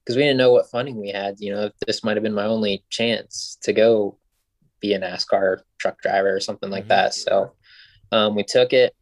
because 0.04 0.16
we 0.16 0.24
didn't 0.24 0.38
know 0.38 0.52
what 0.54 0.70
funding 0.70 0.98
we 1.00 1.10
had. 1.10 1.36
You 1.40 1.54
know, 1.54 1.70
this 1.86 2.04
might 2.04 2.16
have 2.16 2.24
been 2.24 2.34
my 2.34 2.46
only 2.46 2.86
chance 2.90 3.58
to 3.64 3.74
go 3.74 4.18
be 4.80 4.94
a 4.94 5.00
NASCAR 5.00 5.58
truck 5.80 6.00
driver 6.02 6.34
or 6.34 6.40
something 6.40 6.70
like 6.70 6.86
Mhm. 6.86 6.90
that. 6.90 7.14
So 7.14 7.54
um, 8.12 8.36
we 8.36 8.44
took 8.44 8.72
it, 8.72 8.96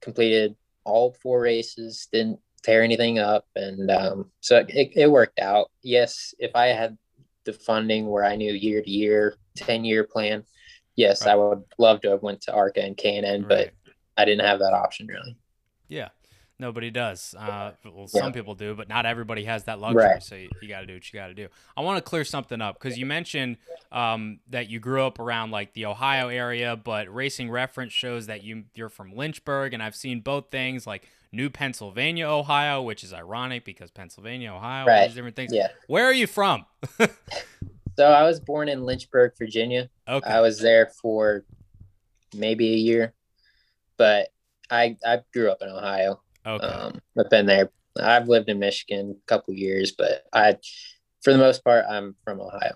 completed 0.00 0.54
all 0.84 1.12
four 1.20 1.40
races, 1.40 2.06
didn't 2.12 2.38
tear 2.66 2.82
anything 2.82 3.18
up, 3.20 3.46
and 3.54 3.90
um, 3.90 4.30
so 4.40 4.64
it, 4.68 4.90
it 4.96 5.10
worked 5.10 5.38
out. 5.38 5.70
Yes, 5.82 6.34
if 6.40 6.50
I 6.56 6.66
had 6.66 6.98
the 7.44 7.52
funding 7.52 8.08
where 8.08 8.24
I 8.24 8.34
knew 8.34 8.52
year 8.52 8.82
to 8.82 8.90
year, 8.90 9.36
ten 9.54 9.84
year 9.84 10.02
plan, 10.04 10.44
yes, 10.96 11.24
Right. 11.24 11.32
I 11.32 11.36
would 11.36 11.62
love 11.78 12.00
to 12.00 12.10
have 12.10 12.22
went 12.22 12.40
to 12.42 12.52
ARCA 12.52 12.82
and 12.82 12.96
K 12.96 13.16
and 13.16 13.24
N, 13.24 13.46
but 13.48 13.70
I 14.16 14.24
didn't 14.24 14.44
have 14.44 14.58
that 14.58 14.72
option 14.72 15.06
really. 15.06 15.36
Yeah. 15.88 16.08
Nobody 16.58 16.90
does. 16.90 17.34
Uh, 17.38 17.72
well, 17.84 18.08
Yeah. 18.14 18.20
some 18.22 18.32
people 18.32 18.54
do, 18.54 18.74
but 18.74 18.88
not 18.88 19.04
everybody 19.04 19.44
has 19.44 19.64
that 19.64 19.78
luxury. 19.78 20.04
Right. 20.04 20.22
So 20.22 20.36
you, 20.36 20.48
you 20.62 20.68
got 20.68 20.80
to 20.80 20.86
do 20.86 20.94
what 20.94 21.12
you 21.12 21.20
got 21.20 21.26
to 21.26 21.34
do. 21.34 21.48
I 21.76 21.82
want 21.82 21.98
to 21.98 22.02
clear 22.02 22.24
something 22.24 22.62
up 22.62 22.80
because 22.80 22.96
you 22.96 23.04
mentioned 23.04 23.58
um, 23.92 24.40
that 24.48 24.70
you 24.70 24.80
grew 24.80 25.02
up 25.04 25.18
around 25.18 25.50
like 25.50 25.74
the 25.74 25.84
Ohio 25.84 26.28
area, 26.28 26.74
but 26.74 27.14
Racing 27.14 27.50
Reference 27.50 27.92
shows 27.92 28.26
that 28.28 28.42
you 28.42 28.64
you're 28.74 28.88
from 28.88 29.14
Lynchburg, 29.14 29.74
and 29.74 29.82
I've 29.82 29.94
seen 29.94 30.20
both 30.20 30.50
things 30.50 30.86
like 30.86 31.06
New 31.32 31.50
Pennsylvania, 31.50 32.26
Ohio, 32.28 32.82
which 32.82 33.02
is 33.04 33.12
ironic 33.12 33.64
because 33.64 33.90
Pennsylvania, 33.90 34.52
Ohio, 34.52 34.82
all 34.82 34.86
Right. 34.86 35.06
these 35.06 35.14
different 35.14 35.36
things. 35.36 35.52
Yeah. 35.52 35.68
Where 35.86 36.04
are 36.06 36.12
you 36.14 36.26
from? 36.26 36.64
So 37.98 38.04
I 38.06 38.24
was 38.24 38.40
born 38.40 38.68
in 38.68 38.84
Lynchburg, 38.84 39.32
Virginia. 39.38 39.88
Okay. 40.06 40.28
I 40.28 40.40
was 40.42 40.58
there 40.60 40.90
for 41.00 41.46
maybe 42.34 42.74
a 42.74 42.76
year, 42.76 43.14
but 43.96 44.28
I 44.70 44.98
I 45.02 45.20
grew 45.32 45.50
up 45.50 45.62
in 45.62 45.70
Ohio. 45.70 46.20
okay. 46.44 46.66
Um, 46.66 47.00
I've 47.18 47.30
been 47.30 47.46
there. 47.46 47.70
I've 47.98 48.28
lived 48.28 48.50
in 48.50 48.58
Michigan 48.58 49.16
a 49.18 49.26
couple 49.26 49.54
years, 49.54 49.92
but 49.92 50.24
I, 50.30 50.58
for 51.22 51.32
the 51.32 51.38
most 51.38 51.64
part, 51.64 51.86
I'm 51.88 52.14
from 52.22 52.38
Ohio. 52.42 52.74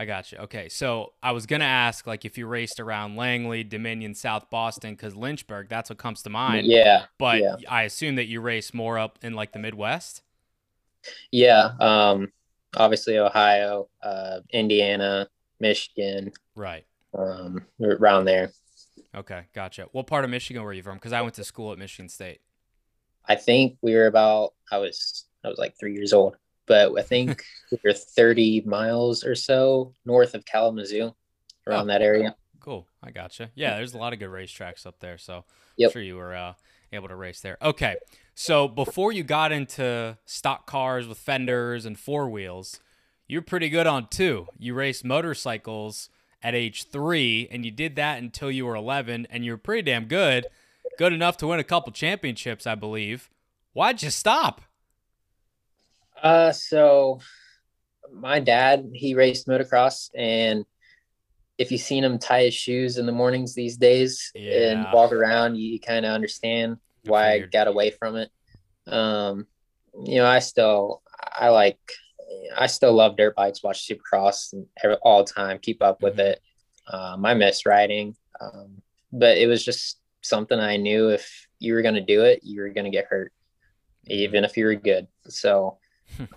I 0.00 0.06
got 0.06 0.32
you. 0.32 0.38
Okay, 0.38 0.70
so 0.70 1.12
I 1.22 1.32
was 1.32 1.44
gonna 1.44 1.66
ask 1.66 2.06
like 2.06 2.24
if 2.24 2.38
you 2.38 2.46
raced 2.46 2.80
around 2.80 3.16
Langley, 3.16 3.62
Dominion, 3.64 4.14
South 4.14 4.48
Boston, 4.48 4.94
because 4.94 5.14
Lynchburg, 5.14 5.68
that's 5.68 5.90
what 5.90 5.98
comes 5.98 6.22
to 6.22 6.30
mind. 6.30 6.66
Yeah, 6.66 7.04
But 7.18 7.38
yeah. 7.40 7.56
I 7.68 7.82
assume 7.82 8.14
that 8.16 8.26
you 8.26 8.40
race 8.40 8.72
more 8.72 8.98
up 8.98 9.18
in 9.22 9.34
like 9.34 9.52
the 9.52 9.58
Midwest. 9.58 10.22
yeah. 11.30 11.72
Um, 11.80 12.32
obviously 12.76 13.18
Ohio, 13.18 13.88
uh, 14.02 14.40
Indiana, 14.50 15.28
Michigan, 15.60 16.32
Right. 16.54 16.86
um, 17.14 17.66
around 17.82 18.24
there. 18.24 18.52
Okay, 19.14 19.46
gotcha. 19.54 19.88
What 19.92 20.06
part 20.06 20.24
of 20.24 20.30
Michigan 20.30 20.62
were 20.62 20.72
you 20.72 20.82
from? 20.82 20.94
Because 20.96 21.12
I 21.12 21.20
went 21.22 21.34
to 21.34 21.44
school 21.44 21.72
at 21.72 21.78
Michigan 21.78 22.08
State. 22.08 22.40
I 23.26 23.34
think 23.36 23.76
we 23.82 23.94
were 23.94 24.06
about. 24.06 24.54
I 24.70 24.78
was 24.78 25.26
I 25.44 25.48
was 25.48 25.58
like 25.58 25.74
three 25.78 25.94
years 25.94 26.12
old, 26.12 26.36
but 26.66 26.96
I 26.98 27.02
think 27.02 27.42
we're 27.84 27.92
30 27.92 28.62
miles 28.62 29.24
or 29.24 29.34
so 29.34 29.92
north 30.04 30.34
of 30.34 30.44
Kalamazoo, 30.44 31.14
around 31.66 31.84
Oh. 31.84 31.92
that 31.92 32.02
area. 32.02 32.34
Cool. 32.60 32.86
I 33.02 33.10
gotcha. 33.10 33.50
Yeah, 33.54 33.76
there's 33.76 33.94
a 33.94 33.98
lot 33.98 34.12
of 34.12 34.18
good 34.18 34.28
racetracks 34.30 34.84
up 34.86 35.00
there, 35.00 35.16
so 35.18 35.44
Yep. 35.76 35.88
I'm 35.88 35.92
sure 35.92 36.02
you 36.02 36.16
were 36.16 36.34
uh, 36.34 36.52
able 36.92 37.08
to 37.08 37.16
race 37.16 37.40
there. 37.40 37.56
Okay, 37.62 37.96
so 38.34 38.68
before 38.68 39.12
you 39.12 39.22
got 39.22 39.50
into 39.52 40.18
stock 40.26 40.66
cars 40.66 41.06
with 41.08 41.16
fenders 41.18 41.86
and 41.86 41.98
four 41.98 42.28
wheels, 42.28 42.80
you're 43.26 43.40
pretty 43.42 43.68
good 43.70 43.86
on 43.86 44.08
two. 44.08 44.48
You 44.58 44.74
raced 44.74 45.04
motorcycles 45.04 46.10
at 46.42 46.54
age 46.54 46.84
three, 46.90 47.48
and 47.50 47.64
you 47.64 47.70
did 47.70 47.96
that 47.96 48.18
until 48.18 48.50
you 48.50 48.66
were 48.66 48.74
11, 48.74 49.26
and 49.30 49.44
you 49.44 49.52
were 49.52 49.58
pretty 49.58 49.82
damn 49.82 50.04
good, 50.06 50.46
good 50.98 51.12
enough 51.12 51.36
to 51.38 51.46
win 51.46 51.60
a 51.60 51.64
couple 51.64 51.92
championships, 51.92 52.66
I 52.66 52.74
believe. 52.74 53.30
Why'd 53.72 54.02
you 54.02 54.10
stop? 54.10 54.60
Uh, 56.22 56.52
so 56.52 57.20
my 58.12 58.40
dad, 58.40 58.90
he 58.92 59.14
raced 59.14 59.46
motocross, 59.46 60.10
and 60.14 60.64
if 61.58 61.70
you've 61.70 61.80
seen 61.80 62.04
him 62.04 62.18
tie 62.18 62.44
his 62.44 62.54
shoes 62.54 62.98
in 62.98 63.06
the 63.06 63.12
mornings 63.12 63.54
these 63.54 63.76
days 63.76 64.32
and 64.34 64.86
walk 64.92 65.12
around, 65.12 65.56
you, 65.56 65.78
kind 65.80 66.06
of 66.06 66.12
understand 66.12 66.78
why 67.04 67.32
I 67.32 67.38
got 67.40 67.68
away 67.68 67.90
from 67.90 68.16
it. 68.16 68.30
Um, 68.86 69.46
you 70.04 70.16
know, 70.16 70.26
I 70.26 70.38
still, 70.38 71.02
I 71.38 71.48
like, 71.48 71.78
I 72.56 72.66
still 72.66 72.92
love 72.92 73.16
dirt 73.16 73.34
bikes, 73.36 73.62
watch 73.62 73.86
Supercross 73.88 74.52
and 74.52 74.66
all 75.02 75.24
the 75.24 75.32
time, 75.32 75.58
keep 75.58 75.82
up 75.82 76.02
with 76.02 76.16
Mhm. 76.16 76.30
it. 76.30 76.40
Um, 76.86 77.24
I 77.26 77.34
miss 77.34 77.66
riding, 77.66 78.16
um, 78.40 78.82
but 79.12 79.36
it 79.36 79.46
was 79.46 79.64
just 79.64 80.00
something 80.22 80.58
I 80.58 80.76
knew 80.76 81.10
if 81.10 81.46
you 81.58 81.74
were 81.74 81.82
going 81.82 81.94
to 81.94 82.00
do 82.00 82.22
it, 82.24 82.40
you 82.42 82.60
were 82.60 82.70
going 82.70 82.84
to 82.84 82.90
get 82.90 83.06
hurt, 83.06 83.32
even 84.06 84.44
if 84.44 84.56
you 84.56 84.64
were 84.64 84.74
good. 84.76 85.08
So, 85.28 85.78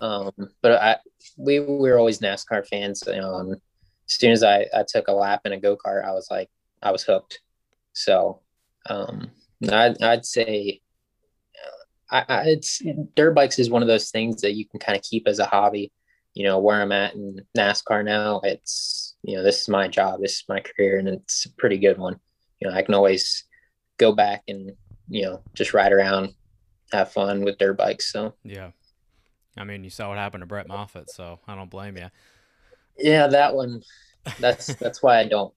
um, 0.00 0.30
but 0.62 0.72
I, 0.72 0.96
we, 1.36 1.60
we 1.60 1.90
were 1.90 1.98
always 1.98 2.20
NASCAR 2.20 2.66
fans. 2.66 3.06
Um, 3.06 3.52
as 3.52 4.14
soon 4.14 4.32
as 4.32 4.42
I, 4.42 4.66
I 4.74 4.84
took 4.86 5.08
a 5.08 5.12
lap 5.12 5.42
in 5.44 5.52
a 5.52 5.60
go 5.60 5.76
kart, 5.76 6.04
I 6.04 6.12
was 6.12 6.28
like, 6.30 6.50
I 6.82 6.90
was 6.90 7.02
hooked. 7.02 7.40
So, 7.92 8.40
um, 8.88 9.30
I'd, 9.70 10.02
I'd 10.02 10.26
say, 10.26 10.80
uh, 11.64 12.16
I, 12.16 12.24
I, 12.28 12.42
it's 12.48 12.82
dirt 13.16 13.34
bikes 13.34 13.58
is 13.58 13.70
one 13.70 13.82
of 13.82 13.88
those 13.88 14.10
things 14.10 14.42
that 14.42 14.54
you 14.54 14.66
can 14.66 14.80
kind 14.80 14.96
of 14.96 15.02
keep 15.02 15.26
as 15.26 15.38
a 15.38 15.46
hobby. 15.46 15.92
You 16.34 16.44
know, 16.44 16.58
where 16.58 16.82
I'm 16.82 16.90
at 16.90 17.14
in 17.14 17.40
NASCAR 17.56 18.04
now, 18.04 18.40
it's, 18.42 19.14
you 19.22 19.36
know, 19.36 19.44
this 19.44 19.60
is 19.60 19.68
my 19.68 19.86
job, 19.86 20.20
this 20.20 20.38
is 20.38 20.44
my 20.48 20.58
career, 20.58 20.98
and 20.98 21.08
it's 21.08 21.46
a 21.46 21.52
pretty 21.52 21.78
good 21.78 21.96
one. 21.96 22.18
You 22.60 22.68
know, 22.68 22.74
I 22.74 22.82
can 22.82 22.94
always 22.94 23.44
go 23.98 24.12
back 24.12 24.42
and, 24.48 24.72
you 25.08 25.22
know, 25.22 25.42
just 25.54 25.72
ride 25.72 25.92
around, 25.92 26.34
have 26.90 27.12
fun 27.12 27.44
with 27.44 27.58
dirt 27.58 27.78
bikes. 27.78 28.12
So, 28.12 28.34
Yeah. 28.42 28.72
I 29.56 29.64
mean, 29.64 29.84
you 29.84 29.90
saw 29.90 30.08
what 30.08 30.18
happened 30.18 30.42
to 30.42 30.46
Brett 30.46 30.68
Moffitt, 30.68 31.10
so 31.10 31.40
I 31.46 31.54
don't 31.54 31.70
blame 31.70 31.96
you. 31.96 32.08
yeah, 32.98 33.26
that 33.28 33.54
one, 33.54 33.82
that's, 34.38 34.74
that's 34.76 35.02
why 35.02 35.18
I 35.20 35.28
don't. 35.28 35.54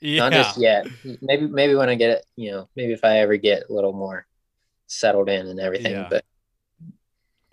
Yeah. 0.00 0.20
Not 0.28 0.32
just 0.32 0.56
yet. 0.56 0.86
Maybe 1.22 1.46
maybe 1.46 1.74
when 1.74 1.88
I 1.88 1.94
get 1.94 2.10
it, 2.10 2.26
you 2.36 2.50
know, 2.52 2.68
maybe 2.76 2.92
if 2.92 3.04
I 3.04 3.18
ever 3.18 3.36
get 3.36 3.64
a 3.70 3.72
little 3.72 3.92
more 3.92 4.26
settled 4.86 5.28
in 5.28 5.46
and 5.46 5.60
everything. 5.60 5.92
Yeah. 5.92 6.08
But 6.10 6.24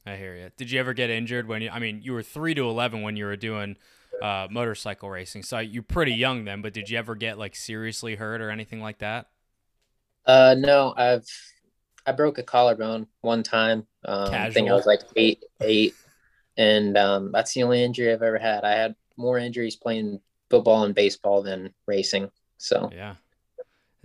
I 0.05 0.15
hear 0.15 0.35
you. 0.35 0.51
Did 0.57 0.71
you 0.71 0.79
ever 0.79 0.93
get 0.93 1.09
injured 1.09 1.47
when 1.47 1.61
you? 1.61 1.69
I 1.69 1.79
mean, 1.79 2.01
you 2.01 2.13
were 2.13 2.23
three 2.23 2.53
to 2.55 2.67
eleven 2.67 3.01
when 3.01 3.15
you 3.15 3.25
were 3.25 3.35
doing 3.37 3.77
uh, 4.21 4.47
motorcycle 4.49 5.09
racing, 5.09 5.43
so 5.43 5.59
you're 5.59 5.83
pretty 5.83 6.13
young 6.13 6.45
then. 6.45 6.61
But 6.61 6.73
did 6.73 6.89
you 6.89 6.97
ever 6.97 7.15
get 7.15 7.37
like 7.37 7.55
seriously 7.55 8.15
hurt 8.15 8.41
or 8.41 8.49
anything 8.49 8.81
like 8.81 8.99
that? 8.99 9.27
uh 10.25 10.55
no, 10.57 10.93
I've 10.95 11.25
I 12.05 12.11
broke 12.11 12.37
a 12.37 12.43
collarbone 12.43 13.07
one 13.21 13.43
time. 13.43 13.85
Um, 14.05 14.33
I 14.33 14.49
think 14.51 14.69
I 14.69 14.73
was 14.73 14.85
like 14.85 15.01
eight 15.15 15.43
eight. 15.61 15.95
And 16.57 16.97
um, 16.97 17.31
that's 17.31 17.53
the 17.53 17.63
only 17.63 17.83
injury 17.83 18.11
I've 18.11 18.21
ever 18.21 18.37
had. 18.37 18.63
I 18.63 18.73
had 18.73 18.95
more 19.17 19.37
injuries 19.37 19.75
playing 19.75 20.19
football 20.49 20.83
and 20.83 20.93
baseball 20.93 21.41
than 21.41 21.73
racing. 21.87 22.29
So 22.57 22.89
Yeah. 22.91 23.15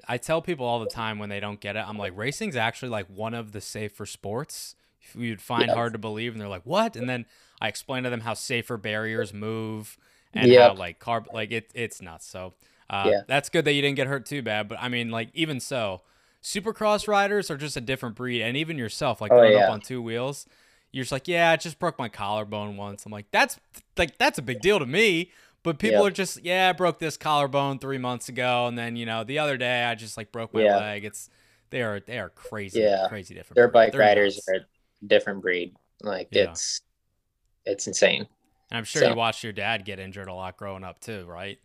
I 0.08 0.18
tell 0.18 0.42
people 0.42 0.66
all 0.66 0.78
the 0.80 0.86
time 0.86 1.18
when 1.18 1.28
they 1.28 1.40
don't 1.40 1.60
get 1.60 1.76
it, 1.76 1.84
I'm 1.86 1.98
like, 1.98 2.16
racing's 2.16 2.56
actually 2.56 2.90
like 2.90 3.06
one 3.08 3.34
of 3.34 3.52
the 3.52 3.60
safer 3.60 4.06
sports. 4.06 4.76
You'd 5.14 5.40
find 5.40 5.68
Yeah. 5.68 5.74
hard 5.74 5.92
to 5.92 5.98
believe, 5.98 6.32
and 6.32 6.40
they're 6.40 6.48
like, 6.48 6.66
"What?" 6.66 6.96
And 6.96 7.08
then 7.08 7.26
I 7.60 7.68
explain 7.68 8.02
to 8.04 8.10
them 8.10 8.20
how 8.20 8.34
safer 8.34 8.76
barriers 8.76 9.32
move 9.32 9.96
and 10.34 10.52
Yep. 10.52 10.60
how 10.72 10.74
like 10.74 10.98
carb, 10.98 11.32
like 11.32 11.52
it, 11.52 11.70
it's 11.74 12.02
nuts. 12.02 12.26
So 12.26 12.54
uh, 12.90 13.10
Yeah. 13.10 13.22
that's 13.26 13.48
good 13.48 13.64
that 13.64 13.72
you 13.72 13.82
didn't 13.82 13.96
get 13.96 14.08
hurt 14.08 14.26
too 14.26 14.42
bad. 14.42 14.68
But 14.68 14.78
I 14.80 14.88
mean, 14.88 15.10
like 15.10 15.30
even 15.34 15.60
so, 15.60 16.02
supercross 16.46 17.08
riders 17.08 17.50
are 17.50 17.56
just 17.56 17.76
a 17.76 17.80
different 17.80 18.14
breed, 18.14 18.40
and 18.42 18.56
even 18.56 18.78
yourself, 18.78 19.20
like 19.20 19.32
Oh, 19.32 19.36
going 19.36 19.60
up 19.60 19.68
on 19.70 19.80
two 19.80 20.00
wheels, 20.00 20.46
you're 20.92 21.02
just 21.02 21.10
like, 21.12 21.26
"Yeah, 21.26 21.50
I 21.50 21.56
just 21.56 21.80
broke 21.80 21.98
my 21.98 22.08
collarbone 22.08 22.76
once." 22.76 23.04
I'm 23.04 23.10
like, 23.12 23.26
"That's 23.32 23.58
like 23.96 24.16
that's 24.18 24.38
a 24.38 24.42
big 24.42 24.60
deal 24.60 24.78
to 24.78 24.86
me." 24.86 25.32
But 25.64 25.80
people 25.80 26.02
Yeah. 26.02 26.06
are 26.06 26.10
just, 26.12 26.44
yeah, 26.44 26.68
I 26.68 26.72
broke 26.72 27.00
this 27.00 27.16
collarbone 27.16 27.80
three 27.80 27.98
months 27.98 28.28
ago, 28.28 28.68
and 28.68 28.78
then 28.78 28.94
you 28.94 29.04
know 29.04 29.24
the 29.24 29.40
other 29.40 29.56
day 29.56 29.82
I 29.84 29.96
just 29.96 30.16
like 30.16 30.30
broke 30.30 30.54
my 30.54 30.62
Yeah. 30.62 30.76
leg. 30.76 31.04
It's 31.04 31.28
they 31.70 31.82
are 31.82 31.98
they 31.98 32.20
are 32.20 32.30
crazy, 32.30 32.80
Yeah. 32.80 33.06
crazy 33.08 33.34
different. 33.34 33.56
Breed. 33.56 33.72
bike 33.72 33.92
They're 33.92 34.00
riders 34.02 34.36
nuts. 34.36 34.48
are 34.48 34.54
a 34.54 35.06
different 35.06 35.42
breed. 35.42 35.74
Like 36.02 36.28
Yeah. 36.30 36.50
it's 36.52 36.82
it's 37.64 37.88
insane. 37.88 38.28
And 38.70 38.78
I'm 38.78 38.84
sure 38.84 39.02
so- 39.02 39.08
you 39.08 39.14
watched 39.16 39.42
your 39.42 39.52
dad 39.52 39.84
get 39.84 39.98
injured 39.98 40.28
a 40.28 40.34
lot 40.34 40.56
growing 40.56 40.84
up 40.84 41.00
too, 41.00 41.24
right? 41.26 41.58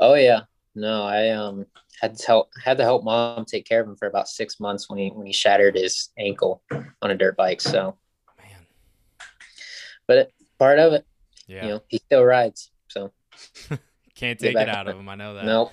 Oh 0.00 0.14
yeah. 0.14 0.42
No, 0.76 1.04
I 1.04 1.30
um 1.30 1.66
had 2.00 2.16
to 2.16 2.26
help 2.26 2.50
had 2.62 2.76
to 2.76 2.84
help 2.84 3.02
mom 3.02 3.44
take 3.46 3.64
care 3.66 3.80
of 3.80 3.88
him 3.88 3.96
for 3.96 4.06
about 4.06 4.28
six 4.28 4.60
months 4.60 4.88
when 4.88 4.98
he 4.98 5.08
when 5.08 5.26
he 5.26 5.32
shattered 5.32 5.74
his 5.74 6.10
ankle 6.18 6.62
on 7.02 7.10
a 7.10 7.14
dirt 7.14 7.36
bike. 7.36 7.60
So, 7.60 7.96
Man, 8.38 8.66
but 10.06 10.18
it, 10.18 10.32
part 10.58 10.78
of 10.78 10.92
it, 10.92 11.06
yeah, 11.46 11.62
you 11.62 11.68
know, 11.70 11.82
he 11.88 11.98
still 11.98 12.24
rides. 12.24 12.70
So 12.88 13.10
can't 14.14 14.38
take 14.38 14.56
it 14.56 14.68
out 14.68 14.86
of 14.86 14.98
him. 14.98 15.08
I 15.08 15.14
know 15.14 15.34
that. 15.34 15.44
no, 15.46 15.72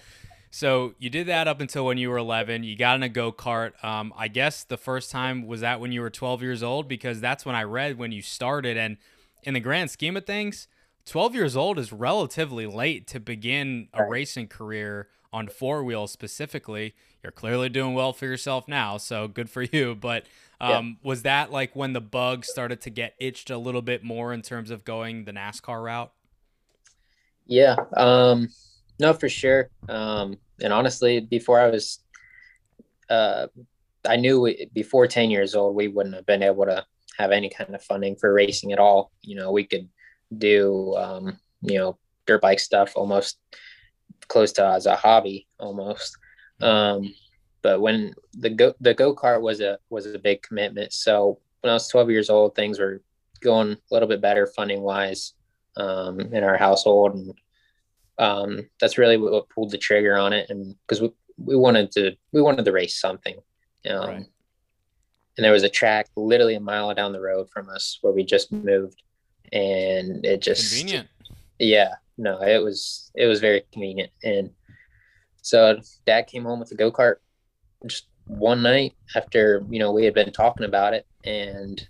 So 0.51 0.93
you 0.99 1.09
did 1.09 1.27
that 1.27 1.47
up 1.47 1.59
until 1.59 1.85
when 1.85 1.97
you 1.97 2.09
were 2.09 2.17
11. 2.17 2.63
You 2.63 2.77
got 2.77 2.95
in 2.95 3.03
a 3.03 3.09
go 3.09 3.31
kart. 3.31 3.81
Um, 3.83 4.13
I 4.15 4.29
guess 4.29 4.63
the 4.63 4.77
first 4.77 5.11
time 5.11 5.47
was 5.47 5.61
that 5.61 5.79
when 5.79 5.91
you 5.91 6.01
were 6.01 6.09
12 6.09 6.41
years 6.41 6.63
old 6.63 6.87
because 6.87 7.19
that's 7.19 7.45
when 7.45 7.55
I 7.55 7.63
read 7.63 7.97
when 7.97 8.11
you 8.11 8.21
started. 8.21 8.77
And 8.77 8.97
in 9.43 9.53
the 9.53 9.59
grand 9.59 9.91
scheme 9.91 10.15
of 10.15 10.25
things, 10.25 10.67
12 11.05 11.35
years 11.35 11.55
old 11.55 11.77
is 11.79 11.91
relatively 11.91 12.65
late 12.65 13.07
to 13.07 13.19
begin 13.19 13.89
a 13.93 14.03
racing 14.03 14.47
career 14.47 15.09
on 15.31 15.47
four 15.47 15.83
wheels 15.83 16.11
specifically. 16.11 16.93
You're 17.21 17.31
clearly 17.31 17.69
doing 17.69 17.93
well 17.93 18.13
for 18.13 18.25
yourself 18.25 18.67
now, 18.67 18.97
so 18.97 19.27
good 19.27 19.49
for 19.49 19.63
you. 19.63 19.95
But 19.99 20.25
Yeah. 20.65 20.79
um, 20.79 20.97
was 21.03 21.23
that 21.23 21.51
like 21.51 21.75
when 21.75 21.93
the 21.93 22.01
bug 22.01 22.45
started 22.45 22.81
to 22.81 22.89
get 22.89 23.15
itched 23.19 23.49
a 23.49 23.57
little 23.57 23.81
bit 23.81 24.03
more 24.03 24.33
in 24.33 24.41
terms 24.41 24.69
of 24.71 24.85
going 24.85 25.25
the 25.25 25.33
NASCAR 25.33 25.83
route? 25.83 26.11
yeah, 27.45 27.75
um, 27.97 28.47
no, 28.99 29.13
for 29.13 29.29
sure. 29.29 29.69
Um, 29.89 30.37
and 30.61 30.71
honestly, 30.71 31.19
before 31.19 31.59
I 31.59 31.69
was, 31.69 31.99
uh, 33.09 33.47
I 34.07 34.17
knew 34.17 34.41
we, 34.41 34.67
before 34.73 35.07
ten 35.07 35.31
years 35.31 35.55
old 35.55 35.75
we 35.75 35.87
wouldn't 35.87 36.15
have 36.15 36.25
been 36.25 36.43
able 36.43 36.65
to 36.65 36.85
have 37.17 37.31
any 37.31 37.49
kind 37.49 37.75
of 37.75 37.83
funding 37.83 38.15
for 38.15 38.33
racing 38.33 38.73
at 38.73 38.79
all. 38.79 39.11
You 39.21 39.35
know, 39.35 39.51
we 39.51 39.65
could 39.65 39.89
do, 40.37 40.95
um, 40.95 41.39
you 41.61 41.77
know, 41.77 41.97
dirt 42.25 42.41
bike 42.41 42.59
stuff 42.59 42.93
almost 42.95 43.37
close 44.27 44.51
to 44.53 44.65
as 44.65 44.85
a 44.85 44.95
hobby 44.95 45.47
almost. 45.59 46.17
Um, 46.61 47.13
but 47.61 47.81
when 47.81 48.13
the 48.33 48.49
go 48.49 48.73
the 48.79 48.93
go 48.93 49.15
kart 49.15 49.41
was 49.41 49.61
a 49.61 49.79
was 49.89 50.05
a 50.05 50.19
big 50.19 50.41
commitment. 50.41 50.93
So 50.93 51.39
when 51.61 51.71
I 51.71 51.73
was 51.73 51.87
12 51.87 52.11
years 52.11 52.29
old, 52.29 52.55
things 52.55 52.79
were 52.79 53.01
going 53.41 53.71
a 53.71 53.77
little 53.91 54.07
bit 54.07 54.21
better 54.21 54.47
funding 54.47 54.81
wise 54.81 55.33
um, 55.77 56.19
in 56.19 56.43
our 56.43 56.57
household, 56.57 57.15
and 57.15 57.33
um, 58.17 58.69
that's 58.79 58.97
really 58.97 59.17
what, 59.17 59.49
pulled 59.49 59.71
the 59.71 59.77
trigger 59.77 60.17
on 60.17 60.33
it. 60.33 60.49
And 60.49 60.75
because 60.81 61.01
we 61.01 61.11
we 61.37 61.55
wanted 61.55 61.91
to 61.91 62.15
we 62.31 62.41
wanted 62.41 62.65
to 62.65 62.71
race 62.71 62.99
something. 62.99 63.35
Um, 63.89 64.07
Right. 64.07 64.25
And 65.35 65.43
there 65.43 65.51
was 65.51 65.63
a 65.63 65.69
track 65.69 66.09
literally 66.15 66.53
a 66.55 66.59
mile 66.59 66.93
down 66.93 67.11
the 67.11 67.19
road 67.19 67.49
from 67.49 67.67
us 67.67 67.97
where 68.01 68.13
we 68.13 68.23
just 68.23 68.51
moved, 68.51 69.01
and 69.53 70.25
it 70.25 70.41
just 70.41 70.71
Convenient. 70.71 71.07
yeah 71.59 71.93
no 72.17 72.41
it 72.41 72.61
was 72.61 73.11
it 73.15 73.27
was 73.27 73.39
very 73.39 73.63
convenient. 73.71 74.11
And 74.23 74.49
so 75.41 75.79
dad 76.05 76.27
came 76.27 76.43
home 76.43 76.59
with 76.59 76.71
a 76.71 76.75
go-kart 76.75 77.17
just 77.85 78.07
one 78.25 78.61
night 78.63 78.93
after 79.15 79.63
you 79.69 79.79
know 79.79 79.91
we 79.91 80.05
had 80.05 80.13
been 80.13 80.31
talking 80.31 80.65
about 80.65 80.93
it. 80.93 81.05
And 81.23 81.85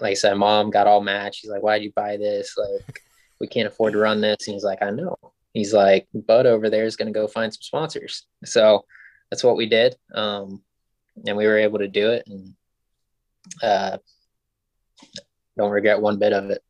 like 0.00 0.10
i 0.10 0.14
said 0.14 0.34
mom 0.34 0.70
got 0.70 0.86
all 0.86 1.00
mad. 1.00 1.34
She's 1.34 1.50
like 1.50 1.62
why'd 1.62 1.82
you 1.82 1.92
buy 1.96 2.16
this? 2.16 2.56
Like 2.56 3.00
we 3.40 3.46
can't 3.46 3.68
afford 3.68 3.94
to 3.94 3.98
run 3.98 4.20
this. 4.20 4.46
And 4.46 4.54
he's 4.54 4.64
like 4.64 4.82
i 4.82 4.90
know. 4.90 5.16
He's 5.54 5.72
like 5.72 6.06
bud 6.12 6.46
over 6.46 6.68
there 6.68 6.84
is 6.84 6.96
going 6.96 7.12
to 7.12 7.18
go 7.18 7.26
find 7.26 7.52
some 7.52 7.62
sponsors. 7.62 8.26
So 8.44 8.84
that's 9.30 9.44
what 9.44 9.56
we 9.56 9.66
did 9.66 9.96
um 10.14 10.62
and 11.26 11.36
we 11.36 11.46
were 11.46 11.58
able 11.58 11.78
to 11.78 11.88
do 11.88 12.10
it. 12.10 12.24
And 12.26 12.54
uh 13.62 13.98
don't 15.56 15.70
regret 15.70 16.00
one 16.00 16.18
bit 16.18 16.32
of 16.32 16.50
it 16.50 16.62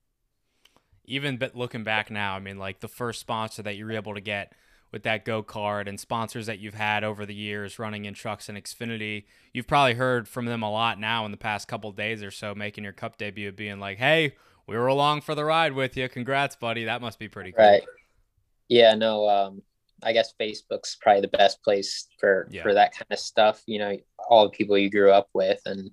even 1.06 1.36
but 1.36 1.54
looking 1.54 1.84
back 1.84 2.10
now, 2.10 2.34
I 2.34 2.40
mean, 2.40 2.58
like 2.58 2.80
the 2.80 2.88
first 2.88 3.20
sponsor 3.20 3.62
that 3.62 3.76
you 3.76 3.84
were 3.84 3.92
able 3.92 4.14
to 4.14 4.20
get 4.20 4.52
with 4.92 5.02
that 5.02 5.24
go 5.24 5.42
kart 5.42 5.88
and 5.88 5.98
sponsors 5.98 6.46
that 6.46 6.60
you've 6.60 6.74
had 6.74 7.02
over 7.04 7.26
the 7.26 7.34
years 7.34 7.78
running 7.78 8.04
in 8.04 8.14
trucks 8.14 8.48
and 8.48 8.56
Xfinity, 8.56 9.24
you've 9.52 9.66
probably 9.66 9.94
heard 9.94 10.28
from 10.28 10.46
them 10.46 10.62
a 10.62 10.70
lot 10.70 10.98
now 11.00 11.24
in 11.24 11.30
the 11.30 11.36
past 11.36 11.68
couple 11.68 11.90
days 11.92 12.22
or 12.22 12.30
so, 12.30 12.54
making 12.54 12.84
your 12.84 12.92
cup 12.92 13.18
debut, 13.18 13.52
being 13.52 13.80
like, 13.80 13.98
"Hey, 13.98 14.36
we 14.66 14.76
were 14.76 14.86
along 14.86 15.22
for 15.22 15.34
the 15.34 15.44
ride 15.44 15.72
with 15.72 15.96
you. 15.96 16.08
Congrats, 16.08 16.56
buddy. 16.56 16.84
That 16.84 17.02
must 17.02 17.18
be 17.18 17.28
pretty 17.28 17.52
cool." 17.52 17.64
Right. 17.64 17.82
Yeah, 18.68 18.94
no, 18.94 19.28
um, 19.28 19.62
I 20.02 20.12
guess 20.12 20.32
Facebook's 20.40 20.96
probably 20.96 21.22
the 21.22 21.28
best 21.28 21.62
place 21.62 22.08
for 22.18 22.48
Yeah. 22.50 22.62
for 22.62 22.72
that 22.74 22.92
kind 22.92 23.10
of 23.10 23.18
stuff. 23.18 23.62
You 23.66 23.80
know, 23.80 23.96
all 24.28 24.44
the 24.44 24.50
people 24.50 24.78
you 24.78 24.90
grew 24.90 25.10
up 25.10 25.28
with 25.34 25.60
and 25.66 25.90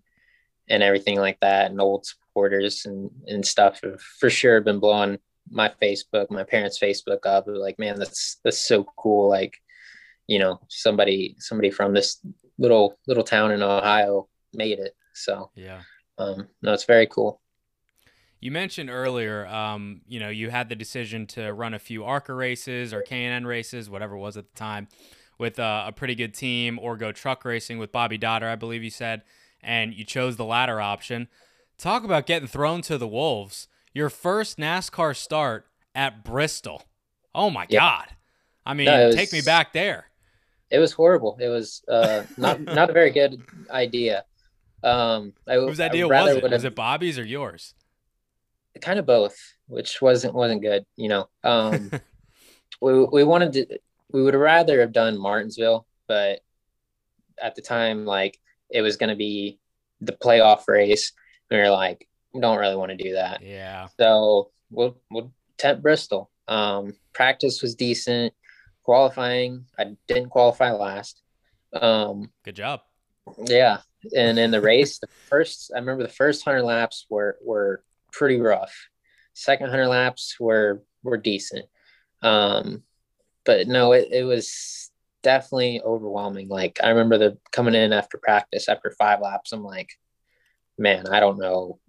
and 0.72 0.82
everything 0.82 1.20
like 1.20 1.40
that, 1.42 1.70
and 1.70 1.80
old 1.80 2.06
supporters 2.06 2.86
and 2.86 3.12
and 3.28 3.46
stuff 3.46 3.82
have 3.84 4.02
for 4.02 4.30
sure 4.30 4.62
been 4.62 4.80
blowing 4.80 5.20
my 5.50 5.70
Facebook, 5.82 6.32
my 6.32 6.44
parents' 6.44 6.80
Facebook 6.80 7.26
up. 7.26 7.46
Like, 7.48 7.78
man, 7.78 8.00
that's 8.00 8.38
that's 8.44 8.58
so 8.60 8.86
cool. 8.98 9.30
Like, 9.30 9.54
you 10.28 10.40
know, 10.40 10.60
somebody 10.70 11.36
somebody 11.40 11.70
from 11.70 11.94
this 11.94 12.20
little 12.58 12.98
little 13.08 13.24
town 13.24 13.52
in 13.52 13.62
Ohio 13.62 14.28
made 14.54 14.80
it. 14.80 14.96
So, 15.14 15.52
Yeah. 15.56 15.82
um, 16.18 16.48
no, 16.62 16.74
it's 16.74 16.86
very 16.86 17.08
cool. 17.08 17.42
You 18.40 18.50
mentioned 18.52 18.90
earlier, 18.90 19.46
um, 19.46 20.02
you 20.08 20.20
know, 20.20 20.30
you 20.30 20.50
had 20.50 20.68
the 20.70 20.76
decision 20.76 21.28
to 21.28 21.54
run 21.54 21.74
a 21.76 21.80
few 21.80 22.04
ARCA 22.04 22.34
races 22.34 22.92
or 22.92 23.02
K&N 23.04 23.46
races, 23.46 23.88
whatever 23.90 24.16
it 24.16 24.20
was 24.20 24.36
at 24.36 24.48
the 24.50 24.56
time, 24.58 24.88
with 25.38 25.60
uh, 25.60 25.84
a 25.88 25.92
pretty 25.92 26.16
good 26.16 26.34
team, 26.34 26.80
or 26.82 26.98
go 26.98 27.12
truck 27.12 27.46
racing 27.46 27.78
with 27.78 27.92
Bobby 27.92 28.18
Dotter, 28.18 28.48
I 28.48 28.56
believe 28.56 28.84
you 28.84 28.90
said, 28.90 29.22
and 29.64 29.93
you 29.93 30.03
chose 30.03 30.36
the 30.38 30.45
latter 30.45 30.80
option. 30.82 31.28
Talk 31.78 32.03
about 32.03 32.26
getting 32.26 32.47
thrown 32.47 32.82
to 32.84 32.97
the 32.97 33.07
wolves. 33.07 33.68
Your 33.93 34.09
first 34.09 34.57
NASCAR 34.57 35.16
start 35.16 35.66
at 35.95 36.24
Bristol. 36.24 36.84
Oh 37.34 37.49
my 37.49 37.66
Yeah. 37.70 37.80
God! 37.80 38.05
I 38.66 38.74
mean, 38.74 38.86
No, 38.86 39.09
it 39.09 39.16
take 39.16 39.34
me 39.34 39.41
back 39.41 39.74
there. 39.74 40.05
It 40.70 40.80
was 40.80 40.93
horrible. 40.93 41.38
It 41.39 41.47
was 41.49 41.84
uh, 41.88 42.24
not 42.38 42.62
not 42.62 42.89
a 42.89 42.93
very 42.93 43.12
good 43.12 43.41
idea. 43.70 44.26
Um, 44.84 45.34
I, 45.47 45.55
Whose 45.55 45.80
idea 45.80 46.07
was 46.07 46.36
it? 46.38 46.49
Was 46.49 46.64
it 46.64 46.76
Bobby's 46.76 47.20
or 47.20 47.26
yours? 47.26 47.74
kind 48.82 48.97
of 48.97 49.05
both, 49.05 49.38
which 49.68 50.01
wasn't 50.01 50.34
wasn't 50.34 50.62
good. 50.62 50.86
You 50.95 51.09
know, 51.09 51.30
um, 51.43 51.91
we 52.82 53.03
we 53.05 53.24
wanted 53.24 53.53
to 53.53 53.80
we 54.12 54.24
would 54.24 54.36
rather 54.36 54.82
have 54.82 54.91
done 54.91 55.18
Martinsville, 55.18 55.86
but 56.07 56.39
at 57.41 57.55
the 57.55 57.62
time, 57.62 58.05
like 58.05 58.39
it 58.72 58.82
was 58.82 58.98
going 58.98 59.10
to 59.10 59.16
be 59.16 59.60
the 60.00 60.14
playoff 60.14 60.68
race. 60.68 61.12
We 61.50 61.58
were 61.58 61.70
like, 61.70 62.08
we 62.34 62.42
don't 62.42 62.58
really 62.58 62.76
want 62.76 62.92
to 62.92 62.98
do 62.98 63.14
that. 63.14 63.42
Yeah. 63.42 63.88
So 64.00 64.52
we'll 64.70 64.98
we'll 65.10 65.34
tempt 65.58 65.84
Bristol. 65.84 66.30
Um, 66.48 66.94
practice 67.14 67.62
was 67.62 67.76
decent. 67.76 68.34
Qualifying, 68.84 69.66
I 69.78 69.96
didn't 70.08 70.30
qualify 70.30 70.72
last. 70.72 71.22
Um, 71.74 72.32
Good 72.44 72.56
job. 72.56 72.82
yeah, 73.38 73.82
and 74.16 74.40
in 74.40 74.50
the 74.52 74.60
race, 74.60 74.98
the 74.98 75.08
first 75.30 75.72
I 75.74 75.80
remember 75.80 76.04
the 76.04 76.10
first 76.10 76.44
hundred 76.44 76.64
laps 76.64 77.06
were 77.10 77.38
were 77.44 77.84
pretty 78.12 78.40
rough. 78.42 78.74
Second 79.34 79.70
hundred 79.70 79.88
laps 79.88 80.36
were 80.40 80.82
were 81.04 81.18
decent, 81.18 81.66
um, 82.24 82.84
but 83.46 83.68
no, 83.68 83.92
it, 83.92 84.10
it 84.12 84.24
was 84.24 84.81
definitely 85.24 85.82
overwhelming. 85.82 86.48
Like 86.48 86.80
I 86.84 86.90
remember 86.90 87.18
the 87.18 87.38
coming 87.52 87.76
in 87.76 87.94
after 87.94 88.18
practice 88.18 88.70
after 88.70 88.92
five 88.92 89.22
laps, 89.22 89.52
I'm 89.52 89.64
like, 89.64 89.90
man, 90.78 91.08
I 91.08 91.20
don't 91.20 91.40
know. 91.40 91.80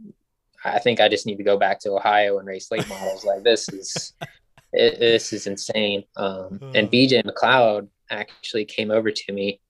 I 0.65 0.79
think 0.79 1.01
I 1.01 1.09
just 1.09 1.27
need 1.27 1.39
to 1.39 1.45
go 1.45 1.59
back 1.59 1.81
to 1.81 1.93
Ohio 1.93 2.39
and 2.39 2.47
race 2.47 2.71
late 2.71 2.89
models. 2.89 3.25
Like 3.25 3.43
this 3.43 3.69
is 3.69 4.15
it, 4.73 4.99
this 4.99 5.33
is 5.33 5.47
insane. 5.47 6.05
Um, 6.17 6.61
and 6.75 6.91
BJ 6.91 7.23
McLeod 7.25 7.89
actually 8.11 8.65
came 8.65 8.91
over 8.91 9.11
to 9.11 9.33
me 9.33 9.61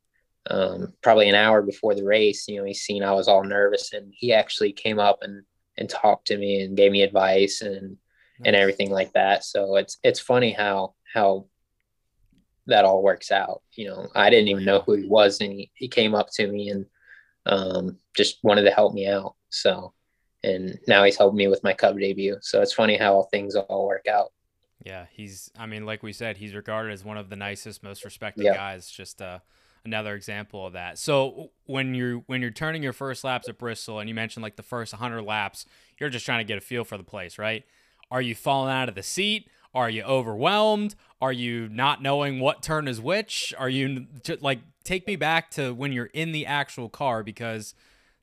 um, 0.51 0.93
probably 1.03 1.29
an 1.29 1.35
hour 1.35 1.63
before 1.63 1.95
the 1.95 2.05
race. 2.05 2.47
You 2.49 2.59
know, 2.59 2.65
he's 2.65 2.83
seen 2.83 3.03
I 3.03 3.13
was 3.13 3.29
all 3.29 3.45
nervous, 3.45 3.93
and 3.93 4.13
he 4.15 4.33
actually 4.33 4.73
came 4.73 4.99
up 4.99 5.19
and 5.23 5.45
and 5.79 5.89
talked 5.89 6.27
to 6.27 6.37
me 6.37 6.63
and 6.63 6.77
gave 6.77 6.93
me 6.93 7.03
advice 7.03 7.63
and 7.63 7.97
and 8.45 8.57
everything 8.57 8.91
like 8.91 9.13
that. 9.13 9.45
So 9.45 9.77
it's 9.77 9.99
it's 10.03 10.21
funny 10.21 10.53
how 10.53 10.95
how 11.13 11.47
that 12.67 12.85
all 12.85 13.03
works 13.03 13.31
out. 13.31 13.63
You 13.73 13.89
know, 13.89 14.09
I 14.15 14.31
didn't 14.31 14.49
even 14.49 14.65
know 14.65 14.81
who 14.81 14.95
he 14.95 15.07
was, 15.07 15.41
and 15.41 15.53
he, 15.53 15.71
he 15.75 15.89
came 15.89 16.15
up 16.15 16.29
to 16.35 16.47
me 16.47 16.71
and 16.71 16.87
um, 17.47 17.99
just 18.17 18.39
wanted 18.43 18.63
to 18.63 18.71
help 18.71 18.95
me 18.95 19.07
out. 19.09 19.35
So, 19.51 19.93
and 20.45 20.79
now 20.87 21.05
he's 21.05 21.17
helped 21.17 21.37
me 21.37 21.49
with 21.49 21.63
my 21.65 21.73
Cup 21.73 21.97
debut. 21.97 22.37
So 22.41 22.63
it's 22.63 22.73
funny 22.73 22.97
how 22.97 23.15
all 23.15 23.29
things 23.33 23.55
all 23.57 23.87
work 23.87 24.07
out. 24.09 24.33
Yeah, 24.85 25.07
he's. 25.13 25.51
I 25.59 25.67
mean, 25.67 25.87
like 25.87 26.03
we 26.03 26.13
said, 26.13 26.37
he's 26.37 26.55
regarded 26.55 26.93
as 26.93 27.05
one 27.05 27.17
of 27.17 27.31
the 27.31 27.37
nicest, 27.37 27.83
most 27.83 28.05
respected 28.05 28.45
Yeah. 28.45 28.55
guys. 28.55 28.91
Just 28.91 29.23
uh, 29.23 29.39
another 29.85 30.15
example 30.15 30.67
of 30.67 30.73
that. 30.73 30.99
So 30.99 31.51
when 31.67 31.95
you're 31.95 32.19
when 32.27 32.43
you're 32.43 32.51
turning 32.51 32.83
your 32.83 32.93
first 32.93 33.23
laps 33.25 33.49
at 33.49 33.59
Bristol, 33.59 34.01
and 34.01 34.09
you 34.09 34.15
mentioned 34.15 34.43
like 34.43 34.57
the 34.57 34.63
first 34.63 34.93
100 34.93 35.23
laps, 35.23 35.67
you're 35.99 36.11
just 36.11 36.27
trying 36.27 36.41
to 36.41 36.45
get 36.45 36.59
a 36.59 36.61
feel 36.61 36.85
for 36.85 36.97
the 36.97 37.05
place, 37.05 37.39
right? 37.39 37.65
Are 38.11 38.21
you 38.23 38.35
falling 38.35 38.73
out 38.73 38.89
of 38.89 38.95
the 38.95 39.03
seat? 39.03 39.49
Are 39.75 39.89
you 39.91 40.03
overwhelmed? 40.03 40.95
Are 41.21 41.33
you 41.33 41.69
not 41.69 42.03
knowing 42.03 42.41
what 42.41 42.63
turn 42.63 42.89
is 42.89 43.01
which? 43.01 43.55
Are 43.59 43.69
you 43.69 44.07
like 44.41 44.61
take 44.85 45.07
me 45.07 45.17
back 45.17 45.51
to 45.53 45.73
when 45.73 45.93
you're 45.93 46.07
in 46.07 46.33
the 46.33 46.45
actual 46.47 46.89
car 46.89 47.23
because 47.23 47.75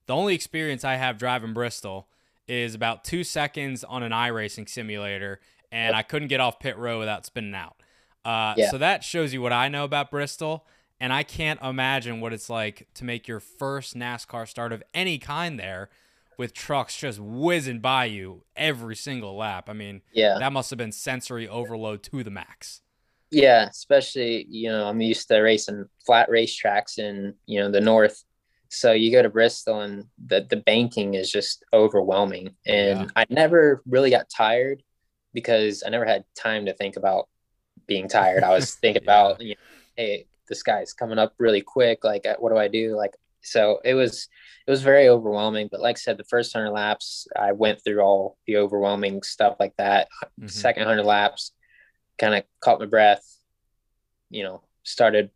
the 0.05 0.15
only 0.15 0.35
experience 0.35 0.83
I 0.83 0.95
have 0.95 1.17
driving 1.17 1.53
Bristol 1.53 2.07
is 2.47 2.75
about 2.75 3.03
two 3.03 3.23
seconds 3.23 3.83
on 3.83 4.03
an 4.03 4.11
iRacing 4.11 4.67
simulator, 4.67 5.39
and 5.71 5.95
I 5.95 6.01
couldn't 6.01 6.29
get 6.29 6.39
off 6.39 6.59
pit 6.59 6.77
row 6.77 6.99
without 6.99 7.25
spinning 7.25 7.53
out. 7.53 7.77
Uh, 8.25 8.55
Yeah. 8.57 8.71
So 8.71 8.77
that 8.79 9.03
shows 9.03 9.33
you 9.33 9.41
what 9.41 9.53
I 9.53 9.69
know 9.69 9.83
about 9.83 10.11
Bristol, 10.11 10.65
and 10.99 11.13
I 11.13 11.23
can't 11.23 11.61
imagine 11.61 12.21
what 12.21 12.33
it's 12.33 12.49
like 12.49 12.87
to 12.95 13.05
make 13.05 13.27
your 13.27 13.39
first 13.39 13.95
NASCAR 13.95 14.47
start 14.47 14.73
of 14.73 14.83
any 14.93 15.19
kind 15.19 15.59
there 15.59 15.89
with 16.39 16.53
trucks 16.53 16.97
just 16.97 17.19
whizzing 17.19 17.79
by 17.81 18.05
you 18.05 18.43
every 18.55 18.95
single 18.95 19.35
lap. 19.35 19.69
I 19.69 19.73
mean, 19.73 20.01
Yeah. 20.13 20.39
that 20.39 20.53
must 20.53 20.69
have 20.71 20.77
been 20.77 20.93
sensory 20.93 21.47
overload 21.47 22.01
to 22.03 22.23
the 22.23 22.31
max. 22.31 22.81
Yeah, 23.29 23.67
especially 23.69 24.47
you 24.49 24.69
know 24.69 24.87
I'm 24.87 25.01
used 25.01 25.27
to 25.27 25.37
racing 25.39 25.85
flat 26.05 26.29
racetracks 26.29 26.97
in 26.97 27.35
you 27.45 27.59
know 27.59 27.69
the 27.69 27.81
north, 27.81 28.23
so 28.69 28.91
you 28.93 29.11
go 29.11 29.21
to 29.21 29.29
Bristol 29.29 29.81
and 29.81 30.05
the 30.25 30.47
the 30.49 30.55
banking 30.57 31.13
is 31.13 31.29
just 31.29 31.63
overwhelming, 31.71 32.55
and 32.65 33.01
Yeah. 33.01 33.07
I 33.15 33.25
never 33.29 33.83
really 33.85 34.09
got 34.09 34.29
tired 34.35 34.81
because 35.33 35.83
I 35.85 35.89
never 35.89 36.05
had 36.05 36.23
time 36.35 36.65
to 36.65 36.73
think 36.73 36.95
about 36.95 37.29
being 37.85 38.07
tired. 38.07 38.43
I 38.43 38.49
was 38.51 38.73
thinking 38.81 39.03
Yeah. 39.03 39.11
about 39.11 39.41
you 39.41 39.49
know, 39.49 39.61
hey, 39.97 40.25
this 40.47 40.63
guy's 40.63 40.93
coming 40.93 41.19
up 41.19 41.33
really 41.37 41.61
quick. 41.61 42.03
Like, 42.03 42.25
uh, 42.25 42.37
what 42.39 42.49
do 42.51 42.57
I 42.57 42.67
do? 42.69 42.95
Like, 42.95 43.13
so 43.41 43.79
it 43.83 43.93
was 43.93 44.27
it 44.67 44.71
was 44.71 44.81
very 44.81 45.07
overwhelming. 45.09 45.69
But 45.71 45.81
like 45.81 45.97
I 45.97 45.99
said, 45.99 46.17
the 46.17 46.23
first 46.25 46.53
hundred 46.53 46.71
laps, 46.71 47.27
I 47.35 47.51
went 47.53 47.83
through 47.83 48.01
all 48.01 48.37
the 48.45 48.57
overwhelming 48.57 49.23
stuff 49.23 49.55
like 49.59 49.75
that. 49.77 50.07
Mhm. 50.39 50.49
Second 50.49 50.85
hundred 50.85 51.05
laps, 51.05 51.51
kind 52.17 52.35
of 52.35 52.43
caught 52.59 52.79
my 52.79 52.85
breath. 52.85 53.23
You 54.29 54.43
know, 54.43 54.63
started. 54.83 55.31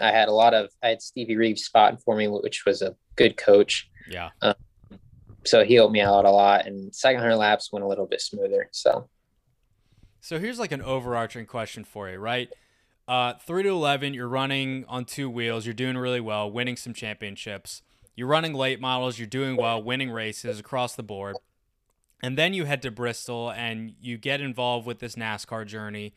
I 0.00 0.10
had 0.10 0.28
a 0.28 0.32
lot 0.32 0.54
of. 0.54 0.70
I 0.82 0.88
had 0.88 1.02
Stevie 1.02 1.36
Reeves 1.36 1.64
spotting 1.64 1.98
for 1.98 2.16
me, 2.16 2.28
which 2.28 2.64
was 2.66 2.82
a 2.82 2.96
good 3.16 3.36
coach. 3.36 3.88
Yeah. 4.08 4.30
So 5.44 5.64
he 5.64 5.74
helped 5.74 5.92
me 5.92 6.00
out 6.00 6.24
a 6.24 6.30
lot. 6.30 6.66
And 6.66 6.94
second 6.94 7.20
hundred 7.20 7.36
laps 7.36 7.72
went 7.72 7.84
a 7.84 7.88
little 7.88 8.06
bit 8.06 8.20
smoother. 8.20 8.68
So 8.72 9.08
So 10.20 10.38
here's 10.38 10.58
like 10.58 10.72
an 10.72 10.82
overarching 10.82 11.46
question 11.46 11.84
for 11.84 12.08
you, 12.08 12.18
right? 12.18 12.48
Uh, 13.12 13.34
three 13.34 13.62
to 13.62 13.68
eleven, 13.68 14.14
you're 14.14 14.26
running 14.26 14.86
on 14.88 15.04
two 15.04 15.28
wheels, 15.28 15.66
you're 15.66 15.74
doing 15.74 15.98
really 15.98 16.18
well, 16.18 16.50
winning 16.50 16.78
some 16.78 16.94
championships. 16.94 17.82
You're 18.16 18.26
running 18.26 18.54
late 18.54 18.80
models, 18.80 19.18
you're 19.18 19.28
doing 19.28 19.54
well, 19.54 19.82
winning 19.82 20.10
races 20.10 20.58
across 20.58 20.94
the 20.94 21.02
board. 21.02 21.36
And 22.22 22.38
then 22.38 22.54
you 22.54 22.64
head 22.64 22.80
to 22.80 22.90
Bristol 22.90 23.50
and 23.50 23.92
you 24.00 24.16
get 24.16 24.40
involved 24.40 24.86
with 24.86 25.00
this 25.00 25.14
NASCAR 25.14 25.66
journey. 25.66 26.14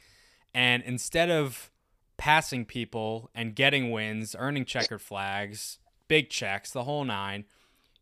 And 0.53 0.83
instead 0.83 1.29
of 1.29 1.69
passing 2.15 2.63
people 2.63 3.29
and 3.35 3.55
getting 3.55 3.91
wins, 3.91 4.33
earning 4.39 4.63
checkered 4.63 5.01
flags, 5.01 5.79
big 6.07 6.29
checks, 6.29 6.71
the 6.71 6.85
whole 6.85 7.03
nine, 7.03 7.43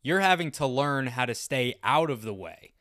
you're 0.03 0.19
having 0.19 0.51
to 0.51 0.67
learn 0.67 1.07
how 1.07 1.25
to 1.25 1.33
stay 1.33 1.73
out 1.83 2.11
of 2.11 2.21
the 2.21 2.33
way 2.35 2.73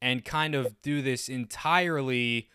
and 0.00 0.24
kind 0.24 0.54
of 0.54 0.80
do 0.80 1.02
this 1.02 1.28
entirely 1.28 2.50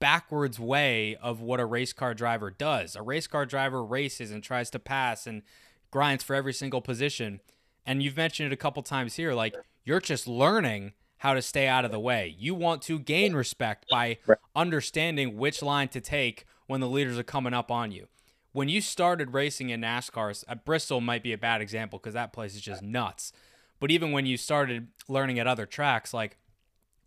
backwards 0.00 0.58
way 0.58 1.16
of 1.16 1.40
what 1.40 1.60
a 1.60 1.66
race 1.66 1.92
car 1.92 2.14
driver 2.14 2.50
does. 2.50 2.96
A 2.96 3.02
race 3.02 3.26
car 3.26 3.46
driver 3.46 3.84
races 3.84 4.30
and 4.30 4.42
tries 4.42 4.70
to 4.70 4.78
pass 4.78 5.26
and 5.26 5.42
grinds 5.90 6.24
for 6.24 6.34
every 6.34 6.52
single 6.52 6.80
position. 6.80 7.40
And 7.86 8.02
you've 8.02 8.16
mentioned 8.16 8.50
it 8.50 8.54
a 8.54 8.58
couple 8.58 8.82
times 8.82 9.16
here 9.16 9.34
like 9.34 9.54
you're 9.84 10.00
just 10.00 10.26
learning 10.26 10.92
how 11.18 11.34
to 11.34 11.42
stay 11.42 11.66
out 11.66 11.84
of 11.84 11.90
the 11.90 11.98
way. 11.98 12.34
You 12.38 12.54
want 12.54 12.82
to 12.82 12.98
gain 12.98 13.34
respect 13.34 13.86
by 13.90 14.18
understanding 14.54 15.36
which 15.36 15.62
line 15.62 15.88
to 15.88 16.00
take 16.00 16.44
when 16.66 16.80
the 16.80 16.88
leaders 16.88 17.18
are 17.18 17.22
coming 17.22 17.54
up 17.54 17.70
on 17.70 17.92
you. 17.92 18.08
When 18.52 18.68
you 18.68 18.80
started 18.80 19.34
racing 19.34 19.70
in 19.70 19.80
NASCAR, 19.80 20.44
uh, 20.46 20.54
Bristol 20.54 21.00
might 21.00 21.22
be 21.22 21.32
a 21.32 21.38
bad 21.38 21.60
example 21.60 21.98
because 21.98 22.14
that 22.14 22.32
place 22.32 22.54
is 22.54 22.60
just 22.60 22.82
nuts. 22.82 23.32
But 23.80 23.90
even 23.90 24.12
when 24.12 24.26
you 24.26 24.36
started 24.36 24.88
learning 25.08 25.38
at 25.38 25.46
other 25.46 25.66
tracks, 25.66 26.14
like 26.14 26.36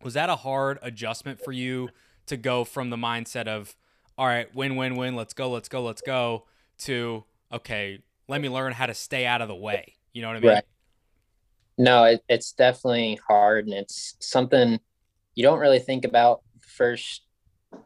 was 0.01 0.13
that 0.13 0.29
a 0.29 0.35
hard 0.35 0.79
adjustment 0.81 1.39
for 1.39 1.51
you 1.51 1.89
to 2.27 2.37
go 2.37 2.63
from 2.63 2.89
the 2.89 2.97
mindset 2.97 3.47
of 3.47 3.75
all 4.17 4.27
right 4.27 4.53
win 4.55 4.75
win 4.75 4.95
win 4.95 5.15
let's 5.15 5.33
go 5.33 5.49
let's 5.49 5.69
go 5.69 5.81
let's 5.81 6.01
go 6.01 6.45
to 6.77 7.23
okay 7.51 7.99
let 8.27 8.41
me 8.41 8.49
learn 8.49 8.73
how 8.73 8.85
to 8.85 8.93
stay 8.93 9.25
out 9.25 9.41
of 9.41 9.47
the 9.47 9.55
way 9.55 9.95
you 10.13 10.21
know 10.21 10.27
what 10.27 10.37
i 10.37 10.39
mean 10.39 10.49
Right. 10.51 10.63
no, 11.77 12.03
it, 12.05 12.23
it's 12.27 12.51
definitely 12.53 13.19
hard, 13.27 13.65
and 13.65 13.73
it's 13.73 14.15
something 14.19 14.79
you 15.35 15.43
don't 15.43 15.59
really 15.59 15.79
think 15.79 16.05
about 16.05 16.41
the 16.59 16.67
first 16.67 17.21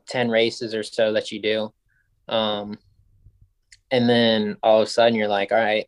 ten 0.08 0.30
races 0.30 0.74
or 0.74 0.84
so 0.84 1.14
that 1.14 1.32
you 1.32 1.42
do. 1.42 1.74
Um, 2.34 2.78
and 3.92 4.08
then 4.10 4.56
all 4.64 4.82
of 4.82 4.88
a 4.88 4.89
sudden 4.89 5.16
you're 5.16 5.28
like, 5.28 5.52
all 5.52 5.58
right, 5.58 5.86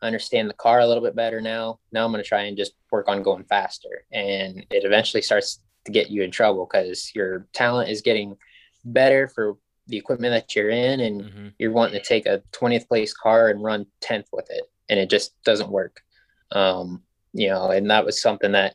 I 0.00 0.06
understand 0.06 0.48
the 0.48 0.54
car 0.54 0.78
a 0.80 0.86
little 0.86 1.02
bit 1.02 1.16
better 1.16 1.40
now. 1.40 1.80
Now 1.90 2.04
I'm 2.04 2.12
going 2.12 2.22
to 2.22 2.28
try 2.28 2.42
and 2.42 2.56
just 2.56 2.74
work 2.92 3.08
on 3.08 3.22
going 3.22 3.44
faster. 3.44 4.04
And 4.12 4.64
it 4.70 4.84
eventually 4.84 5.22
starts 5.22 5.60
to 5.84 5.92
get 5.92 6.10
you 6.10 6.22
in 6.22 6.30
trouble 6.30 6.68
because 6.70 7.10
your 7.14 7.46
talent 7.52 7.90
is 7.90 8.02
getting 8.02 8.36
better 8.84 9.28
for 9.28 9.56
the 9.86 9.96
equipment 9.96 10.32
that 10.32 10.54
you're 10.54 10.70
in 10.70 11.00
and 11.00 11.22
hmm 11.22 11.46
you're 11.58 11.72
wanting 11.72 12.00
to 12.00 12.08
take 12.08 12.24
a 12.24 12.42
20th 12.52 12.88
place 12.88 13.12
car 13.12 13.48
and 13.48 13.62
run 13.62 13.84
10th 14.00 14.24
with 14.32 14.46
it 14.48 14.62
and 14.88 14.98
it 14.98 15.10
just 15.10 15.34
doesn't 15.44 15.68
work. 15.70 16.00
Um, 16.52 17.02
you 17.32 17.48
know 17.48 17.70
and 17.70 17.90
that 17.90 18.04
was 18.04 18.20
something 18.20 18.52
that 18.52 18.74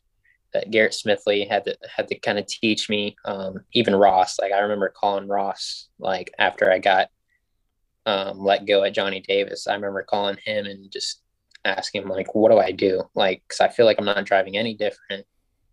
that 0.53 0.71
garrett 0.71 0.93
smithley 0.93 1.47
had 1.47 1.65
to 1.65 1.77
had 1.93 2.07
to 2.07 2.17
kind 2.19 2.39
of 2.39 2.47
teach 2.47 2.89
me 2.89 3.15
um, 3.25 3.59
even 3.73 3.95
ross. 3.95 4.39
Like 4.39 4.51
i 4.51 4.59
remember 4.59 4.89
calling 4.89 5.27
ross 5.27 5.89
like 5.99 6.33
after 6.39 6.71
i 6.71 6.79
got 6.79 7.09
um, 8.05 8.39
let 8.39 8.65
go 8.65 8.83
at 8.83 8.93
johnny 8.93 9.21
davis. 9.21 9.67
I 9.67 9.73
remember 9.73 10.03
calling 10.03 10.37
him 10.43 10.65
and 10.65 10.91
just 10.91 11.21
asking 11.65 12.03
him 12.03 12.09
like 12.09 12.33
what 12.35 12.51
do 12.51 12.57
i 12.59 12.71
do? 12.71 13.03
Like 13.15 13.43
because 13.47 13.61
i 13.61 13.67
feel 13.67 13.85
like 13.85 13.97
i'm 13.99 14.05
not 14.05 14.25
driving 14.25 14.57
any 14.57 14.75
different 14.75 15.25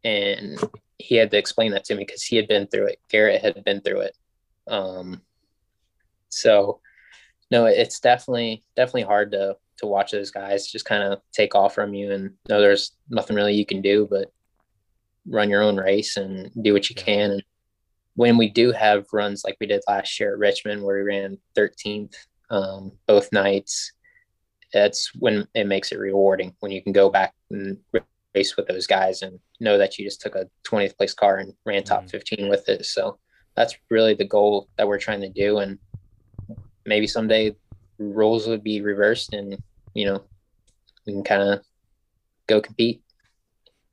and 0.05 0.59
he 1.03 1.17
had 1.17 1.31
to 1.31 1.39
explain 1.39 1.73
that 1.73 1.85
to 1.85 1.95
me 1.95 2.05
because 2.05 2.23
he 2.23 2.37
had 2.37 2.49
been 2.49 2.67
through 2.67 2.87
it 2.87 2.99
garrett 3.11 3.43
had 3.43 3.63
been 3.65 3.81
through 3.81 4.01
it 4.01 4.17
um, 4.69 5.21
so 6.29 6.81
no, 7.51 7.67
it's 7.67 8.01
definitely 8.01 8.65
definitely 8.77 9.03
hard 9.03 9.33
to 9.33 9.57
to 9.79 9.87
watch 9.87 10.13
those 10.13 10.31
guys 10.31 10.67
just 10.67 10.85
kind 10.85 11.03
of 11.03 11.21
take 11.33 11.55
off 11.55 11.75
from 11.75 11.93
you 11.93 12.13
and 12.13 12.33
know 12.49 12.61
there's 12.61 12.93
nothing 13.11 13.37
really 13.37 13.55
you 13.55 13.67
can 13.67 13.83
do 13.83 14.07
but 14.11 14.33
run 15.29 15.51
your 15.51 15.63
own 15.63 15.77
race 15.77 16.17
and 16.17 16.51
do 16.63 16.73
what 16.73 16.89
you 16.89 16.97
can. 16.97 17.31
And 17.31 17.45
when 18.15 18.37
we 18.37 18.49
do 18.49 18.73
have 18.73 19.07
runs 19.13 19.45
like 19.45 19.57
we 19.61 19.67
did 19.67 19.83
last 19.87 20.19
year 20.19 20.33
at 20.33 20.39
Richmond 20.39 20.83
where 20.83 20.97
we 20.97 21.03
ran 21.03 21.39
13th 21.57 22.15
um, 22.51 22.93
both 23.07 23.33
nights, 23.33 23.93
that's 24.73 25.15
when 25.15 25.47
it 25.55 25.67
makes 25.67 25.93
it 25.93 25.99
rewarding 25.99 26.57
when 26.61 26.73
you 26.73 26.83
can 26.83 26.93
go 26.93 27.11
back 27.11 27.35
and 27.51 27.79
race 28.35 28.57
with 28.57 28.67
those 28.67 28.87
guys 28.87 29.23
and 29.23 29.39
know 29.63 29.79
that 29.79 29.99
you 29.99 30.05
just 30.05 30.21
took 30.21 30.35
a 30.35 30.49
20th 30.65 30.97
place 30.99 31.15
car 31.15 31.39
and 31.39 31.55
ran 31.65 31.85
top 31.85 32.05
Mhm. 32.05 32.11
15 32.11 32.49
with 32.49 32.69
it. 32.69 32.85
So 32.85 33.19
that's 33.55 33.75
really 33.91 34.15
the 34.15 34.25
goal 34.27 34.69
that 34.77 34.87
we're 34.89 34.99
trying 34.99 35.21
to 35.23 35.29
do. 35.29 35.59
And 35.59 35.79
maybe 36.85 37.07
someday 37.07 37.55
roles 37.99 38.47
would 38.49 38.65
be 38.65 38.81
reversed 38.81 39.33
and, 39.33 39.57
you 39.95 40.07
know, 40.07 40.25
we 41.07 41.13
can 41.13 41.25
kind 41.25 41.43
of 41.43 41.65
go 42.47 42.61
compete. 42.61 43.03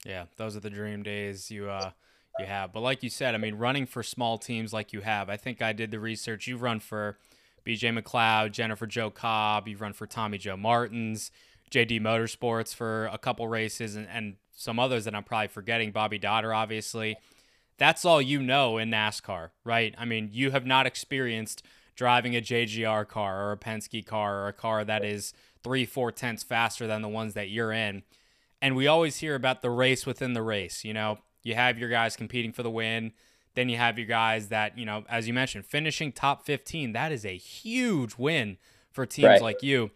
yeah 0.05 0.25
those 0.37 0.55
are 0.55 0.61
the 0.61 0.69
dream 0.69 1.03
days 1.03 1.51
you 1.51 1.69
uh 1.69 1.91
you 2.39 2.45
have 2.45 2.71
but 2.71 2.79
like 2.79 3.03
you 3.03 3.09
said 3.09 3.35
i 3.35 3.37
mean 3.37 3.55
running 3.55 3.85
for 3.85 4.01
small 4.01 4.37
teams 4.37 4.71
like 4.71 4.93
you 4.93 5.01
have 5.01 5.29
i 5.29 5.35
think 5.35 5.61
i 5.61 5.73
did 5.73 5.91
the 5.91 5.99
research 5.99 6.47
you've 6.47 6.61
run 6.61 6.79
for 6.79 7.17
bj 7.65 7.81
mcleod 7.99 8.51
jennifer 8.51 8.87
jo 8.87 9.09
cobb 9.09 9.67
you've 9.67 9.81
run 9.81 9.91
for 9.91 10.07
tommy 10.07 10.37
joe 10.37 10.55
martins 10.55 11.31
jd 11.69 11.99
motorsports 11.99 12.73
for 12.73 13.07
a 13.11 13.17
couple 13.17 13.45
races 13.49 13.95
and, 13.97 14.07
and 14.07 14.37
some 14.59 14.79
others 14.79 15.05
that 15.05 15.15
i'm 15.15 15.23
probably 15.23 15.47
forgetting 15.47 15.91
bobby 15.91 16.17
Dotter, 16.19 16.53
obviously 16.53 17.17
that's 17.77 18.03
all 18.03 18.21
you 18.21 18.41
know 18.41 18.77
in 18.77 18.89
NASCAR, 18.91 19.51
right? 19.63 19.95
I 19.97 20.03
mean, 20.03 20.31
you 20.33 20.51
have 20.51 20.65
not 20.65 20.85
experienced 20.85 21.63
driving 21.95 22.35
a 22.35 22.41
JGR 22.41 23.07
car 23.07 23.45
or 23.47 23.53
a 23.53 23.57
Penske 23.57 24.05
car 24.05 24.43
or 24.43 24.47
a 24.49 24.53
car 24.53 24.83
that 24.83 25.05
is 25.05 25.31
three, 25.63 25.85
four 25.85 26.11
tenths 26.11 26.43
faster 26.43 26.87
than 26.87 27.01
the 27.01 27.07
ones 27.07 27.35
that 27.35 27.49
you're 27.49 27.71
in. 27.71 28.03
And 28.61 28.75
we 28.75 28.85
always 28.87 29.15
hear 29.19 29.33
about 29.33 29.61
the 29.61 29.69
race 29.69 30.05
within 30.05 30.33
the 30.33 30.41
race. 30.41 30.83
You 30.83 30.93
know, 30.93 31.19
you 31.41 31.55
have 31.55 31.79
your 31.79 31.87
guys 31.87 32.17
competing 32.17 32.51
for 32.51 32.63
the 32.63 32.69
win. 32.69 33.13
Then 33.55 33.69
you 33.69 33.77
have 33.77 33.97
your 33.97 34.07
guys 34.07 34.49
that, 34.49 34.77
you 34.77 34.85
know, 34.85 35.05
as 35.07 35.29
you 35.29 35.33
mentioned, 35.33 35.65
finishing 35.65 36.11
top 36.11 36.45
15. 36.45 36.91
That 36.91 37.13
is 37.13 37.25
a 37.25 37.37
huge 37.37 38.17
win 38.17 38.57
for 38.91 39.05
teams 39.05 39.25
Right. 39.25 39.41
like 39.41 39.63
you. 39.63 39.91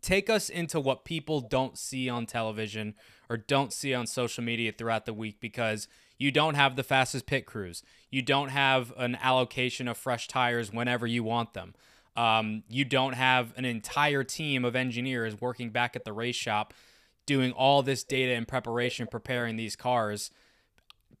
Take 0.00 0.30
us 0.30 0.48
into 0.48 0.80
what 0.80 1.04
people 1.04 1.42
don't 1.42 1.76
see 1.76 2.08
on 2.08 2.24
television 2.24 2.94
or 3.28 3.36
don't 3.36 3.72
see 3.72 3.94
on 3.94 4.06
social 4.06 4.42
media 4.42 4.72
throughout 4.72 5.06
the 5.06 5.14
week 5.14 5.40
because 5.40 5.88
you 6.18 6.32
don't 6.32 6.54
have 6.54 6.76
the 6.76 6.82
fastest 6.82 7.26
pit 7.26 7.46
crews. 7.46 7.82
You 8.10 8.22
don't 8.22 8.48
have 8.48 8.92
an 8.96 9.16
allocation 9.22 9.86
of 9.88 9.96
fresh 9.96 10.26
tires 10.28 10.72
whenever 10.72 11.06
you 11.06 11.22
want 11.22 11.54
them. 11.54 11.74
Um, 12.16 12.64
you 12.68 12.84
don't 12.84 13.12
have 13.12 13.52
an 13.56 13.64
entire 13.64 14.24
team 14.24 14.64
of 14.64 14.74
engineers 14.74 15.40
working 15.40 15.70
back 15.70 15.94
at 15.94 16.04
the 16.04 16.12
race 16.12 16.34
shop 16.34 16.74
doing 17.26 17.52
all 17.52 17.82
this 17.82 18.02
data 18.02 18.32
and 18.32 18.48
preparation, 18.48 19.06
preparing 19.06 19.56
these 19.56 19.76
cars. 19.76 20.30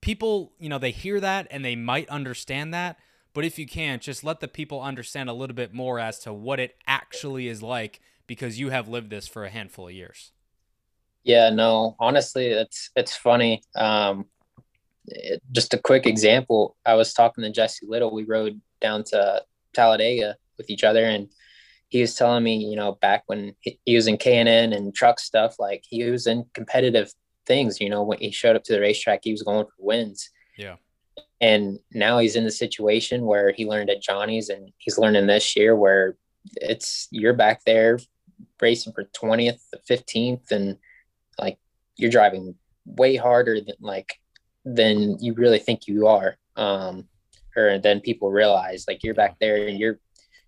people, 0.00 0.52
you 0.58 0.68
know, 0.68 0.78
they 0.78 0.90
hear 0.90 1.20
that 1.20 1.46
and 1.50 1.64
they 1.64 1.76
might 1.76 2.08
understand 2.08 2.72
that, 2.72 2.98
but 3.34 3.44
if 3.44 3.58
you 3.58 3.66
can, 3.66 4.00
just 4.00 4.24
let 4.24 4.40
the 4.40 4.48
people 4.48 4.80
understand 4.80 5.28
a 5.28 5.32
little 5.32 5.54
bit 5.54 5.74
more 5.74 6.00
as 6.00 6.18
to 6.20 6.32
what 6.32 6.58
it 6.58 6.76
actually 6.86 7.46
is 7.46 7.62
like 7.62 8.00
because 8.26 8.58
you 8.58 8.70
have 8.70 8.88
lived 8.88 9.10
this 9.10 9.28
for 9.28 9.44
a 9.44 9.50
handful 9.50 9.88
of 9.88 9.94
years. 9.94 10.32
Yeah, 11.28 11.50
no, 11.50 11.94
honestly, 12.00 12.46
it's 12.46 12.90
it's 12.96 13.14
funny. 13.14 13.62
Um, 13.76 14.24
it, 15.04 15.42
just 15.52 15.74
a 15.74 15.78
quick 15.78 16.06
example. 16.06 16.74
I 16.86 16.94
was 16.94 17.12
talking 17.12 17.44
to 17.44 17.50
Jesse 17.50 17.84
Little. 17.86 18.14
We 18.14 18.24
rode 18.24 18.58
down 18.80 19.04
to 19.08 19.42
Talladega 19.74 20.36
with 20.56 20.70
each 20.70 20.84
other, 20.84 21.04
and 21.04 21.28
he 21.88 22.00
was 22.00 22.14
telling 22.14 22.44
me, 22.44 22.56
you 22.56 22.76
know, 22.76 22.92
back 22.92 23.24
when 23.26 23.54
he 23.60 23.94
was 23.94 24.06
in 24.06 24.16
K 24.16 24.38
and 24.38 24.48
N 24.48 24.72
and 24.72 24.94
truck 24.94 25.20
stuff, 25.20 25.56
like 25.58 25.84
he 25.86 26.02
was 26.10 26.26
in 26.26 26.46
competitive 26.54 27.12
things. 27.44 27.78
You 27.78 27.90
know, 27.90 28.02
when 28.04 28.18
he 28.20 28.30
showed 28.30 28.56
up 28.56 28.64
to 28.64 28.72
the 28.72 28.80
racetrack, 28.80 29.20
he 29.22 29.32
was 29.32 29.42
going 29.42 29.66
for 29.66 29.74
wins. 29.76 30.30
Yeah. 30.56 30.76
And 31.42 31.78
now 31.92 32.20
he's 32.20 32.36
in 32.36 32.44
the 32.44 32.50
situation 32.50 33.26
where 33.26 33.52
he 33.52 33.66
learned 33.66 33.90
at 33.90 34.00
Johnny's, 34.00 34.48
and 34.48 34.72
he's 34.78 34.96
learning 34.96 35.26
this 35.26 35.54
year 35.56 35.76
where 35.76 36.16
it's 36.56 37.06
you're 37.10 37.34
back 37.34 37.64
there 37.66 37.98
racing 38.62 38.94
for 38.94 39.04
20th, 39.04 39.60
15th, 39.86 40.52
and 40.52 40.78
you're 41.98 42.10
driving 42.10 42.54
way 42.86 43.16
harder 43.16 43.60
than 43.60 43.76
like 43.80 44.14
than 44.64 45.18
you 45.20 45.34
really 45.34 45.58
think 45.58 45.86
you 45.86 46.06
are. 46.06 46.36
Um, 46.56 47.08
or 47.56 47.78
then 47.78 48.00
people 48.00 48.30
realize 48.30 48.84
like 48.88 49.02
you're 49.02 49.14
back 49.14 49.36
there 49.40 49.66
and 49.66 49.78
you're 49.78 49.98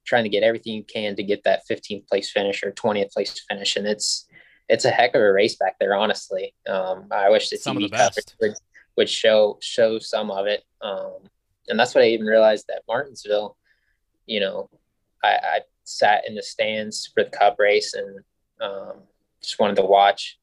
trying 0.04 0.24
to 0.24 0.30
get 0.30 0.42
everything 0.42 0.74
you 0.74 0.84
can 0.84 1.16
to 1.16 1.22
get 1.22 1.44
that 1.44 1.62
15th 1.70 2.08
place 2.08 2.30
finish 2.30 2.62
or 2.62 2.72
20th 2.72 3.12
place 3.12 3.44
finish, 3.48 3.76
and 3.76 3.86
it's 3.86 4.26
it's 4.68 4.84
a 4.84 4.90
heck 4.90 5.14
of 5.14 5.20
a 5.20 5.32
race 5.32 5.56
back 5.56 5.76
there. 5.78 5.94
Honestly, 5.94 6.54
um, 6.68 7.06
I 7.10 7.28
wish 7.28 7.50
the 7.50 7.56
Some 7.56 7.76
TV 7.76 7.84
of 7.84 7.90
the 7.90 7.96
best. 7.96 8.14
coverage 8.14 8.34
would, 8.40 8.54
would 8.96 9.08
show 9.08 9.58
show 9.60 9.98
some 9.98 10.30
of 10.30 10.46
it. 10.46 10.62
Um, 10.80 11.18
and 11.68 11.78
that's 11.78 11.94
what 11.94 12.04
I 12.04 12.08
even 12.08 12.26
realized 12.26 12.70
at 12.70 12.82
Martinsville. 12.88 13.56
You 14.26 14.40
know, 14.40 14.70
I, 15.22 15.28
I 15.28 15.60
sat 15.84 16.24
in 16.26 16.34
the 16.34 16.42
stands 16.42 17.10
for 17.12 17.24
the 17.24 17.30
Cup 17.30 17.56
race 17.58 17.94
and 17.94 18.20
um, 18.60 19.02
just 19.42 19.58
wanted 19.58 19.76
to 19.76 19.84
watch. 19.84 20.39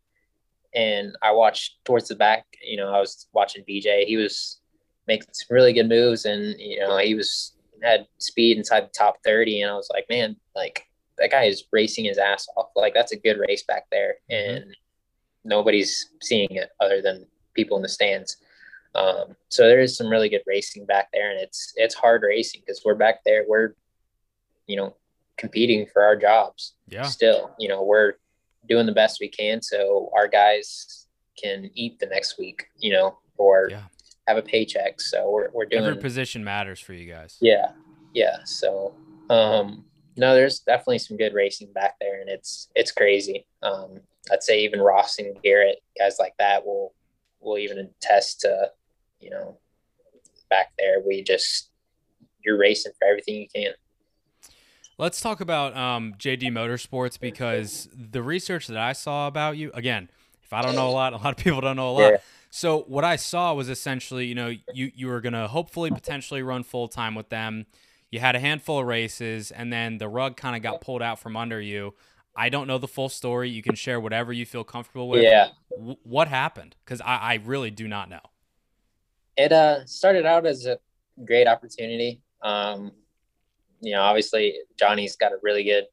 And 0.78 1.17
I 1.23 1.32
watched 1.32 1.84
towards 1.86 2.07
the 2.07 2.15
back. 2.15 2.45
You 2.61 2.78
know, 2.78 2.93
I 2.93 2.99
was 2.99 3.28
watching 3.34 3.65
BJ. 3.67 4.05
He 4.05 4.15
was 4.15 4.59
making 5.07 5.28
some 5.32 5.55
really 5.55 5.73
good 5.73 5.89
moves, 5.89 6.25
and 6.25 6.55
you 6.59 6.80
know, 6.80 6.97
he 6.97 7.15
was 7.15 7.53
had 7.82 8.07
speed 8.19 8.57
inside 8.57 8.82
the 8.82 8.93
top 8.97 9.17
thirty. 9.23 9.61
And 9.61 9.71
I 9.71 9.75
was 9.75 9.89
like, 9.91 10.05
man, 10.09 10.36
like 10.55 10.86
that 11.17 11.32
guy 11.32 11.45
is 11.45 11.63
racing 11.71 12.05
his 12.05 12.19
ass 12.19 12.47
off. 12.55 12.67
Like 12.75 12.93
that's 12.93 13.11
a 13.11 13.19
good 13.19 13.39
race 13.39 13.63
back 13.63 13.88
there, 13.91 14.15
and 14.30 14.65
nobody's 15.43 16.11
seeing 16.21 16.51
it 16.51 16.69
other 16.80 17.01
than 17.01 17.25
people 17.55 17.78
in 17.78 17.84
the 17.84 17.89
stands. 17.89 18.38
Um, 18.93 19.36
so 19.49 19.67
there 19.67 19.80
is 19.80 19.97
some 19.97 20.09
really 20.09 20.30
good 20.30 20.43
racing 20.45 20.86
back 20.86 21.09
there, 21.11 21.32
and 21.32 21.39
it's 21.39 21.73
it's 21.75 21.95
hard 21.95 22.21
racing 22.21 22.61
because 22.61 22.84
we're 22.86 22.95
back 22.95 23.23
there. 23.25 23.45
We're, 23.47 23.73
you 24.67 24.75
know, 24.75 24.95
competing 25.38 25.88
for 25.91 26.03
our 26.03 26.15
jobs. 26.15 26.73
Yeah. 26.88 27.03
Still, 27.03 27.51
you 27.59 27.67
know, 27.67 27.84
we're 27.84 28.13
doing 28.68 28.86
the 28.86 28.91
best 28.91 29.20
we 29.20 29.30
can 29.30 29.61
so 29.61 30.11
our 30.15 30.28
guys 30.28 31.07
can 31.41 31.70
eat 31.76 31.99
the 31.99 32.05
next 32.07 32.38
week. 32.38 32.65
You 32.78 32.93
know, 32.93 33.20
or 33.38 33.70
Yeah. 33.70 33.84
have 34.28 34.38
a 34.38 34.41
paycheck. 34.41 34.99
So 35.01 35.30
we're 35.30 35.49
we're 35.53 35.65
doing 35.65 35.84
Every 35.84 35.97
position 36.01 36.43
matters 36.43 36.80
for 36.80 36.93
you 36.93 37.11
guys. 37.11 37.38
yeah, 37.41 37.72
yeah. 38.13 38.38
So, 38.45 38.95
um, 39.30 39.86
no, 40.18 40.34
there's 40.34 40.59
definitely 40.59 40.99
some 40.99 41.18
good 41.18 41.34
racing 41.34 41.72
back 41.74 41.95
there, 42.01 42.20
and 42.22 42.30
it's 42.30 42.70
it's 42.76 42.91
crazy. 42.91 43.45
Um, 43.61 44.01
I'd 44.32 44.43
say 44.43 44.63
even 44.63 44.82
Ross 44.82 45.20
and 45.20 45.39
Garrett, 45.41 45.80
guys 45.97 46.18
like 46.20 46.34
that, 46.39 46.65
will 46.65 46.93
will 47.39 47.57
even 47.59 47.78
attest 48.01 48.41
to, 48.41 48.72
you 49.20 49.30
know, 49.30 49.59
back 50.49 50.74
there. 50.78 51.01
We 51.05 51.24
just 51.24 51.70
you're 52.43 52.57
racing 52.57 52.93
for 52.99 53.07
everything 53.07 53.36
you 53.36 53.47
can. 53.53 53.74
Let's 54.98 55.22
talk 55.22 55.41
about 55.41 55.76
um, 55.78 56.16
JD 56.18 56.43
Motorsports 56.52 57.20
because 57.20 57.88
the 57.93 58.24
research 58.24 58.68
that 58.68 58.78
I 58.78 58.93
saw 58.93 59.28
about 59.28 59.56
you, 59.58 59.70
again, 59.74 60.10
if 60.43 60.52
I 60.54 60.62
don't 60.64 60.76
know 60.76 60.89
a 60.89 60.91
lot, 60.91 61.14
a 61.14 61.18
lot 61.18 61.38
of 61.38 61.38
people 61.38 61.62
don't 61.62 61.76
know 61.76 61.91
a 61.91 61.91
lot. 61.91 62.12
Yeah. 62.14 62.18
So 62.50 62.82
what 62.88 63.04
I 63.04 63.16
saw 63.18 63.54
was 63.54 63.70
essentially, 63.70 64.26
you 64.26 64.34
know, 64.36 64.54
you 64.74 64.91
you 64.95 65.08
were 65.08 65.22
gonna 65.22 65.48
hopefully 65.48 65.91
potentially 65.91 66.41
run 66.41 66.64
full 66.64 66.88
time 66.88 67.14
with 67.14 67.30
them. 67.30 67.66
You 68.10 68.20
had 68.22 68.36
a 68.36 68.39
handful 68.39 68.80
of 68.80 68.88
races, 68.88 69.52
and 69.52 69.72
then 69.72 69.98
the 69.98 70.08
rug 70.08 70.38
kind 70.38 70.56
of 70.56 70.64
got 70.64 70.82
pulled 70.82 71.02
out 71.02 71.20
from 71.20 71.36
under 71.38 71.62
you. 71.62 71.93
I 72.36 72.50
don't 72.50 72.66
know 72.68 72.78
the 72.78 72.88
full 72.88 73.10
story. 73.10 73.50
You 73.50 73.62
can 73.62 73.76
share 73.76 74.00
whatever 74.00 74.32
you 74.32 74.45
feel 74.45 74.64
comfortable 74.64 75.10
with. 75.10 75.24
Yeah. 75.24 75.50
W- 75.76 75.98
what 76.04 76.28
happened? 76.30 76.76
Because 76.86 77.02
I, 77.02 77.18
I 77.18 77.34
really 77.43 77.70
do 77.70 77.88
not 77.88 78.10
know. 78.10 78.22
it 79.36 79.52
uh 79.52 79.86
started 79.86 80.26
out 80.26 80.45
as 80.48 80.66
a 80.66 80.80
great 81.26 81.48
opportunity 81.48 82.22
um 82.41 82.91
you 83.82 83.91
know 83.93 84.01
obviously 84.01 84.55
johnny's 84.80 85.15
got 85.15 85.32
a 85.32 85.38
really 85.41 85.63
good 85.63 85.86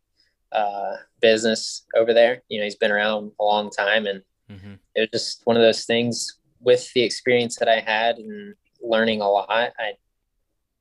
uh 0.53 0.95
business 1.21 1.85
over 1.97 2.13
there. 2.15 2.43
You 2.49 2.59
know 2.59 2.65
he's 2.65 2.77
been 2.77 2.93
around 2.93 3.33
a 3.41 3.45
long 3.45 3.71
time 3.71 4.07
and 4.07 4.23
Mhm. 4.51 4.79
it 4.95 5.01
was 5.01 5.23
just 5.23 5.47
one 5.47 5.57
of 5.57 5.63
those 5.63 5.85
things 5.85 6.39
with 6.61 6.93
the 6.93 7.03
experience 7.03 7.57
that 7.57 7.69
i 7.69 7.81
had 7.81 8.17
and 8.19 8.55
learning 8.83 9.21
a 9.23 9.29
lot 9.29 9.73
i 9.79 9.93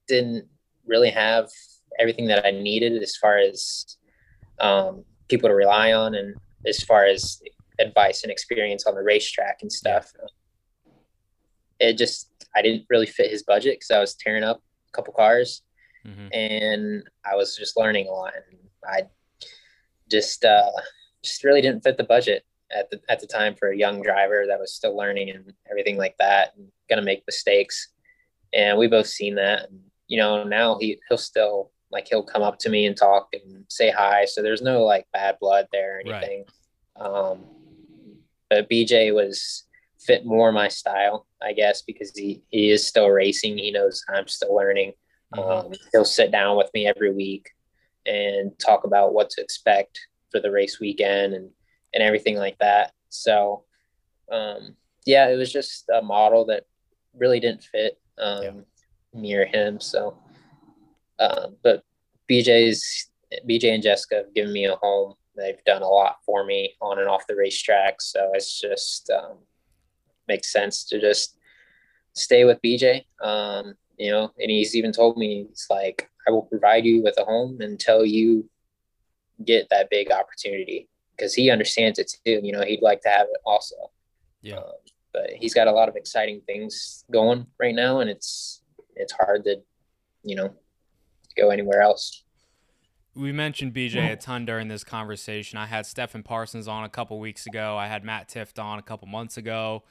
didn't 0.08 0.45
really 0.86 1.10
have 1.10 1.49
everything 1.99 2.28
that 2.28 2.45
i 2.45 2.51
needed 2.51 3.01
as 3.01 3.16
far 3.16 3.38
as 3.38 3.97
um 4.60 5.04
people 5.30 5.47
to 5.49 5.56
rely 5.56 5.93
on 5.93 6.14
and 6.14 6.36
as 6.68 6.84
far 6.84 7.06
as 7.06 7.41
advice 7.80 8.24
and 8.24 8.32
experience 8.32 8.86
on 8.86 8.93
the 8.93 9.01
racetrack 9.01 9.58
and 9.62 9.72
stuff. 9.72 10.12
It 11.80 11.97
just 11.97 12.30
I 12.56 12.62
didn't 12.62 12.86
really 12.89 13.08
fit 13.08 13.32
his 13.32 13.43
budget 13.43 13.76
because 13.76 13.91
I 13.91 13.99
was 13.99 14.14
tearing 14.14 14.43
up 14.43 14.62
a 14.89 14.91
couple 14.91 15.14
cars 15.14 15.64
Mhm. 16.06 16.30
and 16.34 17.10
I 17.26 17.36
was 17.36 17.56
just 17.56 17.78
learning 17.78 18.08
a 18.08 18.12
lot. 18.12 18.34
And 18.36 18.60
I 18.86 19.04
just 20.10 20.43
uh, 20.45 20.70
just 21.24 21.43
really 21.43 21.62
didn't 21.62 21.84
fit 21.84 21.97
the 21.97 22.04
budget 22.04 22.45
at 22.72 22.89
the 22.89 22.99
at 23.10 23.20
the 23.20 23.28
time 23.28 23.56
for 23.56 23.70
a 23.70 23.78
young 23.78 24.01
driver 24.01 24.45
that 24.47 24.60
was 24.60 24.74
still 24.74 24.95
learning 24.97 25.30
and 25.30 25.54
everything 25.70 25.97
like 25.97 26.16
that 26.18 26.56
and 26.56 26.72
gonna 26.89 27.01
make 27.01 27.24
mistakes. 27.28 27.89
And 28.54 28.78
we 28.78 28.88
both 28.88 29.08
seen 29.08 29.36
that. 29.36 29.70
And 29.70 29.80
you 30.08 30.18
know 30.18 30.43
now 30.43 30.78
he 30.80 30.99
he'll 31.08 31.18
still 31.18 31.72
like 31.91 32.08
he'll 32.08 32.24
come 32.24 32.41
up 32.41 32.58
to 32.60 32.70
me 32.70 32.86
and 32.88 32.97
talk 32.97 33.30
and 33.34 33.66
say 33.70 33.89
hi. 33.91 34.26
So 34.26 34.41
there's 34.41 34.62
no 34.62 34.84
like 34.84 35.06
bad 35.14 35.38
blood 35.39 35.68
there 35.72 35.99
or 35.99 36.01
Right. 36.06 36.24
anything. 36.24 36.45
Um, 36.95 37.45
but 38.49 38.70
BJ 38.70 39.14
was 39.14 39.64
fit 39.99 40.26
more 40.26 40.51
my 40.51 40.68
style, 40.68 41.28
I 41.41 41.54
guess, 41.54 41.82
because 41.84 42.12
he, 42.16 42.41
he 42.49 42.72
is 42.72 42.86
still 42.86 43.10
racing. 43.10 43.58
He 43.58 43.72
knows 43.72 44.04
I'm 44.10 44.28
still 44.28 44.54
learning. 44.56 44.93
Mhm. 45.36 45.66
Um, 45.66 45.74
he'll 45.92 46.06
sit 46.06 46.32
down 46.32 46.58
with 46.58 46.70
me 46.74 46.88
every 46.88 47.12
week 47.14 47.52
and 48.06 48.58
talk 48.60 48.84
about 48.84 49.14
what 49.14 49.30
to 49.32 49.42
expect 49.42 50.08
for 50.32 50.40
the 50.40 50.52
race 50.52 50.80
weekend 50.80 51.34
and, 51.34 51.50
and 51.94 52.04
everything 52.04 52.36
like 52.38 52.58
that. 52.60 52.92
So, 53.10 53.66
um, 54.32 54.76
yeah, 55.06 55.30
it 55.30 55.36
was 55.36 55.52
just 55.52 55.90
a 55.90 56.02
model 56.02 56.46
that 56.46 56.66
really 57.16 57.40
didn't 57.40 57.64
fit 57.64 58.00
um, 58.18 58.44
Yeah. 58.44 58.52
near 59.14 59.46
him. 59.46 59.80
So, 59.80 60.18
um, 61.20 61.58
but 61.64 61.84
BJ's 62.30 63.10
BJ 63.48 63.74
and 63.74 63.84
Jessica 63.84 64.16
have 64.16 64.34
given 64.34 64.54
me 64.54 64.66
a 64.66 64.76
home. 64.76 65.16
They've 65.36 65.64
done 65.66 65.82
a 65.82 65.88
lot 65.88 66.18
for 66.26 66.46
me 66.46 66.76
on 66.82 67.00
and 67.00 67.08
off 67.08 67.28
the 67.28 67.36
racetrack. 67.36 68.02
So 68.02 68.32
it's 68.34 68.60
just 68.60 69.10
um, 69.10 69.38
makes 70.28 70.52
sense 70.52 70.84
to 70.86 71.00
just 71.00 71.38
stay 72.14 72.46
with 72.46 72.62
BJ. 72.62 73.06
Um, 73.22 73.76
you 74.04 74.12
know, 74.12 74.34
and 74.38 74.51
he's 74.51 74.76
even 74.76 74.91
told 74.91 75.16
me 75.16 75.47
it's 75.49 75.68
like 75.70 76.10
I 76.28 76.32
will 76.32 76.41
provide 76.41 76.84
you 76.84 77.01
with 77.01 77.18
a 77.18 77.24
home 77.24 77.62
until 77.62 78.06
you 78.06 78.49
get 79.45 79.70
that 79.70 79.89
big 79.89 80.12
opportunity 80.12 80.89
because 81.16 81.34
he 81.34 81.49
understands 81.49 81.99
it 81.99 82.12
too. 82.26 82.41
You 82.43 82.51
know, 82.51 82.64
he'd 82.64 82.82
like 82.82 82.99
to 83.04 83.10
have 83.10 83.28
it 83.28 83.39
also. 83.45 83.76
Yeah. 84.41 84.58
Um, 84.58 84.74
but 85.14 85.30
he's 85.30 85.54
got 85.54 85.70
a 85.70 85.72
lot 85.72 85.88
of 85.88 85.95
exciting 85.95 86.41
things 86.45 87.06
going 87.14 87.45
right 87.62 87.74
now, 87.74 88.01
and 88.01 88.10
it's 88.10 88.62
it's 88.97 89.14
hard 89.14 89.45
to, 89.45 89.62
you 90.24 90.36
know, 90.36 90.54
go 91.38 91.49
anywhere 91.49 91.82
else. 91.82 92.24
we 93.16 93.32
mentioned 93.32 93.74
BJ 93.74 94.12
a 94.12 94.18
ton 94.18 94.43
during 94.43 94.68
this 94.68 94.84
conversation. 94.84 95.58
I 95.58 95.68
had 95.68 95.86
Stephen 95.86 96.24
Parsons 96.24 96.68
on 96.68 96.84
a 96.84 96.89
couple 96.89 97.22
weeks 97.22 97.45
ago. 97.45 97.78
I 97.78 97.88
had 97.88 98.04
Matt 98.04 98.28
Tifft 98.28 98.62
on 98.62 98.80
a 98.80 98.84
couple 98.84 99.08
months 99.08 99.38
ago. 99.38 99.84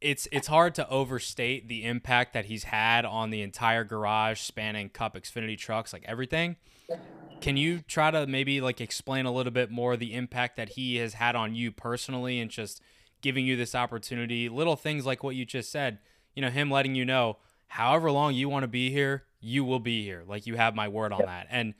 It's 0.00 0.28
it's 0.30 0.46
hard 0.46 0.74
to 0.76 0.88
overstate 0.88 1.68
the 1.68 1.84
impact 1.84 2.34
that 2.34 2.46
he's 2.46 2.64
had 2.64 3.04
on 3.04 3.30
the 3.30 3.42
entire 3.42 3.84
garage 3.84 4.40
spanning 4.40 4.90
Cup 4.90 5.14
Xfinity 5.14 5.56
trucks, 5.56 5.92
like 5.92 6.04
everything. 6.06 6.56
Can 7.40 7.56
you 7.56 7.80
try 7.80 8.10
to 8.10 8.26
maybe 8.26 8.60
like 8.60 8.80
explain 8.80 9.26
a 9.26 9.32
little 9.32 9.52
bit 9.52 9.70
more 9.70 9.96
the 9.96 10.14
impact 10.14 10.56
that 10.56 10.70
he 10.70 10.96
has 10.96 11.14
had 11.14 11.36
on 11.36 11.54
you 11.54 11.70
personally 11.70 12.40
and 12.40 12.50
just 12.50 12.80
giving 13.20 13.46
you 13.46 13.56
this 13.56 13.74
opportunity, 13.74 14.48
little 14.48 14.76
things 14.76 15.04
like 15.04 15.22
what 15.22 15.34
you 15.34 15.44
just 15.44 15.70
said, 15.70 15.98
you 16.34 16.42
know, 16.42 16.50
him 16.50 16.70
letting 16.70 16.94
you 16.94 17.04
know 17.04 17.38
however 17.68 18.10
long 18.10 18.34
you 18.34 18.48
want 18.48 18.62
to 18.62 18.68
be 18.68 18.90
here, 18.90 19.24
you 19.40 19.64
will 19.64 19.80
be 19.80 20.02
here. 20.02 20.22
Like 20.26 20.46
you 20.46 20.56
have 20.56 20.74
my 20.74 20.88
word 20.88 21.12
on 21.12 21.22
that. 21.26 21.46
And 21.50 21.74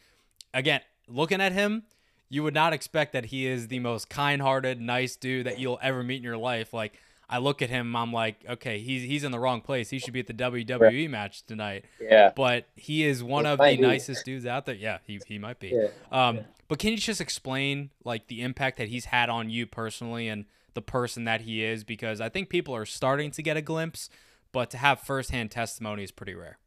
again, 0.52 0.80
looking 1.08 1.40
at 1.40 1.52
him, 1.52 1.84
you 2.28 2.42
would 2.42 2.54
not 2.54 2.72
expect 2.72 3.12
that 3.12 3.26
he 3.26 3.46
is 3.46 3.68
the 3.68 3.78
most 3.78 4.10
kind-hearted, 4.10 4.80
nice 4.80 5.16
dude 5.16 5.46
that 5.46 5.58
you'll 5.58 5.78
ever 5.80 6.02
meet 6.02 6.16
in 6.16 6.24
your 6.24 6.36
life. 6.36 6.72
Like 6.72 6.98
I 7.28 7.38
look 7.38 7.60
at 7.60 7.70
him, 7.70 7.96
I'm 7.96 8.12
like, 8.12 8.44
okay, 8.48 8.78
he's 8.78 9.02
he's 9.02 9.24
in 9.24 9.32
the 9.32 9.38
wrong 9.40 9.60
place. 9.60 9.90
He 9.90 9.98
should 9.98 10.14
be 10.14 10.20
at 10.20 10.28
the 10.28 10.34
WWE 10.34 11.10
match 11.10 11.44
tonight. 11.44 11.84
Yeah. 12.00 12.30
But 12.34 12.66
he 12.76 13.04
is 13.04 13.22
one 13.24 13.44
He 13.44 13.50
of 13.50 13.58
the 13.58 13.76
be. 13.76 13.82
nicest 13.82 14.24
dudes 14.24 14.46
out 14.46 14.66
there. 14.66 14.76
Yeah, 14.76 14.98
he, 15.06 15.20
he 15.26 15.38
might 15.38 15.58
be. 15.58 15.68
Yeah. 15.68 15.88
Um, 16.12 16.40
but 16.68 16.78
can 16.78 16.92
you 16.92 16.98
just 16.98 17.20
explain 17.20 17.90
like 18.04 18.28
the 18.28 18.42
impact 18.42 18.78
that 18.78 18.88
he's 18.88 19.06
had 19.06 19.28
on 19.28 19.50
you 19.50 19.66
personally 19.66 20.28
and 20.28 20.44
the 20.74 20.82
person 20.82 21.24
that 21.24 21.40
he 21.42 21.64
is? 21.64 21.82
Because 21.82 22.20
I 22.20 22.28
think 22.28 22.48
people 22.48 22.74
are 22.76 22.86
starting 22.86 23.32
to 23.32 23.42
get 23.42 23.56
a 23.56 23.62
glimpse, 23.62 24.08
but 24.52 24.70
to 24.70 24.76
have 24.78 25.00
firsthand 25.00 25.50
testimony 25.50 26.04
is 26.04 26.12
pretty 26.12 26.34
rare. 26.34 26.58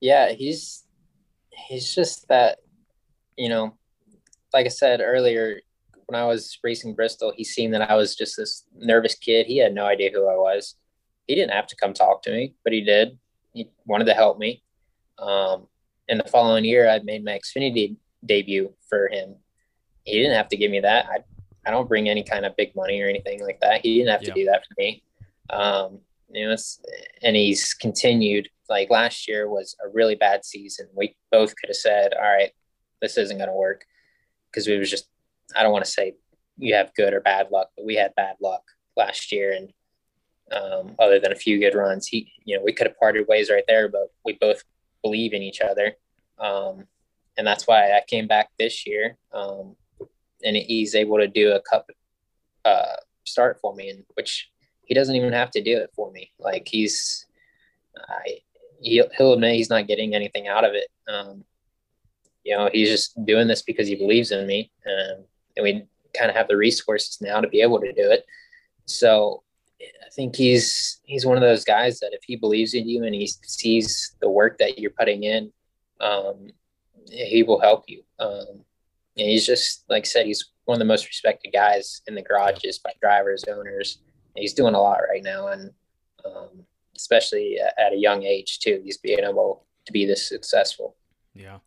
Yeah, 0.00 0.32
he's 0.32 0.84
he's 1.68 1.94
just 1.94 2.28
that, 2.28 2.58
you 3.36 3.48
know, 3.48 3.74
like 4.52 4.66
I 4.66 4.70
said 4.70 5.00
earlier, 5.00 5.60
when 6.06 6.20
I 6.20 6.24
was 6.24 6.58
racing 6.62 6.94
Bristol, 6.94 7.32
he 7.36 7.44
seen 7.44 7.70
that 7.72 7.90
I 7.90 7.94
was 7.94 8.14
just 8.16 8.36
this 8.36 8.64
nervous 8.76 9.14
kid. 9.14 9.46
He 9.46 9.58
had 9.58 9.74
no 9.74 9.84
idea 9.86 10.10
who 10.12 10.28
I 10.28 10.36
was. 10.36 10.74
He 11.26 11.34
didn't 11.34 11.52
have 11.52 11.66
to 11.68 11.76
come 11.76 11.94
talk 11.94 12.22
to 12.22 12.30
me, 12.32 12.54
but 12.64 12.72
he 12.72 12.80
did. 12.82 13.18
He 13.52 13.70
wanted 13.86 14.04
to 14.06 14.14
help 14.14 14.38
me. 14.38 14.62
Um, 15.18 15.66
and 16.08 16.20
the 16.20 16.28
following 16.28 16.64
year, 16.64 16.88
I 16.88 16.98
made 17.00 17.24
my 17.24 17.38
Xfinity 17.38 17.96
debut 18.24 18.72
for 18.88 19.08
him. 19.08 19.36
He 20.04 20.18
didn't 20.18 20.36
have 20.36 20.48
to 20.48 20.56
give 20.56 20.70
me 20.70 20.80
that. 20.80 21.06
I, 21.06 21.18
I 21.66 21.70
don't 21.70 21.88
bring 21.88 22.08
any 22.08 22.22
kind 22.22 22.44
of 22.44 22.56
big 22.56 22.74
money 22.76 23.00
or 23.00 23.08
anything 23.08 23.42
like 23.42 23.60
that. 23.60 23.80
He 23.82 23.96
didn't 23.98 24.10
have 24.10 24.22
Yeah. 24.22 24.28
to 24.34 24.40
do 24.40 24.44
that 24.46 24.64
for 24.66 24.74
me. 24.76 25.02
Um, 25.50 26.00
you 26.30 26.46
know, 26.46 26.52
it's, 26.52 26.80
and 27.22 27.36
he's 27.36 27.72
continued. 27.74 28.48
Like 28.68 28.90
last 28.90 29.28
year 29.28 29.48
was 29.48 29.76
a 29.84 29.88
really 29.88 30.14
bad 30.14 30.44
season. 30.44 30.88
We 30.94 31.16
both 31.30 31.54
could 31.56 31.68
have 31.68 31.76
said, 31.76 32.12
"All 32.14 32.22
right, 32.22 32.50
this 33.00 33.16
isn't 33.18 33.36
going 33.36 33.48
to 33.50 33.54
work," 33.54 33.84
because 34.50 34.66
we 34.66 34.78
was 34.78 34.90
just. 34.90 35.08
I 35.56 35.62
don't 35.62 35.72
want 35.72 35.84
to 35.84 35.90
say 35.90 36.14
you 36.58 36.74
have 36.74 36.94
good 36.94 37.14
or 37.14 37.20
bad 37.20 37.50
luck, 37.50 37.70
but 37.76 37.86
we 37.86 37.94
had 37.96 38.14
bad 38.14 38.36
luck 38.40 38.62
last 38.96 39.32
year, 39.32 39.52
and 39.52 39.72
um, 40.52 40.94
other 40.98 41.18
than 41.18 41.32
a 41.32 41.36
few 41.36 41.58
good 41.58 41.74
runs, 41.74 42.06
he, 42.06 42.32
you 42.44 42.56
know, 42.56 42.62
we 42.62 42.72
could 42.72 42.86
have 42.86 42.98
parted 42.98 43.26
ways 43.28 43.50
right 43.50 43.64
there, 43.66 43.88
but 43.88 44.12
we 44.24 44.34
both 44.34 44.62
believe 45.02 45.32
in 45.32 45.42
each 45.42 45.60
other, 45.60 45.94
um, 46.38 46.84
and 47.36 47.46
that's 47.46 47.66
why 47.66 47.92
I 47.92 48.02
came 48.06 48.26
back 48.26 48.50
this 48.58 48.86
year, 48.86 49.16
um, 49.32 49.76
and 50.44 50.56
he's 50.56 50.94
able 50.94 51.18
to 51.18 51.26
do 51.26 51.52
a 51.52 51.60
cup 51.60 51.90
uh, 52.64 52.96
start 53.24 53.58
for 53.60 53.74
me, 53.74 53.90
and 53.90 54.04
which 54.14 54.50
he 54.84 54.94
doesn't 54.94 55.16
even 55.16 55.32
have 55.32 55.50
to 55.52 55.62
do 55.62 55.78
it 55.78 55.90
for 55.94 56.12
me. 56.12 56.30
Like 56.38 56.68
he's, 56.68 57.26
I, 57.96 58.38
he'll, 58.80 59.08
he'll 59.16 59.32
admit 59.32 59.54
he's 59.56 59.70
not 59.70 59.86
getting 59.86 60.14
anything 60.14 60.46
out 60.46 60.64
of 60.64 60.74
it. 60.74 60.88
Um, 61.08 61.44
you 62.44 62.54
know, 62.54 62.68
he's 62.72 62.90
just 62.90 63.24
doing 63.24 63.48
this 63.48 63.62
because 63.62 63.88
he 63.88 63.94
believes 63.94 64.30
in 64.30 64.46
me, 64.46 64.70
um, 64.86 65.24
and 65.56 65.64
we 65.64 65.84
kind 66.16 66.30
of 66.30 66.36
have 66.36 66.48
the 66.48 66.56
resources 66.56 67.20
now 67.20 67.40
to 67.40 67.48
be 67.48 67.60
able 67.60 67.80
to 67.80 67.92
do 67.92 68.10
it. 68.10 68.24
So 68.86 69.42
I 69.80 70.10
think 70.14 70.36
he's 70.36 71.00
he's 71.04 71.26
one 71.26 71.36
of 71.36 71.42
those 71.42 71.64
guys 71.64 72.00
that 72.00 72.12
if 72.12 72.22
he 72.24 72.36
believes 72.36 72.74
in 72.74 72.88
you 72.88 73.04
and 73.04 73.14
he 73.14 73.26
sees 73.26 74.14
the 74.20 74.30
work 74.30 74.58
that 74.58 74.78
you're 74.78 74.90
putting 74.90 75.24
in, 75.24 75.52
um, 76.00 76.48
he 77.10 77.42
will 77.42 77.60
help 77.60 77.84
you. 77.88 78.02
Um, 78.18 78.64
and 79.16 79.28
he's 79.28 79.46
just 79.46 79.84
like 79.88 80.04
I 80.04 80.06
said, 80.06 80.26
he's 80.26 80.50
one 80.64 80.76
of 80.76 80.78
the 80.78 80.84
most 80.84 81.06
respected 81.06 81.52
guys 81.52 82.02
in 82.06 82.14
the 82.14 82.22
garages 82.22 82.78
by 82.78 82.92
drivers, 83.00 83.44
owners. 83.44 83.98
He's 84.36 84.54
doing 84.54 84.74
a 84.74 84.80
lot 84.80 85.00
right 85.08 85.22
now, 85.22 85.48
and 85.48 85.70
um, 86.24 86.64
especially 86.96 87.58
at- 87.60 87.92
a 87.92 87.96
young 87.96 88.22
age 88.22 88.60
too. 88.60 88.80
He's 88.84 88.98
being 88.98 89.20
able 89.20 89.64
to 89.86 89.92
be 89.92 90.06
this 90.06 90.28
successful. 90.28 90.96
Yeah. 91.34 91.58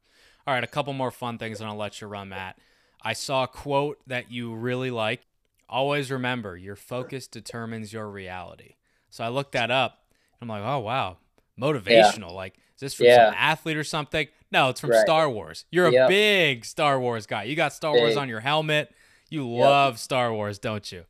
All 0.45 0.53
right, 0.53 0.63
a 0.63 0.67
couple 0.67 0.93
more 0.93 1.11
fun 1.11 1.38
things 1.38 1.59
and 1.59 1.69
I'll 1.69 1.75
let 1.75 1.99
you 2.01 2.07
run, 2.07 2.29
Matt. 2.29 2.57
I 3.02 3.14
saw 3.14 3.43
a 3.43 3.48
quote 3.48 4.00
that 4.08 4.32
you 4.32 4.54
really 4.56 4.91
like. 4.91 5.22
Always 5.70 6.12
remember, 6.12 6.56
your 6.56 6.76
focus 6.76 7.28
determines 7.28 7.91
your 7.91 8.10
reality. 8.10 8.76
So 9.10 9.24
I 9.24 9.28
looked 9.30 9.52
that 9.54 9.70
up. 9.72 10.00
I'm 10.41 10.48
like, 10.48 10.64
oh 10.64 10.80
wow, 10.80 11.18
motivational. 11.60 12.34
Like, 12.34 12.56
is 12.76 12.80
this 12.80 12.93
from 12.93 13.08
Yeah. 13.08 13.30
some 13.30 13.36
athlete 13.38 13.78
or 13.78 13.84
something? 13.84 14.28
No, 14.52 14.70
it's 14.70 14.80
from 14.80 14.91
Right. 14.91 15.02
Star 15.02 15.30
Wars. 15.30 15.66
You're 15.72 15.88
a 15.88 16.08
big 16.08 16.64
Star 16.64 17.00
Wars 17.00 17.26
guy. 17.26 17.43
You 17.43 17.56
got 17.56 17.74
Star 17.74 17.93
Wars 17.95 18.16
on 18.18 18.30
your 18.30 18.39
helmet. 18.39 18.93
You 19.30 19.41
Yep. 19.41 19.60
love 19.60 20.00
Star 20.00 20.34
Wars, 20.34 20.58
don't 20.60 20.89
you? 20.91 21.04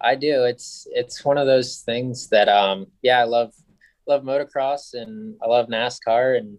I 0.00 0.16
do. 0.16 0.44
It's 0.44 0.86
it's 0.90 1.24
one 1.24 1.38
of 1.38 1.46
those 1.46 1.78
things 1.80 2.28
that 2.28 2.48
um 2.48 2.86
yeah, 3.02 3.20
I 3.20 3.24
love 3.24 3.54
love 4.06 4.22
motocross 4.22 4.94
and 4.94 5.36
I 5.42 5.46
love 5.46 5.68
NASCAR 5.68 6.36
and 6.38 6.58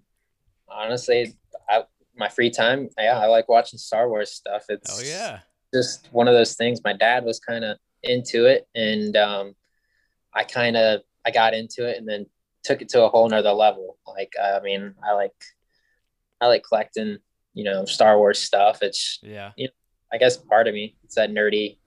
honestly, 0.70 1.36
I 1.70 1.84
my 2.16 2.30
free 2.30 2.50
time, 2.50 2.90
yeah, 2.98 3.18
I 3.20 3.26
like 3.28 3.50
watching 3.50 3.80
Star 3.80 4.08
Wars 4.10 4.32
stuff. 4.32 4.66
It's 4.70 5.00
Oh 5.00 5.04
yeah. 5.04 5.40
just 5.74 6.08
one 6.12 6.28
of 6.28 6.34
those 6.34 6.56
things. 6.56 6.82
My 6.84 6.94
dad 6.94 7.24
was 7.26 7.40
kind 7.40 7.64
of 7.64 7.78
into 8.04 8.46
it 8.46 8.68
and 8.76 9.16
um 9.16 9.56
I 10.34 10.44
kind 10.44 10.76
of 10.78 11.02
I 11.26 11.32
got 11.32 11.54
into 11.54 11.88
it 11.88 11.98
and 11.98 12.08
then 12.08 12.26
took 12.64 12.82
it 12.82 12.90
to 12.90 13.04
a 13.04 13.10
whole 13.10 13.28
nother 13.30 13.52
level. 13.52 13.98
Like 14.08 14.34
I 14.42 14.60
mean, 14.62 14.94
I 15.04 15.14
like 15.14 15.34
I 16.42 16.48
like 16.48 16.64
collecting, 16.68 17.18
you 17.54 17.64
know, 17.64 17.86
Star 17.86 18.18
Wars 18.18 18.40
stuff. 18.40 18.82
It's 18.82 19.20
Yeah. 19.24 19.52
I 20.12 20.18
guess 20.18 20.38
part 20.38 20.68
of 20.68 20.74
me. 20.76 20.96
It's 21.04 21.16
that 21.16 21.32
nerdy, 21.32 21.78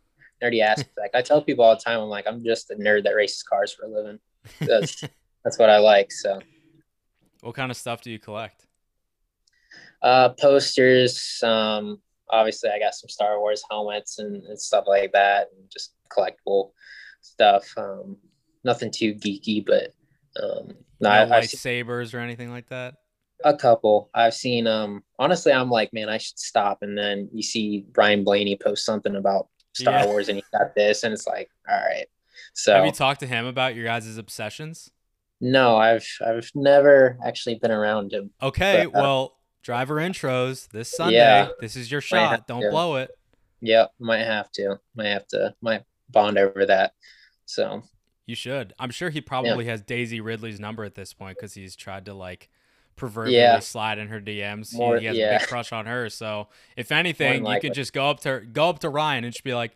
nerdy 0.43 0.61
aspect. 0.61 1.14
I 1.14 1.22
tell 1.22 1.41
people 1.43 1.64
all 1.64 1.77
the 1.77 1.81
time, 1.83 2.01
I'm 2.01 2.09
like, 2.09 2.27
I'm 2.27 2.43
just 2.43 2.70
a 2.72 2.74
nerd 2.74 3.05
that 3.05 3.14
races 3.14 3.43
cars 3.45 3.72
for 3.72 3.85
a 3.85 3.89
living. 3.89 4.18
That's 4.61 5.01
that's 5.45 5.59
what 5.59 5.70
I 5.70 5.79
like. 5.79 6.11
So, 6.11 6.41
What 7.43 7.55
kind 7.55 7.70
of 7.70 7.77
stuff 7.77 8.01
do 8.01 8.11
you 8.11 8.18
collect? 8.18 8.66
Uh, 10.03 10.30
posters. 10.30 11.40
Um, 11.42 12.01
obviously, 12.30 12.70
I 12.70 12.78
got 12.78 12.94
some 12.94 13.09
Star 13.09 13.38
Wars 13.40 13.62
helmets 13.70 14.18
and, 14.18 14.42
and 14.44 14.59
stuff 14.61 14.84
like 14.86 15.12
that, 15.12 15.49
and 15.57 15.70
just 15.70 15.94
collectible 16.11 16.72
stuff. 17.20 17.66
Um, 17.76 18.16
nothing 18.64 18.90
too 18.90 19.14
geeky, 19.14 19.64
but 19.64 19.92
um, 20.42 20.68
no, 21.01 21.09
No 21.09 21.11
I, 21.11 21.38
I've 21.38 21.47
seen 21.49 21.84
lightsabers 21.86 22.14
or 22.14 22.18
anything 22.18 22.51
like 22.51 22.68
that? 22.68 22.94
a 23.44 23.55
couple. 23.57 24.11
I've 24.14 24.34
seen. 24.34 24.66
Um, 24.66 25.03
honestly, 25.18 25.53
I'm 25.53 25.70
like, 25.70 25.92
man, 25.92 26.09
I 26.09 26.18
should 26.18 26.38
stop. 26.38 26.78
And 26.82 26.97
then 26.97 27.28
you 27.32 27.42
see 27.42 27.84
Ryan 27.97 28.24
Blaney 28.24 28.57
post 28.57 28.84
something 28.84 29.14
about 29.14 29.49
Star 29.74 29.94
Yeah. 29.94 30.07
Wars, 30.07 30.28
and 30.28 30.36
he 30.36 30.44
got 30.53 30.74
this, 30.74 31.05
and 31.05 31.12
it's 31.12 31.26
like, 31.26 31.51
all 31.68 31.76
right. 31.76 32.07
So 32.55 32.74
Have 32.74 32.86
you 32.86 32.92
talked 32.92 33.20
to 33.20 33.26
him 33.26 33.44
about 33.47 33.74
your 33.74 33.84
guys' 33.84 34.16
obsessions? 34.16 34.90
No, 35.40 35.76
I've 35.76 36.09
I've 36.26 36.51
never 36.55 37.18
actually 37.24 37.57
been 37.57 37.70
around 37.70 38.12
him. 38.12 38.30
Okay, 38.42 38.86
But, 38.90 38.99
uh, 38.99 39.03
well, 39.03 39.36
driver 39.67 39.97
intros 39.97 40.69
this 40.69 40.89
Sunday. 40.97 41.17
Yeah. 41.17 41.49
This 41.61 41.75
is 41.75 41.91
your 41.91 42.01
shot. 42.01 42.47
Don't 42.47 42.62
to. 42.62 42.71
blow 42.71 42.95
it. 42.97 43.11
Yep, 43.61 43.91
might 43.99 44.19
have 44.25 44.51
to. 44.53 44.79
Might 44.95 45.09
have 45.09 45.27
to. 45.29 45.55
Might 45.61 45.83
bond 46.09 46.39
over 46.39 46.64
that. 46.67 46.93
So 47.47 47.83
You 48.27 48.37
should. 48.37 48.75
I'm 48.79 48.91
sure 48.91 49.11
he 49.11 49.21
probably 49.21 49.64
has 49.64 49.83
Daisy 49.83 50.21
Ridley's 50.21 50.61
number 50.61 50.85
at 50.85 50.95
this 50.95 51.12
point 51.12 51.37
because 51.37 51.55
he's 51.55 51.75
tried 51.75 52.05
to 52.05 52.14
like 52.14 52.49
proverbially 52.95 53.37
Yeah. 53.39 53.59
slide 53.59 53.99
in 53.99 54.07
her 54.09 54.21
DMs. 54.21 54.71
He- 54.71 54.79
More- 54.79 54.99
he 55.01 55.07
has 55.07 55.17
a 55.17 55.39
big 55.39 55.49
crush 55.49 55.73
on 55.73 55.87
her. 55.87 56.09
So 56.11 56.47
if 56.77 56.93
anything, 56.93 57.45
you 57.45 57.61
could 57.61 57.75
just 57.75 57.93
go 57.93 58.09
up 58.09 58.21
to 58.21 58.29
her, 58.29 58.41
go 58.41 58.69
up 58.69 58.79
to 58.81 58.89
Ryan 58.89 59.25
and 59.25 59.33
just 59.33 59.43
be 59.45 59.53
like, 59.55 59.73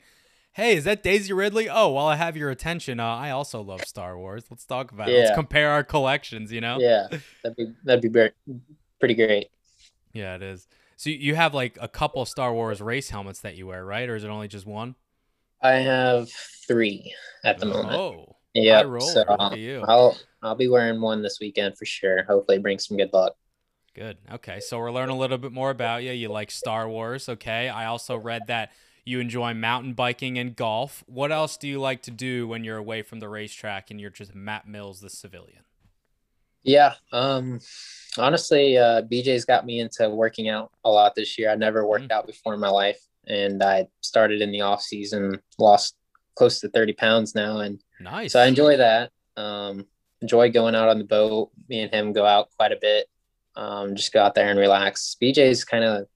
"Hey, 0.52 0.76
is 0.76 0.84
that 0.84 1.02
Daisy 1.02 1.32
Ridley? 1.32 1.68
Oh, 1.68 1.88
while 1.88 2.06
I 2.06 2.14
have 2.14 2.36
your 2.36 2.50
attention, 2.50 3.00
uh, 3.00 3.04
I 3.06 3.30
also 3.30 3.60
love 3.60 3.80
Star 3.82 4.16
Wars. 4.16 4.44
Let's 4.50 4.64
talk 4.64 4.92
about 4.92 5.08
it. 5.08 5.18
Let's 5.18 5.34
compare 5.34 5.70
our 5.70 5.82
collections. 5.82 6.52
You 6.52 6.60
know? 6.60 6.78
yeah, 6.78 7.08
that'd 7.42 7.56
be 7.56 7.72
that'd 7.84 8.02
be 8.02 8.08
very, 8.08 8.30
pretty 9.00 9.14
great. 9.14 9.48
Yeah, 10.12 10.36
it 10.36 10.42
is. 10.42 10.66
So 10.96 11.10
you- 11.10 11.34
have 11.34 11.54
like 11.54 11.78
a 11.80 11.88
couple 11.88 12.24
Star 12.26 12.52
Wars 12.52 12.80
race 12.80 13.10
helmets 13.10 13.40
that 13.40 13.56
you 13.56 13.66
wear, 13.66 13.84
right? 13.84 14.08
Or 14.08 14.16
is 14.16 14.24
it 14.24 14.28
only 14.28 14.48
just 14.48 14.66
one? 14.66 14.96
I 15.62 15.74
have 15.74 16.30
three 16.66 17.14
at 17.44 17.58
the 17.58 17.66
moment. 17.66 17.94
Oh, 17.94 18.36
yeah, 18.54 18.82
so. 19.00 19.24
I'll 19.28 20.18
I'll 20.42 20.54
be 20.54 20.68
wearing 20.68 21.00
one 21.00 21.22
this 21.22 21.38
weekend 21.40 21.76
for 21.78 21.84
sure. 21.84 22.24
Hopefully, 22.24 22.58
bring 22.58 22.78
some 22.78 22.96
good 22.96 23.12
luck. 23.12 23.36
Good. 23.94 24.18
Okay. 24.32 24.60
So 24.60 24.78
we're 24.78 24.92
learning 24.92 25.16
a 25.16 25.18
little 25.18 25.38
bit 25.38 25.52
more 25.52 25.70
about 25.70 26.02
you. 26.02 26.12
You 26.12 26.28
like 26.28 26.50
Star 26.50 26.88
Wars. 26.88 27.28
Okay. 27.28 27.68
I 27.68 27.86
also 27.86 28.16
read 28.16 28.46
that 28.46 28.72
you 29.04 29.20
enjoy 29.20 29.54
mountain 29.54 29.94
biking 29.94 30.38
and 30.38 30.54
golf. 30.54 31.02
What 31.06 31.32
else 31.32 31.56
do 31.56 31.66
you 31.68 31.80
like 31.80 32.02
to 32.02 32.10
do 32.10 32.46
when 32.46 32.64
you're 32.64 32.76
away 32.76 33.02
from 33.02 33.20
the 33.20 33.28
racetrack 33.28 33.90
and 33.90 34.00
you're 34.00 34.10
just 34.10 34.34
Matt 34.34 34.68
Mills, 34.68 35.00
the 35.00 35.10
civilian? 35.10 35.64
Yeah. 36.62 36.94
Um. 37.12 37.60
Honestly, 38.18 38.76
uh, 38.76 39.02
BJ's 39.02 39.44
got 39.44 39.64
me 39.64 39.78
into 39.80 40.08
working 40.10 40.48
out 40.48 40.72
a 40.84 40.90
lot 40.90 41.14
this 41.14 41.38
year. 41.38 41.50
I 41.50 41.54
never 41.54 41.86
worked 41.86 42.08
Mm. 42.08 42.12
out 42.12 42.26
before 42.26 42.54
in 42.54 42.60
my 42.60 42.68
life, 42.68 43.00
and 43.26 43.62
I 43.62 43.86
started 44.00 44.42
in 44.42 44.50
the 44.50 44.62
off 44.62 44.82
season. 44.82 45.40
Lost 45.58 45.96
close 46.34 46.60
to 46.60 46.68
thirty 46.68 46.92
pounds 46.92 47.34
now, 47.34 47.58
and 47.58 47.80
Nice. 48.00 48.32
so 48.32 48.40
I 48.40 48.46
enjoy 48.46 48.76
that. 48.78 49.10
Um, 49.36 49.86
enjoy 50.20 50.50
going 50.50 50.74
out 50.74 50.88
on 50.88 50.98
the 50.98 51.04
boat. 51.04 51.50
Me 51.68 51.80
and 51.80 51.92
him 51.94 52.12
go 52.12 52.26
out 52.26 52.48
quite 52.56 52.72
a 52.72 52.78
bit. 52.80 53.06
Um, 53.56 53.94
just 53.94 54.12
go 54.12 54.22
out 54.22 54.34
there 54.34 54.48
and 54.50 54.58
relax. 54.58 55.16
BJ's 55.20 55.64
kind 55.64 55.84
of 55.84 56.06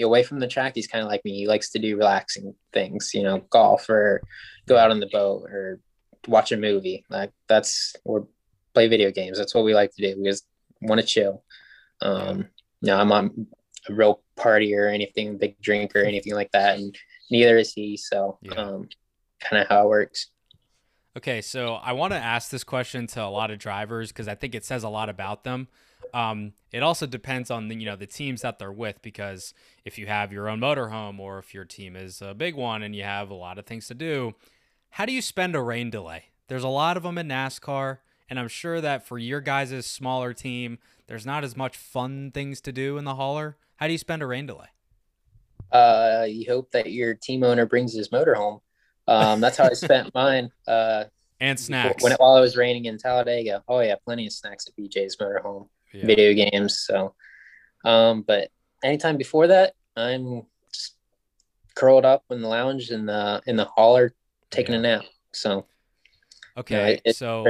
away 0.00 0.22
from 0.22 0.40
the 0.40 0.48
track. 0.48 0.72
He's 0.74 0.86
kind 0.86 1.02
of 1.04 1.08
like 1.08 1.24
me. 1.24 1.32
He 1.36 1.46
likes 1.46 1.70
to 1.70 1.78
do 1.78 1.96
relaxing 1.96 2.54
things, 2.72 3.12
you 3.14 3.22
know, 3.22 3.38
golf 3.50 3.88
or 3.88 4.22
go 4.66 4.76
out 4.76 4.90
on 4.90 5.00
the 5.00 5.08
boat 5.12 5.44
or 5.50 5.80
watch 6.26 6.50
a 6.50 6.56
movie. 6.56 7.04
Like 7.10 7.30
that's 7.48 7.94
or 8.04 8.26
play 8.74 8.88
video 8.88 9.10
games. 9.10 9.38
That's 9.38 9.54
what 9.54 9.64
we 9.64 9.74
like 9.74 9.94
to 9.96 10.02
do. 10.02 10.20
We 10.20 10.28
just 10.28 10.46
want 10.80 11.00
to 11.00 11.06
chill. 11.06 11.44
Um, 12.00 12.48
no, 12.80 12.96
I'm 12.98 13.08
not 13.08 13.26
a 13.88 13.94
real 13.94 14.22
party 14.36 14.74
or 14.74 14.88
anything, 14.88 15.38
big 15.38 15.60
drink 15.60 15.94
or 15.94 16.00
anything 16.00 16.34
like 16.34 16.50
that, 16.52 16.78
and 16.78 16.96
neither 17.30 17.58
is 17.58 17.72
he. 17.72 17.96
So, 17.96 18.38
Yeah. 18.42 18.54
um, 18.54 18.88
kind 19.40 19.62
of 19.62 19.68
how 19.68 19.84
it 19.84 19.88
works. 19.88 20.28
Okay, 21.16 21.42
so 21.42 21.74
I 21.74 21.92
want 21.92 22.12
to 22.12 22.18
ask 22.18 22.50
this 22.50 22.64
question 22.64 23.06
to 23.08 23.22
a 23.22 23.28
lot 23.28 23.50
of 23.50 23.58
drivers 23.58 24.08
because 24.08 24.28
I 24.28 24.34
think 24.34 24.54
it 24.54 24.64
says 24.64 24.82
a 24.82 24.88
lot 24.88 25.08
about 25.08 25.44
them. 25.44 25.68
Um, 26.14 26.54
it 26.72 26.82
also 26.82 27.06
depends 27.06 27.50
on 27.50 27.68
the 27.68 27.74
you 27.76 27.86
know 27.86 27.96
the 27.96 28.06
teams 28.06 28.42
that 28.42 28.58
they're 28.58 28.72
with 28.72 29.00
because 29.02 29.52
if 29.84 29.98
you 29.98 30.06
have 30.06 30.32
your 30.32 30.48
own 30.48 30.60
motorhome 30.60 31.18
or 31.18 31.38
if 31.38 31.54
your 31.54 31.64
team 31.64 31.96
is 31.96 32.20
a 32.22 32.34
big 32.34 32.54
one 32.54 32.82
and 32.82 32.94
you 32.96 33.02
have 33.02 33.30
a 33.30 33.34
lot 33.34 33.58
of 33.58 33.66
things 33.66 33.86
to 33.88 33.94
do, 33.94 34.34
how 34.90 35.04
do 35.06 35.12
you 35.12 35.22
spend 35.22 35.54
a 35.54 35.60
rain 35.60 35.90
delay? 35.90 36.24
There's 36.48 36.64
a 36.64 36.68
lot 36.68 36.96
of 36.96 37.02
them 37.02 37.16
in 37.18 37.28
NASCAR, 37.28 37.98
and 38.32 38.40
I'm 38.40 38.48
sure 38.48 38.80
that 38.80 39.06
for 39.06 39.18
your 39.18 39.42
guys' 39.42 39.84
smaller 39.84 40.32
team, 40.32 40.78
there's 41.06 41.26
not 41.26 41.44
as 41.44 41.54
much 41.54 41.76
fun 41.76 42.30
things 42.30 42.62
to 42.62 42.72
do 42.72 42.96
in 42.96 43.04
the 43.04 43.16
hauler. 43.16 43.58
How 43.76 43.88
do 43.88 43.92
you 43.92 43.98
spend 43.98 44.22
a 44.22 44.26
rain 44.26 44.46
delay? 44.46 44.68
Uh, 45.70 46.24
you 46.26 46.46
hope 46.48 46.70
that 46.70 46.90
your 46.90 47.12
team 47.12 47.44
owner 47.44 47.66
brings 47.66 47.92
his 47.92 48.10
motor 48.10 48.34
home. 48.34 48.60
Um, 49.06 49.42
that's 49.42 49.58
how 49.58 49.64
I 49.64 49.74
spent 49.74 50.14
mine. 50.14 50.50
Uh, 50.66 51.04
and 51.40 51.60
snacks. 51.60 52.02
When 52.02 52.12
it, 52.12 52.20
while 52.20 52.38
it 52.38 52.40
was 52.40 52.56
raining 52.56 52.86
in 52.86 52.96
Talladega. 52.96 53.64
Oh 53.68 53.80
yeah, 53.80 53.96
plenty 54.02 54.26
of 54.26 54.32
snacks 54.32 54.66
at 54.66 54.74
BJ's 54.82 55.18
motorhome. 55.18 55.68
Yeah. 55.92 56.06
Video 56.06 56.32
games. 56.32 56.86
So, 56.86 57.14
um, 57.84 58.22
but 58.22 58.48
anytime 58.82 59.18
before 59.18 59.48
that, 59.48 59.74
I'm 59.94 60.46
just 60.72 60.94
curled 61.74 62.06
up 62.06 62.24
in 62.30 62.40
the 62.40 62.48
lounge 62.48 62.92
in 62.92 63.04
the 63.04 63.42
in 63.46 63.56
the 63.56 63.66
hauler 63.66 64.14
taking 64.50 64.72
yeah. 64.72 64.78
a 64.78 64.82
nap. 64.82 65.02
So, 65.32 65.66
okay, 66.56 66.74
you 66.74 66.94
know, 66.94 67.00
it, 67.04 67.16
so 67.16 67.44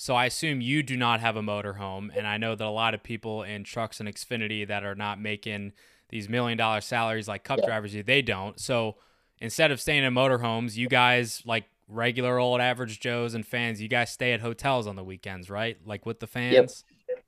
so 0.00 0.14
I 0.14 0.26
assume 0.26 0.60
you 0.60 0.84
do 0.84 0.96
not 0.96 1.18
have 1.18 1.34
a 1.34 1.42
motorhome, 1.42 2.16
and 2.16 2.24
I 2.24 2.36
know 2.36 2.54
that 2.54 2.64
a 2.64 2.70
lot 2.70 2.94
of 2.94 3.02
people 3.02 3.42
in 3.42 3.64
trucks 3.64 3.98
and 3.98 4.08
Xfinity 4.08 4.66
that 4.68 4.84
are 4.84 4.94
not 4.94 5.20
making 5.20 5.72
these 6.08 6.28
million 6.28 6.56
dollar 6.56 6.80
salaries 6.80 7.26
like 7.26 7.42
Cup 7.42 7.58
yeah. 7.58 7.66
drivers 7.66 7.90
do, 7.90 8.04
they 8.04 8.22
don't. 8.22 8.60
So 8.60 8.94
instead 9.40 9.72
of 9.72 9.80
staying 9.80 10.04
in 10.04 10.14
motorhomes, 10.14 10.76
you 10.76 10.88
guys 10.88 11.42
like 11.44 11.64
regular 11.88 12.38
old 12.38 12.60
average 12.60 13.00
Joes 13.00 13.34
and 13.34 13.44
fans, 13.44 13.82
you 13.82 13.88
guys 13.88 14.12
stay 14.12 14.32
at 14.32 14.40
hotels 14.40 14.86
on 14.86 14.94
the 14.94 15.02
weekends, 15.02 15.50
right? 15.50 15.76
Like 15.84 16.06
with 16.06 16.20
the 16.20 16.28
fans. 16.28 16.84
Yep. 17.08 17.24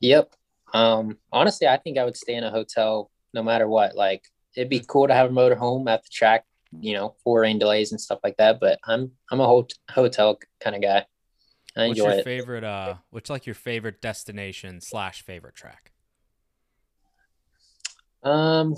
Yep. 0.00 0.34
Um, 0.74 1.16
honestly, 1.32 1.68
I 1.68 1.78
think 1.78 1.96
I 1.96 2.04
would 2.04 2.18
stay 2.18 2.34
in 2.34 2.44
a 2.44 2.50
hotel 2.50 3.10
no 3.32 3.42
matter 3.42 3.66
what. 3.66 3.96
Like 3.96 4.24
it'd 4.54 4.68
be 4.68 4.84
cool 4.86 5.08
to 5.08 5.14
have 5.14 5.30
a 5.30 5.32
motorhome 5.32 5.88
at 5.88 6.02
the 6.02 6.10
track, 6.12 6.44
you 6.80 6.92
know, 6.92 7.14
for 7.24 7.40
rain 7.40 7.58
delays 7.58 7.92
and 7.92 8.00
stuff 8.00 8.20
like 8.22 8.36
that. 8.36 8.60
But 8.60 8.78
I'm 8.84 9.12
I'm 9.30 9.40
a 9.40 9.46
hot- 9.46 9.72
hotel 9.90 10.38
kind 10.60 10.76
of 10.76 10.82
guy. 10.82 11.06
I 11.80 11.88
what's 11.88 11.98
your 11.98 12.10
it. 12.10 12.24
favorite? 12.24 12.64
Uh, 12.64 12.96
what's 13.10 13.30
like 13.30 13.46
your 13.46 13.54
favorite 13.54 14.00
destination 14.00 14.80
slash 14.80 15.22
favorite 15.22 15.54
track? 15.54 15.92
Um, 18.22 18.76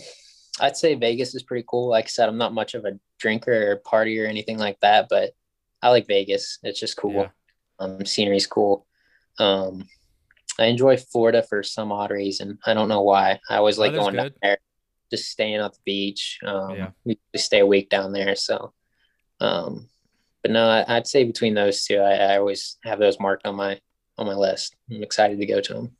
I'd 0.60 0.76
say 0.76 0.94
Vegas 0.94 1.34
is 1.34 1.42
pretty 1.42 1.64
cool. 1.68 1.88
Like 1.88 2.04
I 2.04 2.08
said, 2.08 2.28
I'm 2.28 2.38
not 2.38 2.54
much 2.54 2.74
of 2.74 2.84
a 2.84 2.98
drinker 3.18 3.72
or 3.72 3.76
party 3.76 4.20
or 4.20 4.26
anything 4.26 4.58
like 4.58 4.78
that, 4.80 5.08
but 5.08 5.32
I 5.82 5.88
like 5.88 6.06
Vegas. 6.06 6.58
It's 6.62 6.78
just 6.78 6.96
cool. 6.96 7.12
Yeah. 7.14 7.28
Um, 7.78 8.04
scenery's 8.04 8.46
cool. 8.46 8.86
Um, 9.38 9.88
I 10.58 10.66
enjoy 10.66 10.96
Florida 10.96 11.42
for 11.42 11.62
some 11.62 11.90
odd 11.90 12.10
reason. 12.10 12.58
I 12.66 12.74
don't 12.74 12.88
know 12.88 13.02
why. 13.02 13.40
I 13.48 13.56
always 13.56 13.78
like 13.78 13.94
going 13.94 14.14
good. 14.14 14.16
down 14.16 14.32
there, 14.42 14.58
just 15.10 15.30
staying 15.30 15.56
at 15.56 15.72
the 15.72 15.78
beach. 15.84 16.38
Um, 16.44 16.76
yeah. 16.76 16.90
we 17.04 17.18
stay 17.36 17.60
a 17.60 17.66
week 17.66 17.88
down 17.88 18.12
there. 18.12 18.36
So, 18.36 18.72
um, 19.40 19.88
but 20.42 20.50
no, 20.50 20.66
I, 20.68 20.94
would 20.94 21.06
say 21.06 21.24
between 21.24 21.54
those 21.54 21.84
two, 21.84 21.98
I, 21.98 22.14
I, 22.14 22.38
always 22.38 22.78
have 22.84 22.98
those 22.98 23.20
marked 23.20 23.46
on 23.46 23.54
my 23.54 23.80
on 24.18 24.26
my 24.26 24.34
list. 24.34 24.76
I'm 24.90 25.02
excited 25.02 25.38
to 25.38 25.46
go 25.46 25.60
to 25.60 25.74
them. 25.74 25.96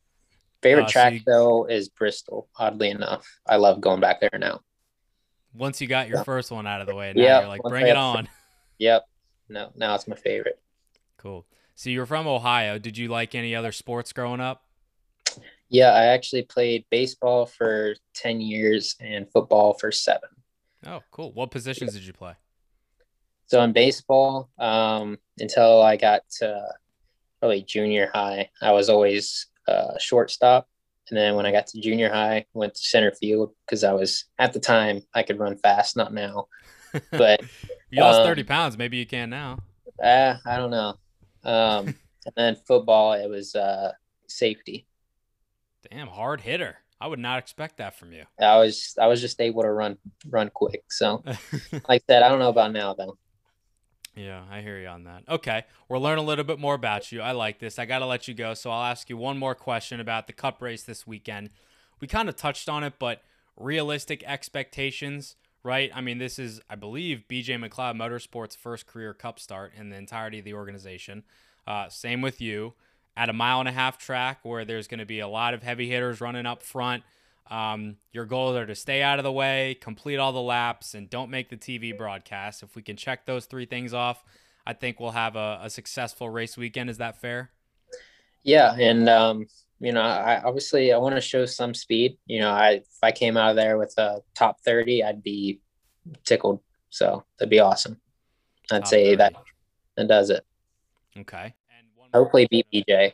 Favorite 0.62 0.84
uh, 0.84 0.88
track 0.88 1.12
so 1.12 1.14
you, 1.14 1.20
though 1.26 1.64
is 1.66 1.88
Bristol. 1.88 2.48
Oddly 2.56 2.90
enough, 2.90 3.26
I 3.46 3.56
love 3.56 3.80
going 3.80 4.00
back 4.00 4.20
there 4.20 4.38
now. 4.38 4.60
Once 5.54 5.80
you 5.80 5.86
got 5.86 6.08
your 6.08 6.18
yeah. 6.18 6.24
first 6.24 6.50
one 6.50 6.66
out 6.66 6.80
of 6.80 6.86
the 6.86 6.94
way, 6.94 7.12
now 7.14 7.22
yep. 7.22 7.42
you're 7.42 7.48
like, 7.48 7.62
bring 7.62 7.86
it 7.86 7.96
on. 7.96 8.28
Yep. 8.78 9.04
No, 9.48 9.70
now 9.76 9.94
it's 9.94 10.08
my 10.08 10.16
favorite. 10.16 10.58
Cool. 11.18 11.46
So 11.76 11.88
you're 11.88 12.06
from 12.06 12.26
Ohio. 12.26 12.80
Did 12.80 12.98
you 12.98 13.06
like 13.06 13.36
any 13.36 13.54
other 13.54 13.70
sports 13.70 14.12
growing 14.12 14.40
up? 14.40 14.64
Yeah, 15.68 15.92
I 15.92 16.06
actually 16.06 16.42
played 16.42 16.84
baseball 16.90 17.46
for 17.46 17.94
10 18.14 18.40
years 18.40 18.96
and 18.98 19.30
football 19.30 19.74
for 19.74 19.92
seven. 19.92 20.30
Oh, 20.84 21.00
cool. 21.12 21.32
What 21.32 21.52
positions 21.52 21.92
did 21.92 22.02
you 22.02 22.12
play? 22.12 22.34
So 23.52 23.60
in 23.60 23.74
baseball, 23.74 24.48
um, 24.58 25.18
until 25.38 25.82
I 25.82 25.98
got 25.98 26.22
to 26.38 26.68
probably 27.38 27.62
junior 27.62 28.10
high, 28.14 28.48
I 28.62 28.72
was 28.72 28.88
always 28.88 29.48
uh, 29.68 29.98
shortstop. 29.98 30.66
And 31.10 31.18
then 31.18 31.34
when 31.34 31.44
I 31.44 31.52
got 31.52 31.66
to 31.66 31.80
junior 31.82 32.08
high, 32.08 32.46
went 32.54 32.74
to 32.74 32.80
center 32.80 33.12
field 33.12 33.52
because 33.66 33.84
I 33.84 33.92
was 33.92 34.24
at 34.38 34.54
the 34.54 34.58
time 34.58 35.02
I 35.12 35.22
could 35.22 35.38
run 35.38 35.58
fast, 35.58 35.98
not 35.98 36.14
now. 36.14 36.46
But 37.10 37.42
you 37.90 38.00
lost 38.02 38.20
um, 38.20 38.26
30 38.26 38.44
pounds. 38.44 38.78
Maybe 38.78 38.96
you 38.96 39.04
can 39.04 39.28
now. 39.28 39.58
Uh, 40.02 40.36
I 40.46 40.56
don't 40.56 40.70
know. 40.70 40.94
Um, 41.44 41.88
and 42.24 42.34
then 42.34 42.56
football, 42.66 43.12
it 43.12 43.28
was 43.28 43.54
uh, 43.54 43.92
safety. 44.28 44.86
Damn, 45.90 46.08
hard 46.08 46.40
hitter. 46.40 46.78
I 46.98 47.06
would 47.06 47.18
not 47.18 47.38
expect 47.38 47.76
that 47.78 47.98
from 47.98 48.14
you. 48.14 48.24
I 48.40 48.56
was 48.56 48.96
I 48.98 49.08
was 49.08 49.20
just 49.20 49.42
able 49.42 49.60
to 49.60 49.70
run 49.70 49.98
run 50.26 50.50
quick. 50.54 50.84
So, 50.90 51.22
like 51.72 51.84
I 51.88 52.00
said, 52.08 52.22
I 52.22 52.30
don't 52.30 52.38
know 52.38 52.48
about 52.48 52.72
now 52.72 52.94
though. 52.94 53.18
Yeah, 54.14 54.42
I 54.50 54.60
hear 54.60 54.78
you 54.78 54.88
on 54.88 55.04
that. 55.04 55.24
Okay, 55.28 55.64
we'll 55.88 56.02
learn 56.02 56.18
a 56.18 56.22
little 56.22 56.44
bit 56.44 56.58
more 56.58 56.74
about 56.74 57.10
you. 57.12 57.22
I 57.22 57.32
like 57.32 57.60
this. 57.60 57.78
I 57.78 57.86
got 57.86 58.00
to 58.00 58.06
let 58.06 58.28
you 58.28 58.34
go, 58.34 58.52
so 58.52 58.70
I'll 58.70 58.84
ask 58.84 59.08
you 59.08 59.16
one 59.16 59.38
more 59.38 59.54
question 59.54 60.00
about 60.00 60.26
the 60.26 60.34
Cup 60.34 60.60
race 60.60 60.82
this 60.82 61.06
weekend. 61.06 61.50
We 61.98 62.08
kind 62.08 62.28
of 62.28 62.36
touched 62.36 62.68
on 62.68 62.84
it, 62.84 62.94
but 62.98 63.22
realistic 63.56 64.22
expectations, 64.24 65.36
right? 65.62 65.90
I 65.94 66.02
mean, 66.02 66.18
this 66.18 66.38
is, 66.38 66.60
I 66.68 66.74
believe, 66.74 67.24
BJ 67.28 67.58
McLeod 67.58 67.96
Motorsports' 67.96 68.56
first 68.56 68.86
career 68.86 69.14
Cup 69.14 69.40
start 69.40 69.72
in 69.78 69.88
the 69.88 69.96
entirety 69.96 70.40
of 70.40 70.44
the 70.44 70.54
organization. 70.54 71.22
Uh, 71.66 71.88
same 71.88 72.20
with 72.20 72.40
you. 72.40 72.74
At 73.16 73.28
a 73.28 73.34
mile 73.34 73.60
and 73.60 73.68
a 73.68 73.72
half 73.72 73.98
track 73.98 74.40
where 74.42 74.64
there's 74.64 74.88
going 74.88 75.00
to 75.00 75.06
be 75.06 75.20
a 75.20 75.28
lot 75.28 75.54
of 75.54 75.62
heavy 75.62 75.88
hitters 75.88 76.20
running 76.20 76.46
up 76.46 76.62
front 76.62 77.02
um, 77.50 77.96
your 78.12 78.24
goals 78.24 78.56
are 78.56 78.66
to 78.66 78.74
stay 78.74 79.02
out 79.02 79.18
of 79.18 79.24
the 79.24 79.32
way, 79.32 79.76
complete 79.80 80.16
all 80.16 80.32
the 80.32 80.40
laps, 80.40 80.94
and 80.94 81.10
don't 81.10 81.30
make 81.30 81.50
the 81.50 81.56
TV 81.56 81.96
broadcast. 81.96 82.62
If 82.62 82.74
we 82.76 82.82
can 82.82 82.96
check 82.96 83.26
those 83.26 83.46
three 83.46 83.66
things 83.66 83.92
off, 83.92 84.24
I 84.66 84.72
think 84.72 85.00
we'll 85.00 85.10
have 85.10 85.36
a, 85.36 85.60
a 85.62 85.70
successful 85.70 86.30
race 86.30 86.56
weekend. 86.56 86.88
Is 86.88 86.98
that 86.98 87.20
fair? 87.20 87.50
Yeah, 88.42 88.74
and 88.74 89.08
um, 89.08 89.46
you 89.80 89.92
know, 89.92 90.00
I 90.00 90.40
obviously 90.42 90.92
I 90.92 90.98
want 90.98 91.14
to 91.16 91.20
show 91.20 91.44
some 91.44 91.74
speed. 91.74 92.16
You 92.26 92.40
know, 92.40 92.50
I 92.50 92.70
if 92.70 92.86
I 93.02 93.12
came 93.12 93.36
out 93.36 93.50
of 93.50 93.56
there 93.56 93.78
with 93.78 93.94
a 93.98 94.20
top 94.34 94.60
thirty, 94.60 95.02
I'd 95.02 95.22
be 95.22 95.60
tickled. 96.24 96.60
So 96.90 97.24
that'd 97.38 97.50
be 97.50 97.60
awesome. 97.60 98.00
I'd 98.70 98.80
top 98.80 98.88
say 98.88 99.04
30. 99.04 99.16
that 99.16 99.34
that 99.96 100.08
does 100.08 100.30
it. 100.30 100.44
Okay. 101.18 101.54
And 101.76 102.14
hopefully 102.14 102.46
beat 102.50 102.66
BJ. 102.72 103.12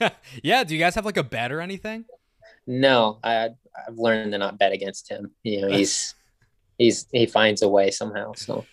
yeah. 0.42 0.64
Do 0.64 0.74
you 0.74 0.80
guys 0.80 0.94
have 0.94 1.04
like 1.04 1.16
a 1.16 1.22
bet 1.22 1.52
or 1.52 1.60
anything? 1.60 2.04
No, 2.70 3.18
I 3.24 3.48
I've 3.76 3.98
learned 3.98 4.30
to 4.30 4.38
not 4.38 4.56
bet 4.56 4.70
against 4.70 5.10
him. 5.10 5.32
You 5.42 5.62
know, 5.62 5.68
he's 5.76 6.14
he's 6.78 7.08
he 7.10 7.26
finds 7.26 7.62
a 7.62 7.68
way 7.68 7.90
somehow. 7.90 8.34
So. 8.34 8.64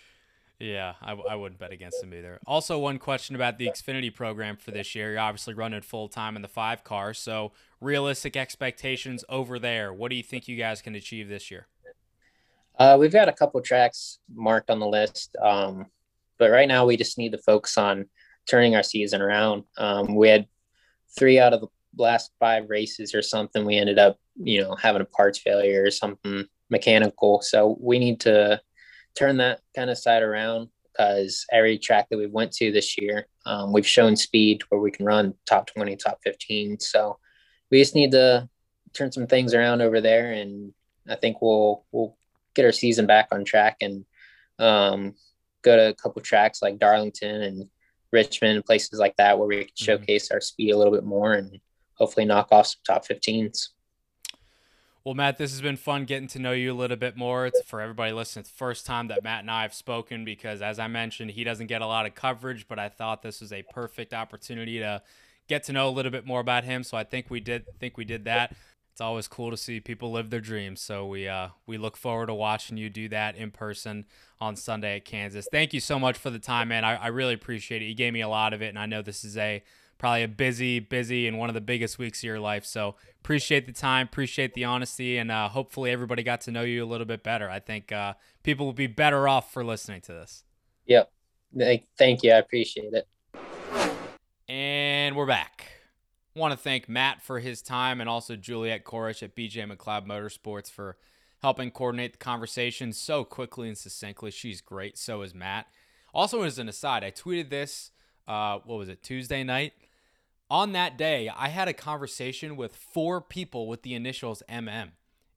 Yeah, 0.60 0.94
I, 1.00 1.12
I 1.12 1.36
wouldn't 1.36 1.60
bet 1.60 1.70
against 1.70 2.02
him 2.02 2.12
either. 2.12 2.40
Also, 2.44 2.80
one 2.80 2.98
question 2.98 3.36
about 3.36 3.58
the 3.58 3.66
Xfinity 3.68 4.12
program 4.12 4.56
for 4.56 4.72
this 4.72 4.92
year. 4.94 5.12
You're 5.12 5.20
obviously 5.20 5.54
running 5.54 5.82
full 5.82 6.08
time 6.08 6.34
in 6.34 6.42
the 6.42 6.48
five 6.48 6.82
car, 6.82 7.14
so 7.14 7.52
realistic 7.80 8.36
expectations 8.36 9.24
over 9.28 9.58
there. 9.60 9.92
What 9.92 10.10
do 10.10 10.16
you 10.16 10.22
think 10.24 10.48
you 10.48 10.56
guys 10.56 10.82
can 10.82 10.96
achieve 10.96 11.28
this 11.28 11.48
year? 11.50 11.68
Uh, 12.76 12.96
we've 12.98 13.12
got 13.12 13.28
a 13.28 13.32
couple 13.32 13.60
tracks 13.60 14.18
marked 14.34 14.68
on 14.68 14.80
the 14.80 14.86
list, 14.86 15.36
um, 15.40 15.86
but 16.38 16.50
right 16.50 16.66
now 16.66 16.86
we 16.86 16.96
just 16.96 17.18
need 17.18 17.32
to 17.32 17.38
focus 17.38 17.78
on 17.78 18.06
turning 18.48 18.74
our 18.74 18.82
season 18.82 19.22
around. 19.22 19.62
Um, 19.76 20.16
we 20.16 20.28
had 20.28 20.46
three 21.16 21.38
out 21.38 21.52
of 21.52 21.60
the 21.60 21.68
last 21.98 22.32
five 22.38 22.68
races 22.68 23.14
or 23.14 23.22
something, 23.22 23.64
we 23.64 23.76
ended 23.76 23.98
up, 23.98 24.18
you 24.36 24.60
know, 24.60 24.74
having 24.76 25.02
a 25.02 25.06
parts 25.06 25.38
failure 25.38 25.84
or 25.84 25.90
something 25.90 26.46
mechanical. 26.70 27.40
So 27.42 27.76
we 27.80 27.98
need 27.98 28.20
to 28.20 28.60
turn 29.14 29.38
that 29.38 29.60
kind 29.74 29.90
of 29.90 29.98
side 29.98 30.22
around 30.22 30.68
because 30.98 31.46
every 31.52 31.78
track 31.78 32.08
that 32.10 32.18
we 32.18 32.26
went 32.26 32.52
to 32.52 32.72
this 32.72 32.98
year, 33.00 33.26
um, 33.46 33.72
we've 33.72 33.86
shown 33.86 34.16
speed 34.16 34.62
where 34.68 34.80
we 34.80 34.90
can 34.90 35.06
run 35.06 35.34
top 35.46 35.66
20, 35.66 35.96
top 35.96 36.18
15. 36.24 36.80
So 36.80 37.18
we 37.70 37.78
just 37.78 37.94
need 37.94 38.10
to 38.12 38.48
turn 38.94 39.12
some 39.12 39.26
things 39.26 39.54
around 39.54 39.80
over 39.80 40.00
there. 40.00 40.32
And 40.32 40.72
I 41.08 41.14
think 41.14 41.40
we'll, 41.40 41.84
we'll 41.92 42.16
get 42.54 42.64
our 42.64 42.72
season 42.72 43.06
back 43.06 43.28
on 43.32 43.44
track 43.44 43.78
and 43.80 44.04
um, 44.58 45.14
go 45.62 45.76
to 45.76 45.88
a 45.88 45.94
couple 45.94 46.20
tracks 46.22 46.62
like 46.62 46.78
Darlington 46.78 47.42
and 47.42 47.68
Richmond, 48.12 48.64
places 48.64 48.98
like 48.98 49.16
that, 49.16 49.38
where 49.38 49.46
we 49.46 49.56
can 49.56 49.66
mm-hmm. 49.66 49.84
showcase 49.84 50.26
mm-hmm. 50.26 50.34
our 50.34 50.40
speed 50.40 50.70
a 50.70 50.76
little 50.76 50.92
bit 50.92 51.04
more 51.04 51.34
and 51.34 51.60
hopefully 51.98 52.26
knock 52.26 52.48
off 52.50 52.66
some 52.66 52.80
top 52.86 53.06
15s. 53.06 53.68
Well, 55.04 55.14
Matt, 55.14 55.38
this 55.38 55.52
has 55.52 55.62
been 55.62 55.76
fun 55.76 56.04
getting 56.04 56.28
to 56.28 56.38
know 56.38 56.52
you 56.52 56.72
a 56.72 56.74
little 56.74 56.96
bit 56.96 57.16
more. 57.16 57.46
It's 57.46 57.62
for 57.62 57.80
everybody 57.80 58.12
listening. 58.12 58.42
It's 58.42 58.50
the 58.50 58.56
first 58.56 58.84
time 58.84 59.08
that 59.08 59.22
Matt 59.22 59.40
and 59.40 59.50
I 59.50 59.62
have 59.62 59.72
spoken 59.72 60.24
because, 60.24 60.60
as 60.60 60.78
I 60.78 60.86
mentioned, 60.86 61.30
he 61.30 61.44
doesn't 61.44 61.68
get 61.68 61.80
a 61.80 61.86
lot 61.86 62.04
of 62.04 62.14
coverage, 62.14 62.68
but 62.68 62.78
I 62.78 62.90
thought 62.90 63.22
this 63.22 63.40
was 63.40 63.52
a 63.52 63.62
perfect 63.62 64.12
opportunity 64.12 64.78
to 64.80 65.02
get 65.48 65.62
to 65.64 65.72
know 65.72 65.88
a 65.88 65.90
little 65.90 66.12
bit 66.12 66.26
more 66.26 66.40
about 66.40 66.64
him. 66.64 66.84
So 66.84 66.96
I 66.96 67.04
think 67.04 67.30
we 67.30 67.40
did 67.40 67.64
think 67.78 67.96
we 67.96 68.04
did 68.04 68.24
that. 68.26 68.54
it's 68.92 69.00
always 69.00 69.28
cool 69.28 69.50
to 69.50 69.56
see 69.56 69.80
people 69.80 70.12
live 70.12 70.28
their 70.28 70.40
dreams. 70.40 70.80
So 70.80 71.06
we 71.06 71.26
uh, 71.26 71.48
we 71.66 71.78
look 71.78 71.96
forward 71.96 72.26
to 72.26 72.34
watching 72.34 72.76
you 72.76 72.90
do 72.90 73.08
that 73.08 73.34
in 73.34 73.50
person 73.50 74.04
on 74.40 74.56
Sunday 74.56 74.96
at 74.96 75.04
Kansas. 75.04 75.48
Thank 75.50 75.72
you 75.72 75.80
so 75.80 75.98
much 75.98 76.18
for 76.18 76.28
the 76.28 76.38
time, 76.38 76.68
man. 76.68 76.84
I, 76.84 76.96
I 76.96 77.06
really 77.06 77.34
appreciate 77.34 77.80
it. 77.80 77.86
You 77.86 77.94
gave 77.94 78.12
me 78.12 78.20
a 78.20 78.28
lot 78.28 78.52
of 78.52 78.60
it, 78.60 78.68
and 78.68 78.78
I 78.78 78.84
know 78.84 79.00
this 79.00 79.24
is 79.24 79.38
a 79.38 79.62
probably 79.98 80.22
a 80.22 80.28
busy, 80.28 80.80
busy, 80.80 81.26
and 81.26 81.38
one 81.38 81.50
of 81.50 81.54
the 81.54 81.60
biggest 81.60 81.98
weeks 81.98 82.20
of 82.20 82.24
your 82.24 82.40
life. 82.40 82.64
So 82.64 82.94
appreciate 83.20 83.66
the 83.66 83.72
time, 83.72 84.06
appreciate 84.06 84.54
the 84.54 84.64
honesty, 84.64 85.18
and 85.18 85.30
uh, 85.30 85.48
hopefully 85.48 85.90
everybody 85.90 86.22
got 86.22 86.40
to 86.42 86.50
know 86.50 86.62
you 86.62 86.84
a 86.84 86.86
little 86.86 87.06
bit 87.06 87.22
better. 87.22 87.50
I 87.50 87.60
think 87.60 87.92
uh, 87.92 88.14
people 88.42 88.66
will 88.66 88.72
be 88.72 88.86
better 88.86 89.28
off 89.28 89.52
for 89.52 89.64
listening 89.64 90.00
to 90.02 90.12
this. 90.12 90.44
Yep. 90.86 91.10
Thank 91.98 92.22
you. 92.22 92.32
I 92.32 92.38
appreciate 92.38 92.92
it. 92.92 93.08
And 94.48 95.14
we're 95.16 95.26
back 95.26 95.68
I 96.38 96.40
want 96.40 96.52
to 96.52 96.56
thank 96.56 96.88
Matt 96.88 97.20
for 97.20 97.40
his 97.40 97.62
time 97.62 98.00
and 98.00 98.08
also 98.08 98.36
Juliet 98.36 98.84
Korish 98.84 99.24
at 99.24 99.34
BJ 99.34 99.68
McLeod 99.68 100.06
Motorsports 100.06 100.70
for 100.70 100.96
helping 101.42 101.72
coordinate 101.72 102.12
the 102.12 102.18
conversation 102.18 102.92
so 102.92 103.24
quickly 103.24 103.66
and 103.66 103.76
succinctly. 103.76 104.30
She's 104.30 104.60
great. 104.60 104.96
So 104.96 105.22
is 105.22 105.34
Matt. 105.34 105.66
Also, 106.14 106.42
as 106.42 106.60
an 106.60 106.68
aside, 106.68 107.02
I 107.02 107.10
tweeted 107.10 107.50
this, 107.50 107.90
uh, 108.28 108.60
what 108.64 108.78
was 108.78 108.88
it, 108.88 109.02
Tuesday 109.02 109.42
night? 109.42 109.72
On 110.50 110.72
that 110.72 110.96
day, 110.96 111.28
I 111.28 111.48
had 111.48 111.68
a 111.68 111.74
conversation 111.74 112.56
with 112.56 112.74
four 112.74 113.20
people 113.20 113.68
with 113.68 113.82
the 113.82 113.94
initials 113.94 114.42
MM. 114.48 114.92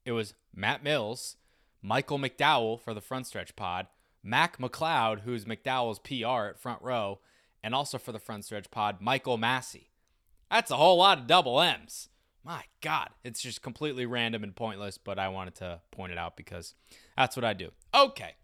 It 0.06 0.14
was 0.14 0.34
Matt 0.56 0.84
Mills, 0.84 1.36
Michael 1.82 2.18
McDowell 2.18 2.80
for 2.80 2.94
the 2.94 3.02
Front 3.02 3.28
Stretch 3.28 3.56
Pod, 3.58 3.88
Mac 4.24 4.58
McLeod, 4.58 5.22
who's 5.22 5.46
McDowell's 5.46 6.00
PR 6.00 6.48
at 6.50 6.60
Front 6.60 6.82
Row, 6.82 7.20
and 7.62 7.76
also 7.76 7.98
for 7.98 8.14
the 8.14 8.20
Front 8.20 8.46
Stretch 8.46 8.72
Pod, 8.72 9.02
Michael 9.02 9.38
Massie. 9.38 9.90
That's 10.50 10.72
a 10.72 10.78
whole 10.78 10.98
lot 10.98 11.18
of 11.18 11.28
double 11.28 11.60
M's. 11.60 12.08
My 12.44 12.64
God, 12.80 13.10
it's 13.24 13.42
just 13.42 13.62
completely 13.62 14.06
random 14.06 14.44
and 14.44 14.56
pointless, 14.56 14.98
but 14.98 15.20
I 15.20 15.28
wanted 15.28 15.56
to 15.56 15.82
point 15.92 16.12
it 16.12 16.18
out 16.18 16.38
because 16.38 16.74
that's 17.18 17.36
what 17.36 17.46
I 17.46 17.54
do. 17.54 17.72
Okay. 17.94 18.36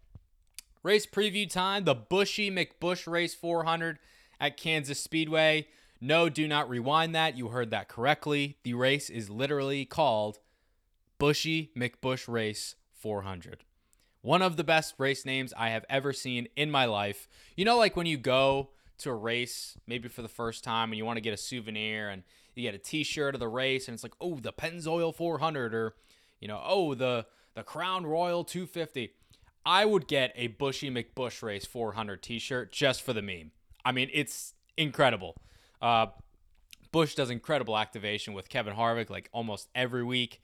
Race 0.82 1.06
preview 1.06 1.50
time 1.50 1.84
the 1.84 1.96
Buschy 1.96 2.52
McBusch 2.52 3.10
Race 3.10 3.34
400 3.34 3.98
at 4.38 4.56
Kansas 4.56 5.00
Speedway. 5.02 5.66
No, 6.00 6.28
do 6.28 6.46
not 6.46 6.68
rewind 6.68 7.14
that. 7.14 7.36
You 7.36 7.48
heard 7.48 7.70
that 7.70 7.88
correctly. 7.88 8.56
The 8.62 8.74
race 8.74 9.10
is 9.10 9.30
literally 9.30 9.84
called 9.84 10.38
Buschy 11.18 11.70
McBusch 11.76 12.28
Race 12.28 12.76
400. 12.92 13.64
One 14.20 14.42
of 14.42 14.56
the 14.56 14.64
best 14.64 14.94
race 14.98 15.24
names 15.24 15.52
I 15.56 15.70
have 15.70 15.84
ever 15.88 16.12
seen 16.12 16.48
in 16.56 16.70
my 16.70 16.84
life. 16.84 17.28
You 17.56 17.64
know, 17.64 17.76
like 17.76 17.96
when 17.96 18.06
you 18.06 18.16
go 18.16 18.70
to 18.98 19.10
a 19.10 19.14
race, 19.14 19.76
maybe 19.86 20.08
for 20.08 20.22
the 20.22 20.28
first 20.28 20.64
time, 20.64 20.90
and 20.90 20.98
you 20.98 21.04
want 21.04 21.16
to 21.16 21.22
get 21.22 21.34
a 21.34 21.38
souvenir 21.38 22.08
and 22.08 22.22
you 22.54 22.62
get 22.62 22.74
a 22.74 22.78
T-shirt 22.78 23.34
of 23.34 23.40
the 23.40 23.48
race, 23.48 23.86
and 23.86 23.94
it's 23.94 24.02
like, 24.02 24.14
oh, 24.20 24.38
the 24.40 24.52
Pennzoil 24.52 25.14
400, 25.14 25.74
or 25.74 25.94
you 26.40 26.48
know, 26.48 26.60
oh, 26.64 26.94
the 26.94 27.26
the 27.54 27.62
Crown 27.62 28.06
Royal 28.06 28.44
250. 28.44 29.14
I 29.64 29.84
would 29.84 30.06
get 30.06 30.32
a 30.34 30.48
Buschy 30.48 30.90
McBusch 30.90 31.42
Race 31.42 31.66
400 31.66 32.22
T-shirt 32.22 32.72
just 32.72 33.02
for 33.02 33.12
the 33.12 33.22
meme. 33.22 33.50
I 33.84 33.92
mean, 33.92 34.08
it's 34.12 34.54
incredible. 34.76 35.36
Uh, 35.80 36.06
Busch 36.90 37.14
does 37.14 37.30
incredible 37.30 37.76
activation 37.76 38.34
with 38.34 38.48
Kevin 38.48 38.74
Harvick 38.74 39.10
like 39.10 39.28
almost 39.32 39.68
every 39.74 40.04
week, 40.04 40.40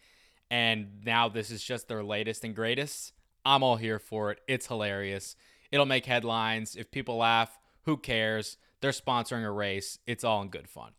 and 0.51 1.05
now 1.05 1.29
this 1.29 1.51
is 1.51 1.63
just 1.63 1.89
their 1.89 2.05
latest 2.05 2.45
and 2.45 2.55
greatest. 2.55 3.13
I'm 3.45 3.63
all 3.63 3.77
here 3.77 3.99
for 3.99 4.31
it. 4.31 4.41
It's 4.47 4.67
hilarious. 4.67 5.37
It'll 5.71 5.87
make 5.87 6.07
headlines 6.07 6.77
if 6.77 6.91
people 6.91 7.17
laugh. 7.17 7.59
Who 7.83 7.97
cares? 7.97 8.57
They're 8.81 8.93
sponsoring 8.93 9.45
a 9.45 9.51
race. 9.51 9.99
It's 10.07 10.25
all 10.25 10.43
in 10.43 10.49
good 10.49 10.69
fun. 10.69 10.93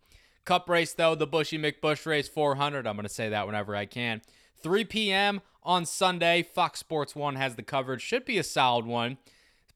Cup 0.44 0.70
race, 0.70 0.94
though, 0.94 1.16
the 1.16 1.28
Buschy 1.28 1.60
McBusch 1.60 2.06
Race 2.06 2.28
400. 2.28 2.86
I'm 2.86 2.96
going 2.96 3.08
to 3.08 3.14
say 3.14 3.30
that 3.30 3.48
whenever 3.48 3.76
I 3.76 3.86
can. 3.86 4.22
3 4.62 4.86
p.m. 4.86 5.42
on 5.64 5.86
Sunday. 5.86 6.44
Fox 6.44 6.80
Sports 6.80 7.16
1 7.16 7.36
has 7.36 7.56
the 7.56 7.64
coverage. 7.64 8.02
Should 8.02 8.26
be 8.26 8.38
a 8.38 8.44
solid 8.44 8.86
one. 8.86 9.18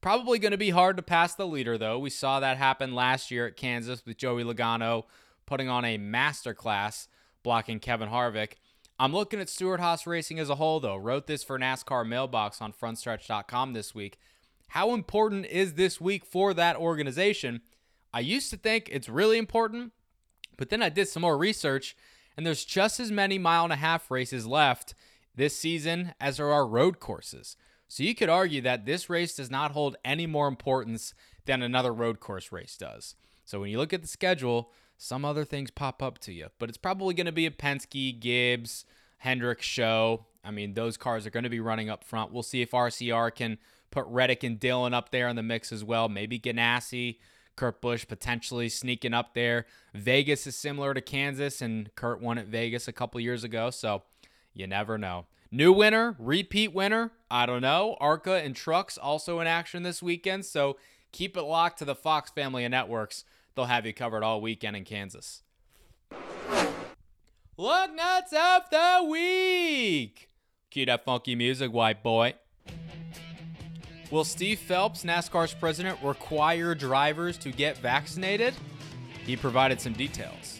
Probably 0.00 0.38
going 0.38 0.52
to 0.52 0.58
be 0.58 0.70
hard 0.70 0.96
to 0.96 1.02
pass 1.02 1.34
the 1.34 1.46
leader, 1.46 1.76
though. 1.76 1.98
We 1.98 2.08
saw 2.08 2.40
that 2.40 2.56
happen 2.56 2.94
last 2.94 3.30
year 3.30 3.46
at 3.46 3.56
Kansas 3.56 4.02
with 4.06 4.16
Joey 4.16 4.44
Logano 4.44 5.04
putting 5.44 5.68
on 5.68 5.84
a 5.84 5.98
masterclass 5.98 7.06
blocking 7.42 7.80
Kevin 7.80 8.08
Harvick. 8.08 8.52
I'm 8.98 9.12
looking 9.12 9.40
at 9.40 9.48
Stewart-Haas 9.48 10.06
Racing 10.06 10.38
as 10.38 10.48
a 10.48 10.54
whole, 10.54 10.80
though. 10.80 10.96
Wrote 10.96 11.26
this 11.26 11.42
for 11.42 11.58
NASCAR 11.58 12.06
Mailbox 12.06 12.62
on 12.62 12.72
frontstretch.com 12.72 13.72
this 13.72 13.94
week. 13.94 14.18
How 14.68 14.94
important 14.94 15.46
is 15.46 15.74
this 15.74 16.00
week 16.00 16.24
for 16.24 16.54
that 16.54 16.76
organization? 16.76 17.60
I 18.12 18.20
used 18.20 18.50
to 18.50 18.56
think 18.56 18.88
it's 18.90 19.08
really 19.08 19.36
important, 19.36 19.92
but 20.56 20.70
then 20.70 20.82
I 20.82 20.88
did 20.88 21.08
some 21.08 21.22
more 21.22 21.36
research, 21.36 21.96
and 22.36 22.46
there's 22.46 22.64
just 22.64 23.00
as 23.00 23.10
many 23.10 23.38
mile 23.38 23.64
and 23.64 23.72
a 23.72 23.76
half 23.76 24.10
races 24.10 24.46
left 24.46 24.94
this 25.34 25.56
season 25.56 26.14
as 26.20 26.38
there 26.38 26.52
are 26.52 26.66
road 26.66 27.00
courses. 27.00 27.56
So 27.90 28.04
you 28.04 28.14
could 28.14 28.28
argue 28.28 28.60
that 28.62 28.86
this 28.86 29.10
race 29.10 29.34
does 29.34 29.50
not 29.50 29.72
hold 29.72 29.96
any 30.04 30.26
more 30.26 30.46
importance 30.46 31.12
than 31.44 31.60
another 31.60 31.92
road 31.92 32.20
course 32.20 32.52
race 32.52 32.76
does. 32.76 33.16
So 33.44 33.60
when 33.60 33.70
you 33.70 33.78
look 33.78 33.92
at 33.92 34.02
the 34.02 34.08
schedule, 34.08 34.70
some 34.96 35.24
other 35.24 35.44
things 35.44 35.72
pop 35.72 36.02
up 36.02 36.18
to 36.20 36.32
you, 36.32 36.46
but 36.60 36.68
it's 36.68 36.78
probably 36.78 37.14
going 37.14 37.26
to 37.26 37.32
be 37.32 37.46
a 37.46 37.50
Penske, 37.50 38.20
Gibbs, 38.20 38.84
Hendrick 39.18 39.60
show. 39.60 40.26
I 40.44 40.52
mean, 40.52 40.74
those 40.74 40.96
cars 40.96 41.26
are 41.26 41.30
going 41.30 41.44
to 41.44 41.50
be 41.50 41.58
running 41.58 41.90
up 41.90 42.04
front. 42.04 42.32
We'll 42.32 42.44
see 42.44 42.62
if 42.62 42.70
RCR 42.70 43.34
can 43.34 43.58
Put 43.90 44.06
Reddick 44.06 44.44
and 44.44 44.60
Dillon 44.60 44.94
up 44.94 45.10
there 45.10 45.28
in 45.28 45.36
the 45.36 45.42
mix 45.42 45.72
as 45.72 45.82
well. 45.82 46.08
Maybe 46.08 46.38
Ganassi, 46.38 47.18
Kurt 47.56 47.80
Busch 47.80 48.06
potentially 48.06 48.68
sneaking 48.68 49.14
up 49.14 49.34
there. 49.34 49.66
Vegas 49.94 50.46
is 50.46 50.54
similar 50.54 50.94
to 50.94 51.00
Kansas, 51.00 51.60
and 51.60 51.92
Kurt 51.96 52.22
won 52.22 52.38
at 52.38 52.46
Vegas 52.46 52.86
a 52.86 52.92
couple 52.92 53.20
years 53.20 53.42
ago, 53.42 53.70
so 53.70 54.02
you 54.54 54.66
never 54.68 54.96
know. 54.96 55.26
New 55.52 55.72
winner, 55.72 56.14
repeat 56.20 56.72
winner, 56.72 57.10
I 57.28 57.44
don't 57.44 57.62
know. 57.62 57.96
ARCA 58.00 58.34
and 58.34 58.54
Trucks 58.54 58.96
also 58.96 59.40
in 59.40 59.48
action 59.48 59.82
this 59.82 60.00
weekend, 60.00 60.44
so 60.44 60.76
keep 61.10 61.36
it 61.36 61.42
locked 61.42 61.80
to 61.80 61.84
the 61.84 61.96
Fox 61.96 62.30
family 62.30 62.64
of 62.64 62.70
networks. 62.70 63.24
They'll 63.56 63.64
have 63.64 63.84
you 63.84 63.92
covered 63.92 64.22
all 64.22 64.40
weekend 64.40 64.76
in 64.76 64.84
Kansas. 64.84 65.42
Look 67.56 67.94
nuts 67.94 68.32
of 68.32 68.70
the 68.70 69.06
week. 69.10 70.30
Cue 70.70 70.86
that 70.86 71.04
funky 71.04 71.34
music, 71.34 71.72
white 71.72 72.04
boy. 72.04 72.34
Will 74.12 74.24
Steve 74.24 74.60
Phelps, 74.60 75.02
NASCAR's 75.02 75.54
president, 75.54 75.98
require 76.00 76.76
drivers 76.76 77.36
to 77.38 77.50
get 77.50 77.76
vaccinated? 77.78 78.54
He 79.26 79.36
provided 79.36 79.80
some 79.80 79.94
details. 79.94 80.59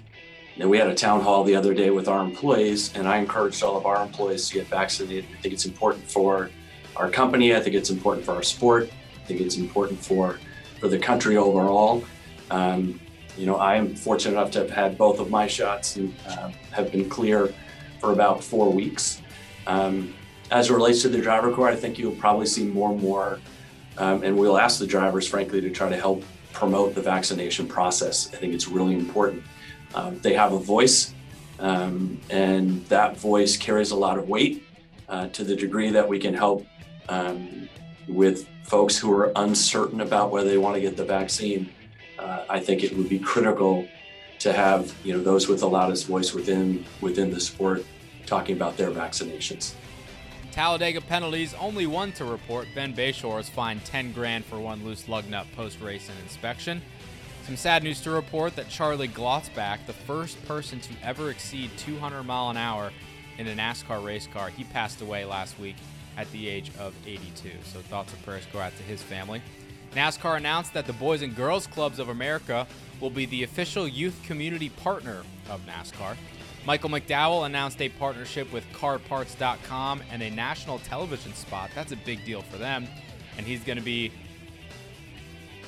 Now, 0.60 0.68
we 0.68 0.76
had 0.76 0.88
a 0.88 0.94
town 0.94 1.22
hall 1.22 1.42
the 1.42 1.56
other 1.56 1.72
day 1.72 1.88
with 1.88 2.06
our 2.06 2.22
employees, 2.22 2.94
and 2.94 3.08
I 3.08 3.16
encouraged 3.16 3.62
all 3.62 3.78
of 3.78 3.86
our 3.86 4.02
employees 4.02 4.46
to 4.48 4.56
get 4.56 4.66
vaccinated. 4.66 5.24
I 5.32 5.40
think 5.40 5.54
it's 5.54 5.64
important 5.64 6.04
for 6.04 6.50
our 6.96 7.08
company. 7.08 7.56
I 7.56 7.60
think 7.60 7.74
it's 7.74 7.88
important 7.88 8.26
for 8.26 8.32
our 8.32 8.42
sport. 8.42 8.90
I 9.18 9.24
think 9.24 9.40
it's 9.40 9.56
important 9.56 10.04
for, 10.04 10.38
for 10.78 10.88
the 10.88 10.98
country 10.98 11.38
overall. 11.38 12.04
Um, 12.50 13.00
you 13.38 13.46
know, 13.46 13.56
I 13.56 13.76
am 13.76 13.94
fortunate 13.94 14.32
enough 14.32 14.50
to 14.50 14.58
have 14.58 14.68
had 14.68 14.98
both 14.98 15.18
of 15.18 15.30
my 15.30 15.46
shots 15.46 15.96
and 15.96 16.14
uh, 16.28 16.50
have 16.72 16.92
been 16.92 17.08
clear 17.08 17.54
for 17.98 18.12
about 18.12 18.44
four 18.44 18.70
weeks. 18.70 19.22
Um, 19.66 20.12
as 20.50 20.68
it 20.68 20.74
relates 20.74 21.00
to 21.00 21.08
the 21.08 21.22
driver 21.22 21.50
corps, 21.50 21.70
I 21.70 21.76
think 21.76 21.98
you'll 21.98 22.16
probably 22.16 22.44
see 22.44 22.66
more 22.66 22.90
and 22.92 23.00
more, 23.00 23.40
um, 23.96 24.22
and 24.22 24.36
we'll 24.36 24.58
ask 24.58 24.78
the 24.78 24.86
drivers, 24.86 25.26
frankly, 25.26 25.62
to 25.62 25.70
try 25.70 25.88
to 25.88 25.96
help 25.96 26.22
promote 26.52 26.94
the 26.94 27.00
vaccination 27.00 27.66
process. 27.66 28.28
I 28.34 28.36
think 28.36 28.52
it's 28.52 28.68
really 28.68 28.92
important. 28.94 29.42
Um, 29.94 30.18
they 30.20 30.34
have 30.34 30.52
a 30.52 30.58
voice, 30.58 31.14
um, 31.58 32.20
and 32.30 32.84
that 32.86 33.16
voice 33.16 33.56
carries 33.56 33.90
a 33.90 33.96
lot 33.96 34.18
of 34.18 34.28
weight 34.28 34.62
uh, 35.08 35.28
to 35.28 35.44
the 35.44 35.56
degree 35.56 35.90
that 35.90 36.08
we 36.08 36.18
can 36.18 36.34
help 36.34 36.66
um, 37.08 37.68
with 38.08 38.46
folks 38.64 38.96
who 38.96 39.12
are 39.12 39.32
uncertain 39.36 40.00
about 40.00 40.30
whether 40.30 40.48
they 40.48 40.58
want 40.58 40.76
to 40.76 40.80
get 40.80 40.96
the 40.96 41.04
vaccine. 41.04 41.68
Uh, 42.18 42.44
I 42.48 42.60
think 42.60 42.84
it 42.84 42.96
would 42.96 43.08
be 43.08 43.18
critical 43.18 43.86
to 44.40 44.52
have 44.52 44.94
you 45.04 45.12
know 45.12 45.22
those 45.22 45.48
with 45.48 45.60
the 45.60 45.68
loudest 45.68 46.06
voice 46.06 46.32
within 46.32 46.84
within 47.00 47.30
the 47.30 47.40
sport 47.40 47.84
talking 48.26 48.56
about 48.56 48.76
their 48.76 48.90
vaccinations. 48.90 49.74
Talladega 50.52 51.00
penalties, 51.00 51.54
only 51.54 51.86
one 51.86 52.12
to 52.12 52.24
report. 52.24 52.66
Ben 52.74 52.92
Beshore 52.94 53.40
is 53.40 53.48
fined 53.48 53.84
10 53.84 54.12
grand 54.12 54.44
for 54.44 54.58
one 54.58 54.84
loose 54.84 55.08
lug 55.08 55.28
nut 55.28 55.46
post 55.54 55.80
race 55.80 56.08
and 56.08 56.18
inspection. 56.20 56.82
Some 57.50 57.56
sad 57.56 57.82
news 57.82 58.00
to 58.02 58.12
report 58.12 58.54
that 58.54 58.68
Charlie 58.68 59.08
Glotzbach, 59.08 59.84
the 59.84 59.92
first 59.92 60.40
person 60.46 60.78
to 60.78 60.92
ever 61.02 61.30
exceed 61.30 61.72
200 61.78 62.22
mile 62.22 62.48
an 62.50 62.56
hour 62.56 62.92
in 63.38 63.48
a 63.48 63.54
NASCAR 63.56 64.04
race 64.04 64.28
car, 64.28 64.50
he 64.50 64.62
passed 64.62 65.00
away 65.00 65.24
last 65.24 65.58
week 65.58 65.74
at 66.16 66.30
the 66.30 66.48
age 66.48 66.70
of 66.78 66.94
82. 67.04 67.50
So 67.64 67.80
thoughts 67.80 68.12
and 68.12 68.24
prayers 68.24 68.46
go 68.52 68.60
out 68.60 68.76
to 68.76 68.84
his 68.84 69.02
family. 69.02 69.42
NASCAR 69.96 70.36
announced 70.36 70.74
that 70.74 70.86
the 70.86 70.92
Boys 70.92 71.22
and 71.22 71.34
Girls 71.34 71.66
Clubs 71.66 71.98
of 71.98 72.08
America 72.08 72.68
will 73.00 73.10
be 73.10 73.26
the 73.26 73.42
official 73.42 73.88
youth 73.88 74.22
community 74.22 74.68
partner 74.68 75.24
of 75.50 75.60
NASCAR. 75.66 76.16
Michael 76.64 76.90
McDowell 76.90 77.46
announced 77.46 77.82
a 77.82 77.88
partnership 77.88 78.52
with 78.52 78.62
CarParts.com 78.74 80.02
and 80.12 80.22
a 80.22 80.30
national 80.30 80.78
television 80.78 81.34
spot. 81.34 81.70
That's 81.74 81.90
a 81.90 81.96
big 81.96 82.24
deal 82.24 82.42
for 82.42 82.58
them. 82.58 82.86
And 83.36 83.44
he's 83.44 83.64
going 83.64 83.78
to 83.78 83.84
be, 83.84 84.12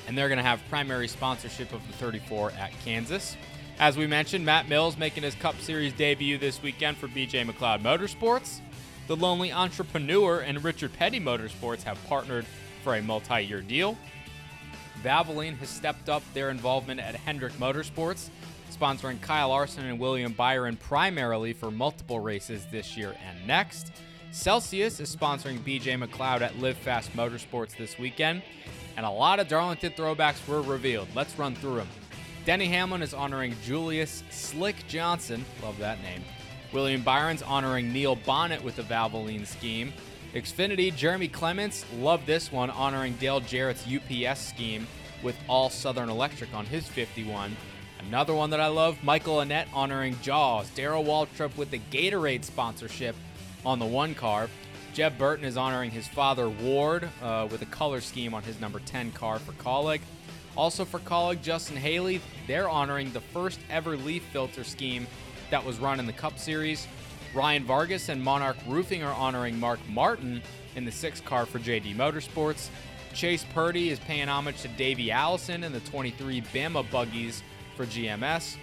and 0.07 0.17
they're 0.17 0.27
going 0.27 0.37
to 0.37 0.43
have 0.43 0.61
primary 0.69 1.07
sponsorship 1.07 1.73
of 1.73 1.85
the 1.87 1.93
34 1.93 2.51
at 2.51 2.71
Kansas. 2.83 3.37
As 3.79 3.97
we 3.97 4.07
mentioned, 4.07 4.45
Matt 4.45 4.69
Mills 4.69 4.97
making 4.97 5.23
his 5.23 5.35
Cup 5.35 5.59
Series 5.59 5.93
debut 5.93 6.37
this 6.37 6.61
weekend 6.61 6.97
for 6.97 7.07
BJ 7.07 7.49
McLeod 7.49 7.81
Motorsports. 7.81 8.59
The 9.07 9.15
Lonely 9.15 9.51
Entrepreneur 9.51 10.39
and 10.39 10.63
Richard 10.63 10.93
Petty 10.93 11.19
Motorsports 11.19 11.83
have 11.83 11.97
partnered 12.07 12.45
for 12.83 12.95
a 12.95 13.01
multi 13.01 13.41
year 13.41 13.61
deal. 13.61 13.97
Valvoline 15.03 15.57
has 15.57 15.69
stepped 15.69 16.07
up 16.07 16.23
their 16.33 16.49
involvement 16.49 16.99
at 16.99 17.15
Hendrick 17.15 17.53
Motorsports, 17.53 18.29
sponsoring 18.71 19.19
Kyle 19.21 19.49
Larson 19.49 19.85
and 19.85 19.99
William 19.99 20.31
Byron 20.31 20.77
primarily 20.77 21.51
for 21.51 21.71
multiple 21.71 22.19
races 22.19 22.65
this 22.71 22.95
year 22.95 23.15
and 23.27 23.47
next. 23.47 23.91
Celsius 24.31 24.99
is 24.99 25.13
sponsoring 25.13 25.59
BJ 25.59 26.01
McLeod 26.01 26.41
at 26.41 26.57
Live 26.57 26.77
Fast 26.77 27.11
Motorsports 27.13 27.75
this 27.75 27.99
weekend, 27.99 28.41
and 28.97 29.05
a 29.05 29.09
lot 29.09 29.39
of 29.39 29.47
Darlington 29.47 29.91
throwbacks 29.91 30.45
were 30.47 30.61
revealed. 30.61 31.07
Let's 31.15 31.37
run 31.37 31.55
through 31.55 31.75
them. 31.75 31.87
Denny 32.45 32.67
Hamlin 32.67 33.01
is 33.01 33.13
honoring 33.13 33.55
Julius 33.63 34.23
Slick 34.29 34.87
Johnson, 34.87 35.45
love 35.61 35.77
that 35.79 36.01
name. 36.01 36.23
William 36.73 37.01
Byron's 37.01 37.41
honoring 37.41 37.93
Neil 37.93 38.15
Bonnett 38.17 38.61
with 38.61 38.75
the 38.75 38.83
Valvoline 38.83 39.45
scheme. 39.45 39.93
Xfinity, 40.33 40.93
Jeremy 40.95 41.27
Clements, 41.27 41.85
love 41.99 42.25
this 42.25 42.51
one, 42.51 42.69
honoring 42.71 43.13
Dale 43.13 43.39
Jarrett's 43.41 43.85
UPS 43.87 44.41
scheme 44.41 44.87
with 45.21 45.35
All 45.47 45.69
Southern 45.69 46.09
Electric 46.09 46.53
on 46.53 46.65
his 46.65 46.87
51. 46.87 47.55
Another 48.07 48.33
one 48.33 48.49
that 48.49 48.59
I 48.59 48.67
love, 48.67 49.01
Michael 49.03 49.37
Annett 49.37 49.67
honoring 49.73 50.17
Jaws, 50.21 50.69
Darrell 50.71 51.03
Waltrip 51.03 51.55
with 51.55 51.71
the 51.71 51.79
Gatorade 51.91 52.43
sponsorship 52.43 53.15
on 53.65 53.79
the 53.79 53.85
one 53.85 54.13
car. 54.13 54.49
Jeb 54.93 55.17
Burton 55.17 55.43
is 55.43 55.57
honoring 55.57 55.89
his 55.89 56.07
father 56.07 56.47
Ward 56.47 57.09
uh, 57.23 57.47
with 57.49 57.63
a 57.63 57.65
color 57.65 57.99
scheme 57.99 58.35
on 58.35 58.43
his 58.43 58.61
number 58.61 58.79
10 58.79 59.11
car 59.13 59.39
for 59.39 59.51
Kaulig. 59.53 60.01
Also 60.55 60.85
for 60.85 60.99
Kaulig, 60.99 61.41
Justin 61.41 61.77
Haley, 61.77 62.21
they're 62.45 62.69
honoring 62.69 63.11
the 63.11 63.19
first 63.19 63.59
ever 63.71 63.97
LeafFilter 63.97 64.63
scheme 64.63 65.07
that 65.49 65.65
was 65.65 65.79
run 65.79 65.99
in 65.99 66.05
the 66.05 66.13
Cup 66.13 66.37
Series. 66.37 66.87
Ryan 67.33 67.63
Vargas 67.63 68.09
and 68.09 68.23
Monarch 68.23 68.57
Roofing 68.67 69.01
are 69.01 69.15
honoring 69.15 69.59
Mark 69.59 69.79
Martin 69.89 70.43
in 70.75 70.85
the 70.85 70.91
six 70.91 71.19
car 71.19 71.47
for 71.47 71.57
JD 71.57 71.95
Motorsports. 71.95 72.69
Chase 73.15 73.45
Purdy 73.51 73.89
is 73.89 73.97
paying 73.97 74.29
homage 74.29 74.61
to 74.61 74.67
Davey 74.67 75.09
Allison 75.09 75.63
in 75.63 75.71
the 75.73 75.79
23 75.79 76.41
Bama 76.53 76.89
buggies 76.91 77.41
for 77.75 77.87
GMS. 77.87 78.57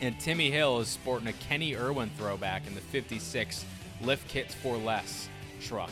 And 0.00 0.18
Timmy 0.18 0.50
Hill 0.50 0.80
is 0.80 0.88
sporting 0.88 1.28
a 1.28 1.34
Kenny 1.34 1.76
Irwin 1.76 2.10
throwback 2.16 2.66
in 2.66 2.74
the 2.74 2.80
56 2.80 3.66
Lift 4.00 4.26
Kits 4.26 4.54
for 4.54 4.78
Less 4.78 5.28
truck. 5.60 5.90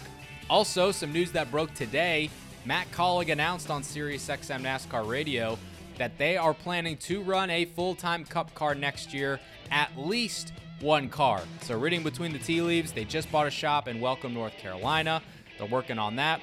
Also, 0.51 0.91
some 0.91 1.13
news 1.13 1.33
that 1.33 1.51
broke 1.51 1.73
today 1.75 2.31
Matt 2.65 2.91
Kaulig 2.91 3.31
announced 3.31 3.71
on 3.71 3.83
SiriusXM 3.83 4.63
NASCAR 4.63 5.09
Radio 5.09 5.59
that 5.97 6.17
they 6.19 6.37
are 6.37 6.55
planning 6.55 6.97
to 6.99 7.23
run 7.23 7.51
a 7.51 7.65
full 7.65 7.95
time 7.95 8.25
Cup 8.25 8.55
car 8.55 8.75
next 8.75 9.15
year, 9.15 9.41
at 9.71 9.91
least 9.97 10.53
one 10.81 11.09
car. 11.09 11.41
So, 11.63 11.79
reading 11.79 12.03
between 12.03 12.33
the 12.33 12.39
tea 12.39 12.61
leaves, 12.61 12.93
they 12.93 13.05
just 13.05 13.31
bought 13.33 13.47
a 13.47 13.51
shop 13.51 13.89
in 13.89 14.01
Welcome, 14.01 14.35
North 14.35 14.57
Carolina. 14.59 15.23
They're 15.59 15.67
working 15.67 15.99
on 15.99 16.17
that. 16.17 16.41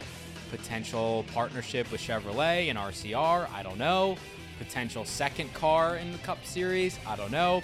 Potential 0.52 1.26
partnership 1.34 1.92
with 1.92 2.02
Chevrolet 2.02 2.70
and 2.70 2.78
RCR, 2.78 3.50
I 3.52 3.64
don't 3.64 3.78
know. 3.78 4.18
Potential 4.60 5.06
second 5.06 5.54
car 5.54 5.98
in 5.98 6.12
the 6.12 6.18
Cup 6.20 6.44
Series, 6.46 6.98
I 7.08 7.16
don't 7.16 7.32
know. 7.32 7.62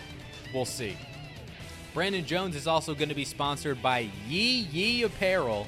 We'll 0.53 0.65
see. 0.65 0.97
Brandon 1.93 2.25
Jones 2.25 2.55
is 2.55 2.67
also 2.67 2.95
going 2.95 3.09
to 3.09 3.15
be 3.15 3.25
sponsored 3.25 3.81
by 3.81 4.09
Yee 4.27 4.67
Yee 4.71 5.03
Apparel, 5.03 5.67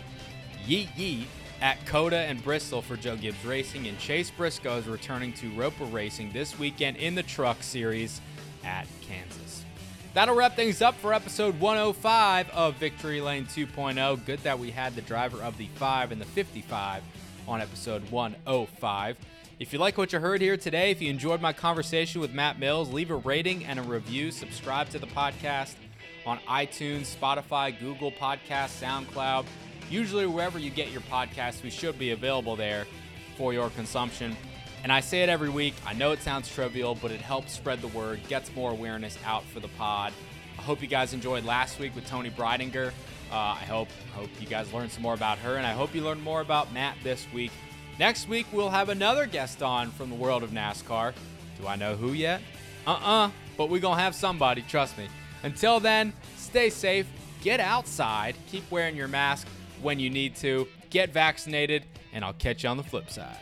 Yee 0.65 0.89
Yee, 0.95 1.27
at 1.61 1.85
COTA 1.85 2.17
and 2.17 2.43
Bristol 2.43 2.81
for 2.81 2.97
Joe 2.97 3.15
Gibbs 3.15 3.43
Racing, 3.45 3.87
and 3.87 3.97
Chase 3.99 4.31
Briscoe 4.31 4.77
is 4.77 4.87
returning 4.87 5.33
to 5.33 5.49
Roper 5.51 5.85
Racing 5.85 6.31
this 6.31 6.57
weekend 6.59 6.97
in 6.97 7.15
the 7.15 7.23
Truck 7.23 7.63
Series 7.63 8.21
at 8.63 8.87
Kansas. 9.01 9.63
That'll 10.13 10.35
wrap 10.35 10.55
things 10.55 10.81
up 10.81 10.95
for 10.95 11.13
episode 11.13 11.59
105 11.59 12.49
of 12.51 12.75
Victory 12.75 13.19
Lane 13.19 13.45
2.0. 13.45 14.25
Good 14.25 14.39
that 14.39 14.59
we 14.59 14.71
had 14.71 14.95
the 14.95 15.01
driver 15.01 15.41
of 15.41 15.57
the 15.57 15.67
5 15.75 16.11
and 16.11 16.21
the 16.21 16.25
55 16.25 17.01
on 17.47 17.61
episode 17.61 18.09
105. 18.11 19.17
If 19.59 19.71
you 19.71 19.79
like 19.79 19.97
what 19.97 20.13
you 20.13 20.19
heard 20.19 20.41
here 20.41 20.57
today, 20.57 20.91
if 20.91 21.01
you 21.01 21.09
enjoyed 21.09 21.41
my 21.41 21.53
conversation 21.53 22.21
with 22.21 22.33
Matt 22.33 22.59
Mills, 22.59 22.91
leave 22.91 23.11
a 23.11 23.15
rating 23.15 23.65
and 23.65 23.79
a 23.79 23.83
review. 23.83 24.31
Subscribe 24.31 24.89
to 24.89 24.99
the 24.99 25.07
podcast 25.07 25.75
on 26.25 26.39
iTunes, 26.47 27.15
Spotify, 27.15 27.77
Google 27.79 28.11
Podcasts, 28.11 28.81
SoundCloud. 28.81 29.45
Usually, 29.89 30.25
wherever 30.25 30.57
you 30.57 30.69
get 30.69 30.91
your 30.91 31.01
podcasts, 31.01 31.61
we 31.63 31.69
should 31.69 31.99
be 31.99 32.11
available 32.11 32.55
there 32.55 32.85
for 33.37 33.53
your 33.53 33.69
consumption. 33.71 34.35
And 34.83 34.91
I 34.91 34.99
say 34.99 35.23
it 35.23 35.29
every 35.29 35.49
week. 35.49 35.73
I 35.85 35.93
know 35.93 36.11
it 36.11 36.21
sounds 36.21 36.53
trivial, 36.53 36.95
but 36.95 37.11
it 37.11 37.21
helps 37.21 37.53
spread 37.53 37.81
the 37.81 37.87
word, 37.89 38.19
gets 38.27 38.53
more 38.55 38.71
awareness 38.71 39.17
out 39.25 39.43
for 39.45 39.59
the 39.59 39.69
pod. 39.69 40.13
I 40.57 40.61
hope 40.61 40.81
you 40.81 40.87
guys 40.87 41.13
enjoyed 41.13 41.45
last 41.45 41.79
week 41.79 41.95
with 41.95 42.05
Toni 42.05 42.29
Breidinger. 42.29 42.89
Uh, 43.31 43.35
I 43.35 43.65
hope 43.65 43.87
hope 44.13 44.29
you 44.39 44.47
guys 44.47 44.71
learned 44.73 44.91
some 44.91 45.01
more 45.01 45.13
about 45.13 45.39
her, 45.39 45.55
and 45.55 45.65
I 45.65 45.71
hope 45.71 45.95
you 45.95 46.03
learned 46.03 46.21
more 46.21 46.41
about 46.41 46.71
Matt 46.71 46.97
this 47.03 47.25
week. 47.33 47.51
Next 47.99 48.27
week 48.27 48.45
we'll 48.51 48.69
have 48.69 48.89
another 48.89 49.25
guest 49.25 49.63
on 49.63 49.89
from 49.91 50.09
the 50.09 50.15
world 50.15 50.43
of 50.43 50.51
NASCAR. 50.51 51.13
Do 51.59 51.67
I 51.67 51.75
know 51.75 51.95
who 51.95 52.13
yet? 52.13 52.41
Uh-uh, 52.85 53.31
but 53.57 53.69
we're 53.69 53.79
gonna 53.79 54.01
have 54.01 54.15
somebody. 54.15 54.61
Trust 54.63 54.97
me. 54.97 55.07
Until 55.43 55.79
then, 55.79 56.13
stay 56.37 56.69
safe, 56.69 57.07
get 57.41 57.59
outside, 57.59 58.35
keep 58.47 58.69
wearing 58.71 58.95
your 58.95 59.07
mask 59.09 59.47
when 59.81 59.99
you 59.99 60.09
need 60.09 60.35
to, 60.37 60.67
get 60.89 61.11
vaccinated, 61.11 61.83
and 62.13 62.23
I'll 62.23 62.33
catch 62.33 62.63
you 62.63 62.69
on 62.69 62.77
the 62.77 62.83
flip 62.83 63.09
side. 63.09 63.37